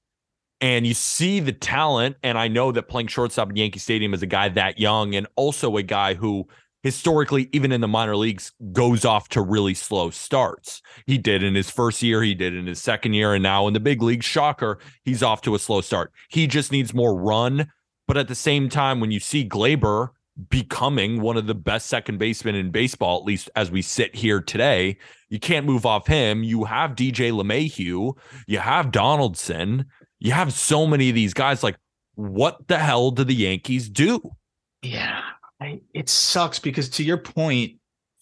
And 0.59 0.85
you 0.85 0.93
see 0.93 1.39
the 1.39 1.51
talent. 1.51 2.17
And 2.21 2.37
I 2.37 2.47
know 2.47 2.71
that 2.71 2.83
playing 2.83 3.07
shortstop 3.07 3.49
in 3.49 3.55
Yankee 3.55 3.79
Stadium 3.79 4.13
is 4.13 4.21
a 4.21 4.27
guy 4.27 4.49
that 4.49 4.79
young 4.79 5.15
and 5.15 5.25
also 5.35 5.75
a 5.77 5.81
guy 5.81 6.13
who 6.13 6.47
historically, 6.83 7.49
even 7.51 7.71
in 7.71 7.81
the 7.81 7.87
minor 7.87 8.15
leagues, 8.15 8.51
goes 8.71 9.05
off 9.05 9.29
to 9.29 9.41
really 9.41 9.73
slow 9.73 10.09
starts. 10.09 10.81
He 11.05 11.17
did 11.17 11.43
in 11.43 11.55
his 11.55 11.69
first 11.69 12.01
year, 12.01 12.21
he 12.21 12.33
did 12.33 12.55
in 12.55 12.67
his 12.67 12.81
second 12.81 13.13
year, 13.13 13.33
and 13.33 13.43
now 13.43 13.67
in 13.67 13.73
the 13.73 13.79
big 13.79 14.01
league, 14.01 14.23
shocker, 14.23 14.79
he's 15.03 15.23
off 15.23 15.41
to 15.43 15.55
a 15.55 15.59
slow 15.59 15.81
start. 15.81 16.11
He 16.29 16.47
just 16.47 16.71
needs 16.71 16.93
more 16.93 17.19
run. 17.19 17.71
But 18.07 18.17
at 18.17 18.27
the 18.27 18.35
same 18.35 18.67
time, 18.67 18.99
when 18.99 19.11
you 19.11 19.19
see 19.19 19.47
Gleyber 19.47 20.09
becoming 20.49 21.21
one 21.21 21.37
of 21.37 21.47
the 21.47 21.55
best 21.55 21.87
second 21.87 22.17
basemen 22.17 22.55
in 22.55 22.71
baseball, 22.71 23.19
at 23.19 23.25
least 23.25 23.49
as 23.55 23.71
we 23.71 23.81
sit 23.81 24.15
here 24.15 24.41
today, 24.41 24.97
you 25.29 25.39
can't 25.39 25.65
move 25.65 25.85
off 25.85 26.07
him. 26.07 26.43
You 26.43 26.63
have 26.65 26.91
DJ 26.91 27.31
LeMahieu, 27.31 28.13
you 28.47 28.59
have 28.59 28.91
Donaldson, 28.91 29.85
you 30.19 30.31
have 30.31 30.53
so 30.53 30.87
many 30.87 31.09
of 31.09 31.15
these 31.15 31.33
guys. 31.33 31.63
Like, 31.63 31.77
what 32.15 32.67
the 32.67 32.77
hell 32.77 33.11
do 33.11 33.23
the 33.23 33.35
Yankees 33.35 33.89
do? 33.89 34.21
Yeah, 34.81 35.21
I, 35.59 35.81
it 35.93 36.09
sucks 36.09 36.59
because 36.59 36.89
to 36.89 37.03
your 37.03 37.17
point, 37.17 37.73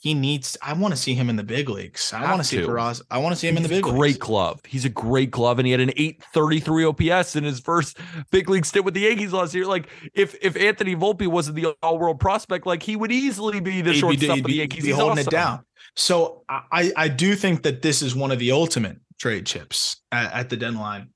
he 0.01 0.13
needs. 0.13 0.57
I 0.61 0.71
want 0.73 0.93
to 0.93 0.97
see 0.97 1.13
him 1.13 1.29
in 1.29 1.35
the 1.35 1.43
big 1.43 1.69
leagues. 1.69 2.13
I 2.13 2.23
want 2.23 2.37
to 2.37 2.43
see. 2.45 2.57
Peraza. 2.57 3.01
I 3.11 3.17
want 3.17 3.33
to 3.33 3.39
see 3.39 3.49
him 3.49 3.57
in 3.57 3.63
the 3.63 3.69
big 3.69 3.85
leagues. 3.85 3.87
He's 3.87 3.91
a 3.91 3.93
big 3.93 3.99
great 3.99 4.07
leagues. 4.13 4.17
glove. 4.25 4.61
He's 4.65 4.85
a 4.85 4.89
great 4.89 5.29
glove, 5.29 5.59
and 5.59 5.65
he 5.65 5.71
had 5.73 5.81
an 5.81 5.91
833 5.97 6.85
OPS 6.85 7.35
in 7.35 7.43
his 7.43 7.59
first 7.59 7.97
big 8.31 8.49
league 8.49 8.65
stint 8.65 8.85
with 8.85 8.93
the 8.93 9.01
Yankees 9.01 9.33
last 9.33 9.53
year. 9.53 9.65
Like, 9.65 9.89
if 10.13 10.35
if 10.41 10.55
Anthony 10.55 10.95
Volpe 10.95 11.27
wasn't 11.27 11.57
the 11.57 11.75
all 11.83 11.99
world 11.99 12.19
prospect, 12.19 12.65
like 12.65 12.81
he 12.81 12.95
would 12.95 13.11
easily 13.11 13.59
be 13.59 13.81
the 13.81 13.91
He'd 13.91 13.99
shortstop 13.99 14.35
he'd 14.37 14.45
of 14.45 14.49
the 14.49 14.55
Yankees. 14.55 14.83
be 14.83 14.87
He's 14.89 14.95
holding 14.95 15.19
awesome. 15.19 15.27
it 15.27 15.31
down. 15.31 15.65
So 15.97 16.43
I 16.49 16.93
I 16.95 17.07
do 17.09 17.35
think 17.35 17.63
that 17.63 17.81
this 17.81 18.01
is 18.01 18.15
one 18.15 18.31
of 18.31 18.39
the 18.39 18.51
ultimate 18.51 18.97
trade 19.19 19.45
chips 19.45 19.97
at, 20.13 20.31
at 20.33 20.49
the 20.49 20.55
deadline. 20.55 21.09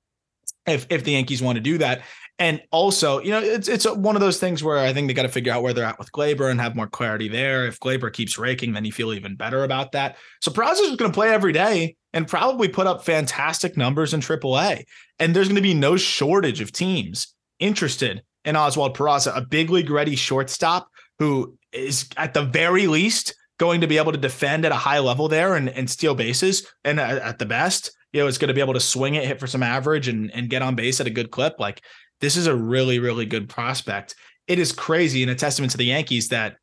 If 0.67 0.87
if 0.89 1.05
the 1.05 1.11
Yankees 1.13 1.41
want 1.41 1.55
to 1.55 1.61
do 1.61 1.77
that, 1.77 2.01
and 2.39 2.61
also 2.71 3.19
you 3.19 3.29
know 3.29 3.39
it's 3.39 3.67
it's 3.67 3.85
one 3.85 4.15
of 4.15 4.21
those 4.21 4.39
things 4.39 4.63
where 4.63 4.77
I 4.77 4.91
think 4.91 5.07
they 5.07 5.13
got 5.13 5.23
to 5.23 5.29
figure 5.29 5.53
out 5.53 5.63
where 5.63 5.73
they're 5.73 5.85
at 5.85 5.99
with 5.99 6.11
Gleyber 6.11 6.49
and 6.49 6.59
have 6.59 6.75
more 6.75 6.87
clarity 6.87 7.27
there. 7.27 7.65
If 7.67 7.79
Gleyber 7.79 8.11
keeps 8.11 8.37
raking, 8.37 8.73
then 8.73 8.85
you 8.85 8.91
feel 8.91 9.13
even 9.13 9.35
better 9.35 9.63
about 9.63 9.91
that. 9.91 10.17
So 10.41 10.51
Peraza's 10.51 10.91
is 10.91 10.95
going 10.95 11.11
to 11.11 11.15
play 11.15 11.29
every 11.29 11.53
day 11.53 11.95
and 12.13 12.27
probably 12.27 12.67
put 12.67 12.87
up 12.87 13.03
fantastic 13.03 13.77
numbers 13.77 14.13
in 14.13 14.19
AAA. 14.19 14.83
And 15.19 15.35
there's 15.35 15.47
going 15.47 15.55
to 15.55 15.61
be 15.61 15.73
no 15.73 15.97
shortage 15.97 16.61
of 16.61 16.71
teams 16.71 17.33
interested 17.59 18.23
in 18.45 18.55
Oswald 18.55 18.97
Peraza, 18.97 19.35
a 19.35 19.41
big 19.41 19.69
league 19.69 19.89
ready 19.89 20.15
shortstop 20.15 20.87
who 21.19 21.57
is 21.71 22.07
at 22.17 22.33
the 22.33 22.43
very 22.43 22.87
least 22.87 23.35
going 23.57 23.81
to 23.81 23.87
be 23.87 23.97
able 23.97 24.11
to 24.11 24.17
defend 24.17 24.65
at 24.65 24.71
a 24.71 24.75
high 24.75 24.99
level 24.99 25.27
there 25.27 25.55
and, 25.55 25.69
and 25.69 25.89
steal 25.89 26.15
bases. 26.15 26.67
And 26.83 26.99
at, 26.99 27.19
at 27.19 27.39
the 27.39 27.45
best, 27.45 27.91
you 28.11 28.21
know, 28.21 28.27
it's 28.27 28.37
going 28.37 28.49
to 28.49 28.53
be 28.53 28.61
able 28.61 28.73
to 28.73 28.79
swing 28.79 29.15
it, 29.15 29.25
hit 29.25 29.39
for 29.39 29.47
some 29.47 29.63
average 29.63 30.07
and, 30.07 30.31
and 30.33 30.49
get 30.49 30.61
on 30.61 30.75
base 30.75 30.99
at 30.99 31.07
a 31.07 31.11
good 31.11 31.31
clip. 31.31 31.55
Like 31.59 31.81
this 32.23 32.37
is 32.37 32.47
a 32.47 32.55
really, 32.55 32.99
really 32.99 33.25
good 33.25 33.49
prospect. 33.49 34.15
It 34.47 34.57
is 34.57 34.71
crazy 34.71 35.23
and 35.23 35.31
a 35.31 35.35
testament 35.35 35.71
to 35.71 35.77
the 35.77 35.85
Yankees 35.85 36.29
that 36.29 36.55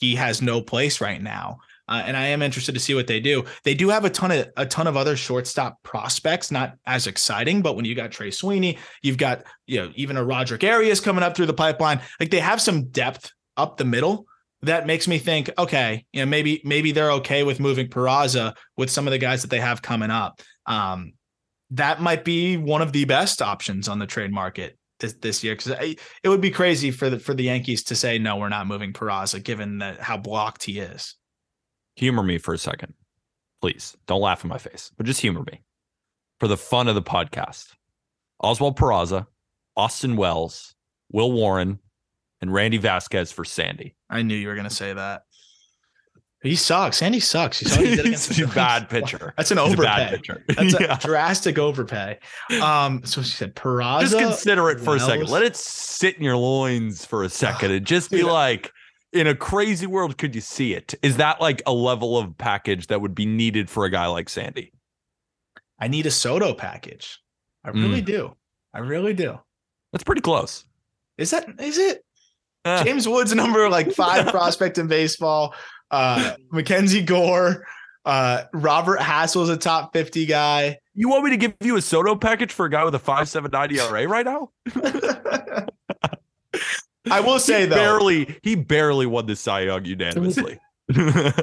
he 0.00 0.14
has 0.14 0.40
no 0.40 0.62
place 0.62 0.98
right 0.98 1.22
now. 1.22 1.58
Uh, 1.86 2.02
and 2.06 2.16
I 2.16 2.28
am 2.28 2.40
interested 2.40 2.72
to 2.72 2.80
see 2.80 2.94
what 2.94 3.06
they 3.06 3.20
do. 3.20 3.44
They 3.64 3.74
do 3.74 3.90
have 3.90 4.06
a 4.06 4.10
ton 4.10 4.30
of 4.30 4.48
a 4.56 4.64
ton 4.64 4.86
of 4.86 4.96
other 4.96 5.14
shortstop 5.14 5.82
prospects, 5.82 6.50
not 6.50 6.76
as 6.86 7.06
exciting, 7.06 7.60
but 7.60 7.76
when 7.76 7.84
you 7.84 7.94
got 7.94 8.12
Trey 8.12 8.30
Sweeney, 8.30 8.78
you've 9.02 9.18
got 9.18 9.44
you 9.66 9.82
know 9.82 9.92
even 9.94 10.16
a 10.16 10.24
Roderick 10.24 10.64
Arias 10.64 11.00
coming 11.00 11.22
up 11.22 11.36
through 11.36 11.46
the 11.46 11.52
pipeline. 11.52 12.00
Like 12.18 12.30
they 12.30 12.40
have 12.40 12.62
some 12.62 12.86
depth 12.86 13.30
up 13.58 13.76
the 13.76 13.84
middle 13.84 14.26
that 14.62 14.86
makes 14.86 15.06
me 15.06 15.18
think, 15.18 15.50
okay, 15.58 16.06
you 16.14 16.20
know 16.22 16.26
maybe 16.26 16.62
maybe 16.64 16.92
they're 16.92 17.12
okay 17.12 17.42
with 17.42 17.60
moving 17.60 17.88
Peraza 17.88 18.54
with 18.78 18.88
some 18.88 19.06
of 19.06 19.10
the 19.10 19.18
guys 19.18 19.42
that 19.42 19.50
they 19.50 19.60
have 19.60 19.82
coming 19.82 20.10
up. 20.10 20.40
Um, 20.64 21.12
that 21.72 22.00
might 22.00 22.24
be 22.24 22.56
one 22.56 22.80
of 22.80 22.92
the 22.92 23.04
best 23.04 23.42
options 23.42 23.86
on 23.86 23.98
the 23.98 24.06
trade 24.06 24.32
market 24.32 24.78
this, 25.00 25.14
this 25.14 25.44
year 25.44 25.54
because 25.54 25.72
it 26.22 26.28
would 26.28 26.40
be 26.40 26.50
crazy 26.50 26.90
for 26.90 27.10
the 27.10 27.18
for 27.18 27.34
the 27.34 27.44
Yankees 27.44 27.82
to 27.84 27.96
say 27.96 28.18
no, 28.18 28.36
we're 28.36 28.48
not 28.48 28.66
moving 28.66 28.92
Peraza, 28.92 29.42
given 29.42 29.78
that 29.78 30.00
how 30.00 30.16
blocked 30.16 30.64
he 30.64 30.78
is. 30.78 31.16
Humor 31.96 32.22
me 32.22 32.38
for 32.38 32.54
a 32.54 32.58
second, 32.58 32.94
please. 33.60 33.96
Don't 34.06 34.20
laugh 34.20 34.44
in 34.44 34.48
my 34.48 34.58
face, 34.58 34.90
but 34.96 35.06
just 35.06 35.20
humor 35.20 35.44
me 35.50 35.62
for 36.40 36.48
the 36.48 36.56
fun 36.56 36.88
of 36.88 36.94
the 36.94 37.02
podcast. 37.02 37.68
Oswald 38.40 38.78
Peraza, 38.78 39.26
Austin 39.76 40.16
Wells, 40.16 40.74
Will 41.12 41.32
Warren, 41.32 41.78
and 42.40 42.52
Randy 42.52 42.76
Vasquez 42.78 43.32
for 43.32 43.44
Sandy. 43.44 43.94
I 44.10 44.22
knew 44.22 44.34
you 44.34 44.48
were 44.48 44.54
going 44.54 44.68
to 44.68 44.74
say 44.74 44.92
that. 44.92 45.22
He 46.44 46.56
sucks. 46.56 46.98
Sandy 46.98 47.20
sucks. 47.20 47.62
You 47.62 47.68
saw 47.68 47.80
what 47.80 47.88
he 47.88 47.96
did 47.96 48.06
against 48.06 48.28
He's 48.34 48.40
a 48.44 48.54
bad 48.54 48.88
pitcher. 48.90 49.32
That's 49.36 49.50
an 49.50 49.56
He's 49.58 49.72
overpay. 49.72 50.20
That's 50.48 50.74
a 50.74 50.98
drastic 51.00 51.58
overpay. 51.58 52.18
Um, 52.62 53.02
so 53.04 53.22
she 53.22 53.30
said 53.30 53.56
Peraza. 53.56 54.00
Just 54.02 54.18
consider 54.18 54.68
it 54.70 54.78
for 54.78 54.94
a 54.94 55.00
second. 55.00 55.28
Let 55.30 55.42
it 55.42 55.56
sit 55.56 56.16
in 56.18 56.22
your 56.22 56.36
loins 56.36 57.04
for 57.04 57.24
a 57.24 57.28
second 57.30 57.70
and 57.72 57.86
just 57.86 58.10
be 58.10 58.18
Dude. 58.20 58.26
like, 58.26 58.70
in 59.14 59.26
a 59.26 59.34
crazy 59.34 59.86
world, 59.86 60.18
could 60.18 60.34
you 60.34 60.40
see 60.42 60.74
it? 60.74 60.94
Is 61.02 61.16
that 61.16 61.40
like 61.40 61.62
a 61.66 61.72
level 61.72 62.18
of 62.18 62.36
package 62.36 62.88
that 62.88 63.00
would 63.00 63.14
be 63.14 63.24
needed 63.26 63.70
for 63.70 63.86
a 63.86 63.90
guy 63.90 64.06
like 64.06 64.28
Sandy? 64.28 64.72
I 65.80 65.88
need 65.88 66.04
a 66.04 66.10
Soto 66.10 66.52
package. 66.52 67.18
I 67.64 67.70
really 67.70 68.02
Mm. 68.02 68.06
do. 68.06 68.36
I 68.74 68.80
really 68.80 69.14
do. 69.14 69.38
That's 69.92 70.04
pretty 70.04 70.20
close. 70.20 70.66
Is 71.16 71.30
that 71.30 71.46
is 71.58 71.78
it? 71.78 72.04
Eh, 72.66 72.84
James 72.84 73.08
Wood's 73.08 73.34
number 73.34 73.68
like 73.70 73.92
five 73.92 74.26
prospect 74.30 74.76
in 74.78 74.88
baseball. 74.88 75.54
Uh 75.94 76.34
Mackenzie 76.52 77.02
Gore. 77.02 77.66
Uh 78.04 78.42
Robert 78.52 79.00
Hassell's 79.00 79.48
a 79.48 79.56
top 79.56 79.92
50 79.92 80.26
guy. 80.26 80.78
you 80.94 81.08
want 81.08 81.24
me 81.24 81.30
to 81.30 81.36
give 81.36 81.54
you 81.60 81.76
a 81.76 81.82
Soto 81.82 82.16
package 82.16 82.52
for 82.52 82.66
a 82.66 82.70
guy 82.70 82.84
with 82.84 82.94
a 82.94 82.98
5.79 82.98 83.72
ERA 83.78 84.08
right 84.08 84.26
now? 84.26 84.50
I 87.10 87.20
will 87.20 87.38
say 87.38 87.60
he 87.60 87.66
though, 87.66 87.76
barely 87.76 88.38
he 88.42 88.54
barely 88.56 89.06
won 89.06 89.26
the 89.26 89.36
Cy 89.36 89.62
Young 89.62 89.84
unanimously. 89.84 90.58
to 90.92 91.34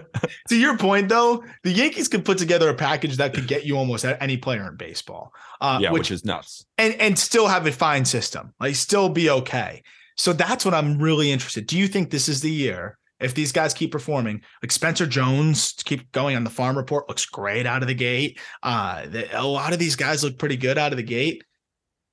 your 0.49 0.77
point 0.77 1.09
though, 1.09 1.43
the 1.63 1.71
Yankees 1.71 2.07
could 2.07 2.25
put 2.25 2.37
together 2.37 2.69
a 2.69 2.73
package 2.73 3.17
that 3.17 3.33
could 3.33 3.47
get 3.47 3.65
you 3.65 3.77
almost 3.77 4.05
any 4.05 4.37
player 4.37 4.67
in 4.67 4.75
baseball. 4.75 5.33
Uh 5.61 5.79
yeah, 5.81 5.91
which, 5.91 6.01
which 6.01 6.11
is 6.11 6.25
nuts. 6.25 6.65
and 6.77 6.93
and 6.95 7.17
still 7.17 7.47
have 7.47 7.65
a 7.67 7.71
fine 7.71 8.05
system, 8.05 8.53
like 8.59 8.75
still 8.75 9.09
be 9.09 9.29
okay. 9.29 9.81
So 10.17 10.33
that's 10.33 10.65
what 10.65 10.73
I'm 10.73 10.99
really 10.99 11.31
interested. 11.31 11.65
Do 11.67 11.77
you 11.77 11.87
think 11.87 12.11
this 12.11 12.27
is 12.27 12.41
the 12.41 12.51
year 12.51 12.97
if 13.22 13.34
these 13.34 13.51
guys 13.51 13.74
keep 13.74 13.91
performing? 13.91 14.41
Like 14.61 14.72
Spencer 14.72 15.05
Jones 15.05 15.74
keep 15.86 16.11
going 16.11 16.36
on 16.36 16.43
the 16.43 16.49
farm 16.49 16.78
report 16.78 17.07
looks 17.07 17.26
great 17.26 17.65
out 17.65 17.82
of 17.82 17.88
the 17.88 17.93
gate. 17.93 18.39
Uh, 18.63 19.05
the, 19.07 19.39
a 19.39 19.45
lot 19.45 19.74
of 19.74 19.80
these 19.80 19.95
guys 19.95 20.24
look 20.24 20.38
pretty 20.38 20.57
good 20.57 20.78
out 20.78 20.91
of 20.91 20.97
the 20.97 21.03
gate. 21.03 21.43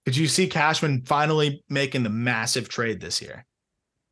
Could 0.05 0.17
you 0.17 0.29
see 0.29 0.47
Cashman 0.47 1.05
finally 1.05 1.63
making 1.69 2.03
the 2.03 2.11
massive 2.11 2.69
trade 2.69 3.01
this 3.01 3.21
year? 3.21 3.45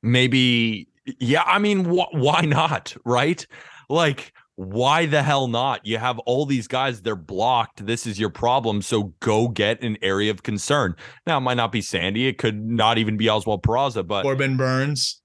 maybe 0.02 0.88
yeah 1.20 1.42
i 1.46 1.58
mean 1.58 1.84
wh- 1.84 2.12
why 2.12 2.42
not 2.42 2.96
right 3.04 3.46
like 3.88 4.32
why 4.54 5.04
the 5.04 5.22
hell 5.22 5.48
not 5.48 5.84
you 5.84 5.98
have 5.98 6.18
all 6.20 6.46
these 6.46 6.66
guys 6.66 7.02
they're 7.02 7.16
blocked 7.16 7.84
this 7.84 8.06
is 8.06 8.18
your 8.18 8.30
problem 8.30 8.80
so 8.80 9.14
go 9.20 9.48
get 9.48 9.82
an 9.82 9.98
area 10.02 10.30
of 10.30 10.42
concern 10.42 10.94
now 11.26 11.36
it 11.36 11.40
might 11.40 11.56
not 11.56 11.72
be 11.72 11.80
sandy 11.80 12.26
it 12.26 12.38
could 12.38 12.64
not 12.64 12.98
even 12.98 13.16
be 13.16 13.28
oswald 13.28 13.62
peraza 13.62 14.06
but 14.06 14.22
Corbin 14.22 14.56
Burnes. 14.56 15.20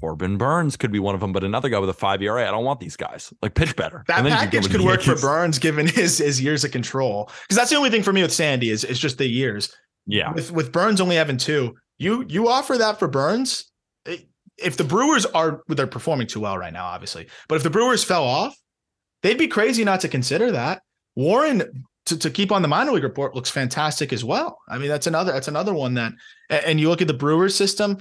Corbin 0.00 0.36
burnes 0.36 0.76
could 0.76 0.90
be 0.90 0.98
one 0.98 1.14
of 1.14 1.20
them 1.20 1.32
but 1.32 1.44
another 1.44 1.68
guy 1.68 1.78
with 1.78 1.88
a 1.88 1.94
five 1.94 2.20
ERA. 2.20 2.46
i 2.46 2.50
don't 2.50 2.64
want 2.64 2.80
these 2.80 2.96
guys 2.96 3.32
like 3.42 3.54
pitch 3.54 3.76
better 3.76 4.04
That 4.08 4.24
package 4.24 4.70
could 4.70 4.80
work 4.80 5.02
for 5.02 5.16
Burnes 5.16 5.58
given 5.58 5.86
his 6.00 6.18
his 6.18 6.40
years 6.40 6.64
of 6.64 6.72
control. 6.72 7.30
Because 7.42 7.56
that's 7.56 7.70
the 7.70 7.76
only 7.76 7.90
thing 7.90 8.02
for 8.02 8.12
me 8.12 8.22
with 8.22 8.32
Sandy 8.32 8.70
is 8.70 8.84
is 8.84 8.98
just 8.98 9.18
the 9.18 9.26
years. 9.26 9.74
yeah 10.06 10.32
with 10.32 10.50
with 10.52 10.72
Burnes 10.72 11.00
only 11.00 11.16
having 11.16 11.36
two, 11.36 11.74
you 11.98 12.24
you 12.28 12.48
offer 12.48 12.76
that 12.78 12.98
for 12.98 13.08
Burnes. 13.08 13.70
If 14.56 14.76
the 14.76 14.84
Brewers 14.84 15.26
are 15.26 15.62
they're 15.68 15.86
performing 15.86 16.26
too 16.28 16.40
well 16.40 16.56
right 16.56 16.72
now, 16.72 16.86
obviously, 16.86 17.26
but 17.48 17.56
if 17.56 17.62
the 17.64 17.70
Brewers 17.70 18.04
fell 18.04 18.22
off, 18.24 18.56
they'd 19.22 19.38
be 19.38 19.48
crazy 19.48 19.84
not 19.84 20.00
to 20.00 20.08
consider 20.08 20.52
that. 20.52 20.82
Warren 21.16 21.84
to, 22.06 22.18
to 22.18 22.30
keep 22.30 22.52
on 22.52 22.62
the 22.62 22.68
minor 22.68 22.92
league 22.92 23.02
report 23.02 23.34
looks 23.34 23.50
fantastic 23.50 24.12
as 24.12 24.24
well. 24.24 24.58
I 24.68 24.78
mean, 24.78 24.88
that's 24.88 25.06
another 25.06 25.32
that's 25.32 25.48
another 25.48 25.74
one 25.74 25.94
that 25.94 26.12
and 26.50 26.78
you 26.78 26.88
look 26.88 27.00
at 27.02 27.08
the 27.08 27.14
Brewers 27.14 27.56
system. 27.56 27.98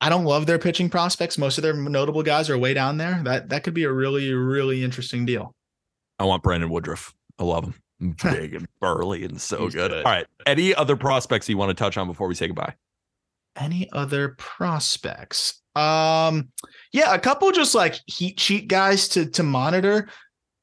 I 0.00 0.08
don't 0.08 0.24
love 0.24 0.46
their 0.46 0.58
pitching 0.58 0.88
prospects. 0.88 1.36
Most 1.36 1.58
of 1.58 1.62
their 1.62 1.74
notable 1.74 2.22
guys 2.22 2.48
are 2.48 2.56
way 2.58 2.72
down 2.74 2.96
there. 2.96 3.20
That 3.24 3.48
that 3.50 3.64
could 3.64 3.74
be 3.74 3.84
a 3.84 3.92
really 3.92 4.32
really 4.32 4.82
interesting 4.82 5.26
deal. 5.26 5.54
i 6.18 6.24
want 6.24 6.42
brandon 6.42 6.70
woodruff 6.70 7.14
i 7.38 7.44
love 7.44 7.64
him 7.64 7.74
Big 8.22 8.54
and 8.54 8.66
burly 8.80 9.24
and 9.24 9.38
so 9.38 9.68
good. 9.68 9.90
good. 9.90 9.92
All 9.92 10.02
right. 10.12 10.26
Any 10.46 10.74
other 10.74 10.96
prospects 10.96 11.48
you 11.50 11.58
want 11.58 11.68
to 11.68 11.74
touch 11.74 11.98
on 11.98 12.06
before 12.06 12.28
we 12.28 12.34
say 12.34 12.46
goodbye? 12.46 12.74
Any 13.56 13.90
other 13.92 14.36
prospects? 14.38 15.60
Um, 15.76 16.48
yeah, 16.92 17.12
a 17.12 17.18
couple 17.18 17.50
just 17.52 17.74
like 17.74 17.96
heat 18.06 18.40
sheet 18.40 18.68
guys 18.68 19.06
to 19.10 19.26
to 19.26 19.42
monitor. 19.42 20.08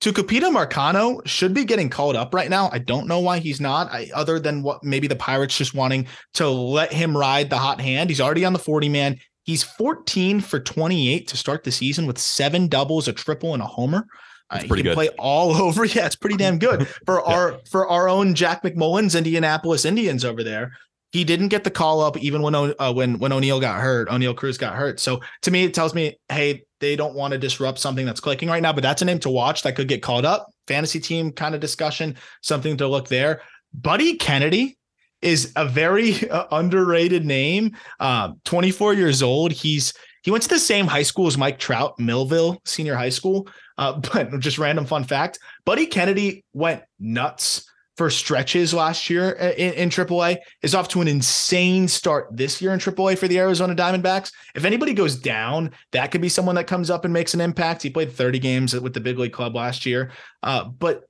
Tucupita 0.02 0.52
Marcano 0.52 1.26
should 1.28 1.54
be 1.54 1.64
getting 1.66 1.90
called 1.90 2.16
up 2.16 2.34
right 2.34 2.50
now. 2.50 2.70
I 2.72 2.78
don't 2.80 3.08
know 3.08 3.20
why 3.20 3.40
he's 3.40 3.60
not, 3.60 3.92
I, 3.92 4.10
other 4.14 4.40
than 4.40 4.62
what 4.62 4.84
maybe 4.84 5.08
the 5.08 5.16
Pirates 5.16 5.58
just 5.58 5.74
wanting 5.74 6.08
to 6.36 6.48
let 6.48 6.94
him 6.94 7.18
ride 7.18 7.50
the 7.50 7.58
hot 7.58 7.82
hand. 7.82 8.10
He's 8.10 8.22
already 8.22 8.46
on 8.46 8.54
the 8.54 8.60
40 8.60 8.90
man. 8.90 9.20
He's 9.48 9.64
14 9.64 10.42
for 10.42 10.60
28 10.60 11.28
to 11.30 11.38
start 11.38 11.64
the 11.64 11.72
season 11.72 12.06
with 12.06 12.20
seven 12.20 12.68
doubles, 12.68 13.08
a 13.08 13.14
triple, 13.14 13.54
and 13.56 13.64
a 13.64 13.66
homer. 13.66 14.06
Uh, 14.52 14.60
he 14.60 14.68
pretty 14.68 14.84
can 14.84 14.92
good. 14.92 14.96
play 14.96 15.10
all 15.18 15.56
over. 15.62 15.84
Yeah, 15.86 16.06
it's 16.06 16.16
pretty 16.16 16.38
damn 16.38 16.60
good 16.60 16.88
for 17.06 17.24
Yeah. 17.26 17.34
our 17.34 17.60
for 17.72 17.88
our 17.88 18.08
own 18.08 18.36
Jack 18.36 18.62
McMullen's 18.62 19.16
Indianapolis 19.16 19.84
Indians 19.86 20.24
over 20.24 20.44
there. 20.44 20.72
He 21.14 21.24
didn't 21.24 21.48
get 21.48 21.64
the 21.64 21.72
call 21.72 22.02
up 22.02 22.18
even 22.18 22.42
when 22.42 22.54
uh, 22.54 22.94
when 22.94 23.18
when 23.20 23.32
Oneil 23.32 23.60
got 23.62 23.80
hurt. 23.82 24.10
Oneil 24.10 24.36
Cruz 24.36 24.58
got 24.58 24.76
hurt. 24.76 25.00
So 25.00 25.22
to 25.44 25.52
me, 25.52 25.64
it 25.64 25.74
tells 25.74 25.96
me, 25.96 26.18
hey, 26.30 26.64
they 26.82 26.98
don't 26.98 27.16
want 27.16 27.32
to 27.32 27.38
disrupt 27.38 27.80
something 27.80 28.06
that's 28.06 28.20
clicking 28.20 28.50
right 28.50 28.62
now. 28.62 28.74
But 28.74 28.84
that's 28.84 29.02
a 29.02 29.06
name 29.06 29.20
to 29.20 29.30
watch 29.30 29.64
that 29.64 29.76
could 29.78 29.88
get 29.88 30.04
called 30.04 30.26
up. 30.26 30.48
Fantasy 30.68 31.00
team 31.00 31.32
kind 31.32 31.56
of 31.56 31.62
discussion, 31.62 32.16
something 32.42 32.76
to 32.78 32.88
look 32.90 33.08
there. 33.08 33.42
Buddy 33.74 34.18
Kennedy 34.18 34.77
is 35.22 35.52
a 35.56 35.66
very 35.66 36.30
uh, 36.30 36.46
underrated 36.52 37.26
name. 37.26 37.76
Um, 38.00 38.40
24 38.46 38.94
years 38.94 39.22
old. 39.24 39.52
He's 39.52 39.94
he 40.24 40.32
went 40.32 40.44
to 40.44 40.50
the 40.50 40.60
same 40.60 40.88
high 40.88 41.04
school 41.04 41.28
as 41.28 41.38
Mike 41.38 41.58
Trout, 41.58 41.98
Millville 42.00 42.62
Senior 42.66 42.96
High 42.96 43.10
School. 43.10 43.48
Uh, 43.78 43.94
but 44.14 44.40
just 44.40 44.58
random 44.58 44.86
fun 44.86 45.04
fact: 45.04 45.40
Buddy 45.66 45.86
Kennedy 45.86 46.44
went 46.54 46.84
nuts 47.00 47.70
for 47.98 48.12
stretches 48.12 48.76
last 48.76 49.10
year 49.10 49.36
uh, 49.40 49.54
in, 49.58 49.74
in 49.74 49.90
AAA. 49.90 50.38
Is 50.62 50.76
off 50.76 50.88
to 50.90 51.02
an 51.02 51.08
insane 51.08 51.88
start 51.88 52.28
this 52.32 52.62
year 52.62 52.74
in 52.74 52.80
AAA 52.80 53.18
for 53.18 53.28
the 53.28 53.40
Arizona 53.40 53.76
Diamondbacks. 53.76 54.32
If 54.54 54.66
anybody 54.66 54.94
goes 54.94 55.16
down, 55.16 55.72
that 55.94 56.12
could 56.12 56.22
be 56.22 56.30
someone 56.30 56.56
that 56.56 56.68
comes 56.68 56.90
up 56.90 57.06
and 57.06 57.14
makes 57.14 57.34
an 57.34 57.42
impact. 57.42 57.82
He 57.82 57.90
played 57.90 58.12
30 58.12 58.40
games 58.40 58.80
with 58.80 58.94
the 58.94 59.00
big 59.00 59.18
league 59.18 59.34
club 59.34 59.56
last 59.56 59.86
year. 59.86 60.12
Uh, 60.44 60.66
but 60.66 61.06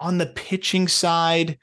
on 0.00 0.18
the 0.18 0.26
pitching 0.26 0.88
side, 0.88 1.58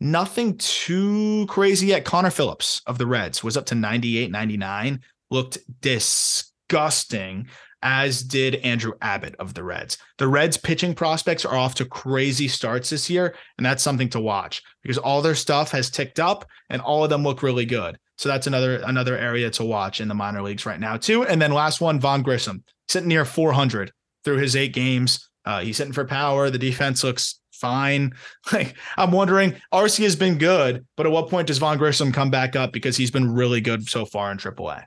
nothing 0.00 0.56
too 0.58 1.46
crazy 1.46 1.88
yet. 1.88 2.04
Connor 2.04 2.30
Phillips 2.30 2.82
of 2.86 2.98
the 2.98 3.06
Reds 3.06 3.44
was 3.44 3.56
up 3.56 3.66
to 3.66 3.74
98, 3.74 4.30
99, 4.30 5.00
looked 5.30 5.58
disgusting, 5.80 7.48
as 7.82 8.22
did 8.22 8.56
Andrew 8.56 8.92
Abbott 9.00 9.36
of 9.38 9.54
the 9.54 9.62
Reds. 9.62 9.98
The 10.18 10.28
Reds 10.28 10.56
pitching 10.56 10.94
prospects 10.94 11.44
are 11.44 11.56
off 11.56 11.74
to 11.76 11.84
crazy 11.84 12.48
starts 12.48 12.90
this 12.90 13.08
year, 13.08 13.34
and 13.56 13.64
that's 13.64 13.82
something 13.82 14.08
to 14.10 14.20
watch 14.20 14.62
because 14.82 14.98
all 14.98 15.22
their 15.22 15.34
stuff 15.34 15.70
has 15.70 15.90
ticked 15.90 16.18
up 16.18 16.44
and 16.68 16.82
all 16.82 17.04
of 17.04 17.10
them 17.10 17.22
look 17.22 17.42
really 17.42 17.66
good. 17.66 17.98
So 18.18 18.28
that's 18.28 18.46
another 18.46 18.82
another 18.84 19.16
area 19.16 19.48
to 19.52 19.64
watch 19.64 20.00
in 20.00 20.08
the 20.08 20.14
minor 20.14 20.42
leagues 20.42 20.66
right 20.66 20.78
now 20.78 20.98
too. 20.98 21.24
And 21.24 21.40
then 21.40 21.52
last 21.52 21.80
one, 21.80 21.98
Vaughn 21.98 22.22
Grissom, 22.22 22.62
sitting 22.86 23.08
near 23.08 23.24
400 23.24 23.92
through 24.24 24.36
his 24.36 24.56
eight 24.56 24.74
games. 24.74 25.26
Uh, 25.46 25.60
he's 25.60 25.78
hitting 25.78 25.94
for 25.94 26.04
power. 26.04 26.50
The 26.50 26.58
defense 26.58 27.02
looks 27.02 27.39
fine. 27.60 28.12
Like 28.52 28.76
I'm 28.96 29.12
wondering, 29.12 29.54
Arcia 29.72 30.02
has 30.02 30.16
been 30.16 30.38
good, 30.38 30.84
but 30.96 31.06
at 31.06 31.12
what 31.12 31.28
point 31.28 31.46
does 31.46 31.58
Vaughn 31.58 31.78
Grissom 31.78 32.10
come 32.10 32.30
back 32.30 32.56
up 32.56 32.72
because 32.72 32.96
he's 32.96 33.10
been 33.10 33.32
really 33.32 33.60
good 33.60 33.88
so 33.88 34.04
far 34.04 34.32
in 34.32 34.38
AAA? 34.38 34.84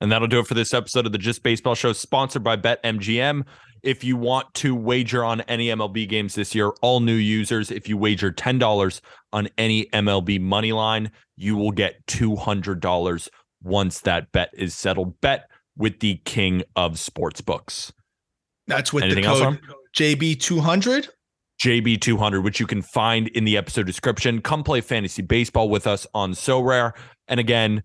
And 0.00 0.10
that'll 0.10 0.28
do 0.28 0.38
it 0.38 0.46
for 0.46 0.54
this 0.54 0.72
episode 0.72 1.04
of 1.06 1.12
the 1.12 1.18
Just 1.18 1.42
Baseball 1.42 1.74
Show, 1.74 1.92
sponsored 1.92 2.42
by 2.42 2.56
BetMGM. 2.56 3.44
If 3.82 4.04
you 4.04 4.16
want 4.16 4.52
to 4.54 4.74
wager 4.74 5.24
on 5.24 5.40
any 5.42 5.66
MLB 5.66 6.08
games 6.08 6.34
this 6.34 6.54
year, 6.54 6.70
all 6.80 7.00
new 7.00 7.14
users, 7.14 7.70
if 7.70 7.88
you 7.88 7.96
wager 7.96 8.30
$10 8.30 9.00
on 9.32 9.48
any 9.58 9.86
MLB 9.86 10.40
money 10.40 10.72
line, 10.72 11.10
you 11.36 11.56
will 11.56 11.72
get 11.72 12.06
$200 12.06 13.28
once 13.62 14.00
that 14.00 14.32
bet 14.32 14.50
is 14.54 14.74
settled. 14.74 15.20
Bet 15.20 15.50
with 15.76 16.00
the 16.00 16.16
king 16.24 16.62
of 16.76 16.98
sports 16.98 17.40
books. 17.40 17.92
That's 18.66 18.92
with 18.92 19.04
Anything 19.04 19.24
the 19.24 19.28
code 19.28 19.60
JB200. 19.96 21.08
JB200, 21.60 22.42
which 22.42 22.58
you 22.58 22.66
can 22.66 22.82
find 22.82 23.28
in 23.28 23.44
the 23.44 23.56
episode 23.56 23.86
description. 23.86 24.40
Come 24.40 24.64
play 24.64 24.80
fantasy 24.80 25.22
baseball 25.22 25.68
with 25.68 25.86
us 25.86 26.06
on 26.14 26.32
Sorare. 26.32 26.92
And 27.28 27.38
again, 27.38 27.82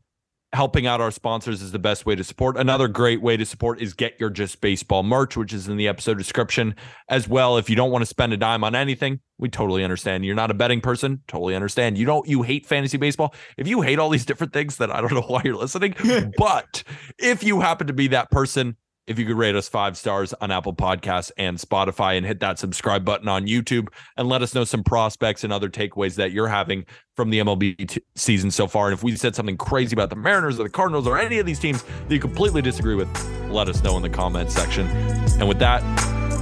helping 0.54 0.88
out 0.88 1.02
our 1.02 1.12
sponsors 1.12 1.62
is 1.62 1.74
the 1.74 1.80
best 1.80 2.06
way 2.06 2.16
to 2.16 2.24
support. 2.24 2.58
Another 2.58 2.88
great 2.88 3.22
way 3.22 3.36
to 3.36 3.46
support 3.46 3.82
is 3.82 3.94
get 3.94 4.18
your 4.18 4.30
Just 4.30 4.62
Baseball 4.62 5.04
merch, 5.04 5.36
which 5.36 5.52
is 5.52 5.68
in 5.68 5.76
the 5.76 5.90
episode 5.90 6.18
description 6.18 6.74
as 7.10 7.28
well. 7.28 7.58
If 7.58 7.70
you 7.70 7.76
don't 7.76 7.92
want 7.92 8.02
to 8.02 8.06
spend 8.06 8.32
a 8.32 8.38
dime 8.38 8.64
on 8.64 8.74
anything, 8.76 9.20
we 9.38 9.50
totally 9.50 9.84
understand. 9.84 10.26
You're 10.26 10.36
not 10.36 10.52
a 10.52 10.54
betting 10.54 10.80
person, 10.80 11.22
totally 11.28 11.54
understand. 11.54 11.98
You 11.98 12.06
don't 12.06 12.28
you 12.28 12.44
hate 12.44 12.66
fantasy 12.66 12.98
baseball. 12.98 13.36
If 13.58 13.68
you 13.68 13.82
hate 13.82 14.00
all 14.00 14.10
these 14.10 14.26
different 14.26 14.54
things, 14.54 14.78
then 14.78 14.90
I 14.90 15.02
don't 15.02 15.14
know 15.14 15.22
why 15.28 15.42
you're 15.44 15.58
listening. 15.58 15.94
but 16.38 16.84
if 17.20 17.44
you 17.44 17.60
happen 17.60 17.88
to 17.88 17.94
be 17.94 18.08
that 18.08 18.32
person, 18.32 18.78
if 19.08 19.20
you 19.20 19.26
could 19.26 19.38
rate 19.38 19.56
us 19.56 19.68
five 19.68 19.98
stars 19.98 20.34
on 20.42 20.52
Apple 20.52 20.74
Podcasts 20.74 21.32
and 21.38 21.58
Spotify 21.58 22.18
and 22.18 22.26
hit 22.26 22.40
that 22.40 22.58
subscribe 22.60 23.06
button 23.06 23.28
on 23.28 23.46
YouTube 23.46 23.88
and 24.18 24.28
let 24.28 24.42
us 24.42 24.56
know 24.56 24.64
some 24.64 24.84
prospects 24.84 25.44
and 25.44 25.54
other 25.54 25.70
takeaways 25.70 26.16
that 26.16 26.32
you're 26.32 26.48
having 26.48 26.86
from 27.16 27.30
the 27.30 27.40
MLB 27.40 27.88
t- 27.88 28.02
season 28.16 28.52
so 28.52 28.68
far. 28.68 28.88
And 28.88 28.94
if 28.94 29.04
we 29.04 29.16
said 29.16 29.36
something 29.36 29.58
crazy 29.58 29.94
about 29.94 30.10
the 30.10 30.16
Mariners 30.16 30.60
or 30.60 30.64
the 30.64 30.70
Cardinals 30.70 31.08
or 31.08 31.18
any 31.18 31.40
of 31.40 31.46
these 31.46 31.60
teams 31.60 31.84
that 31.84 32.14
you 32.14 32.20
completely 32.20 32.62
disagree 32.62 32.96
with, 32.96 33.10
let 33.50 33.70
us 33.70 33.84
know 33.84 33.96
in 33.96 34.02
the 34.02 34.10
comments 34.10 34.54
section. 34.54 34.88
And 34.88 35.48
with 35.48 35.60
that, 35.60 35.82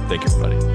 thank 0.08 0.24
you, 0.24 0.30
everybody. 0.34 0.73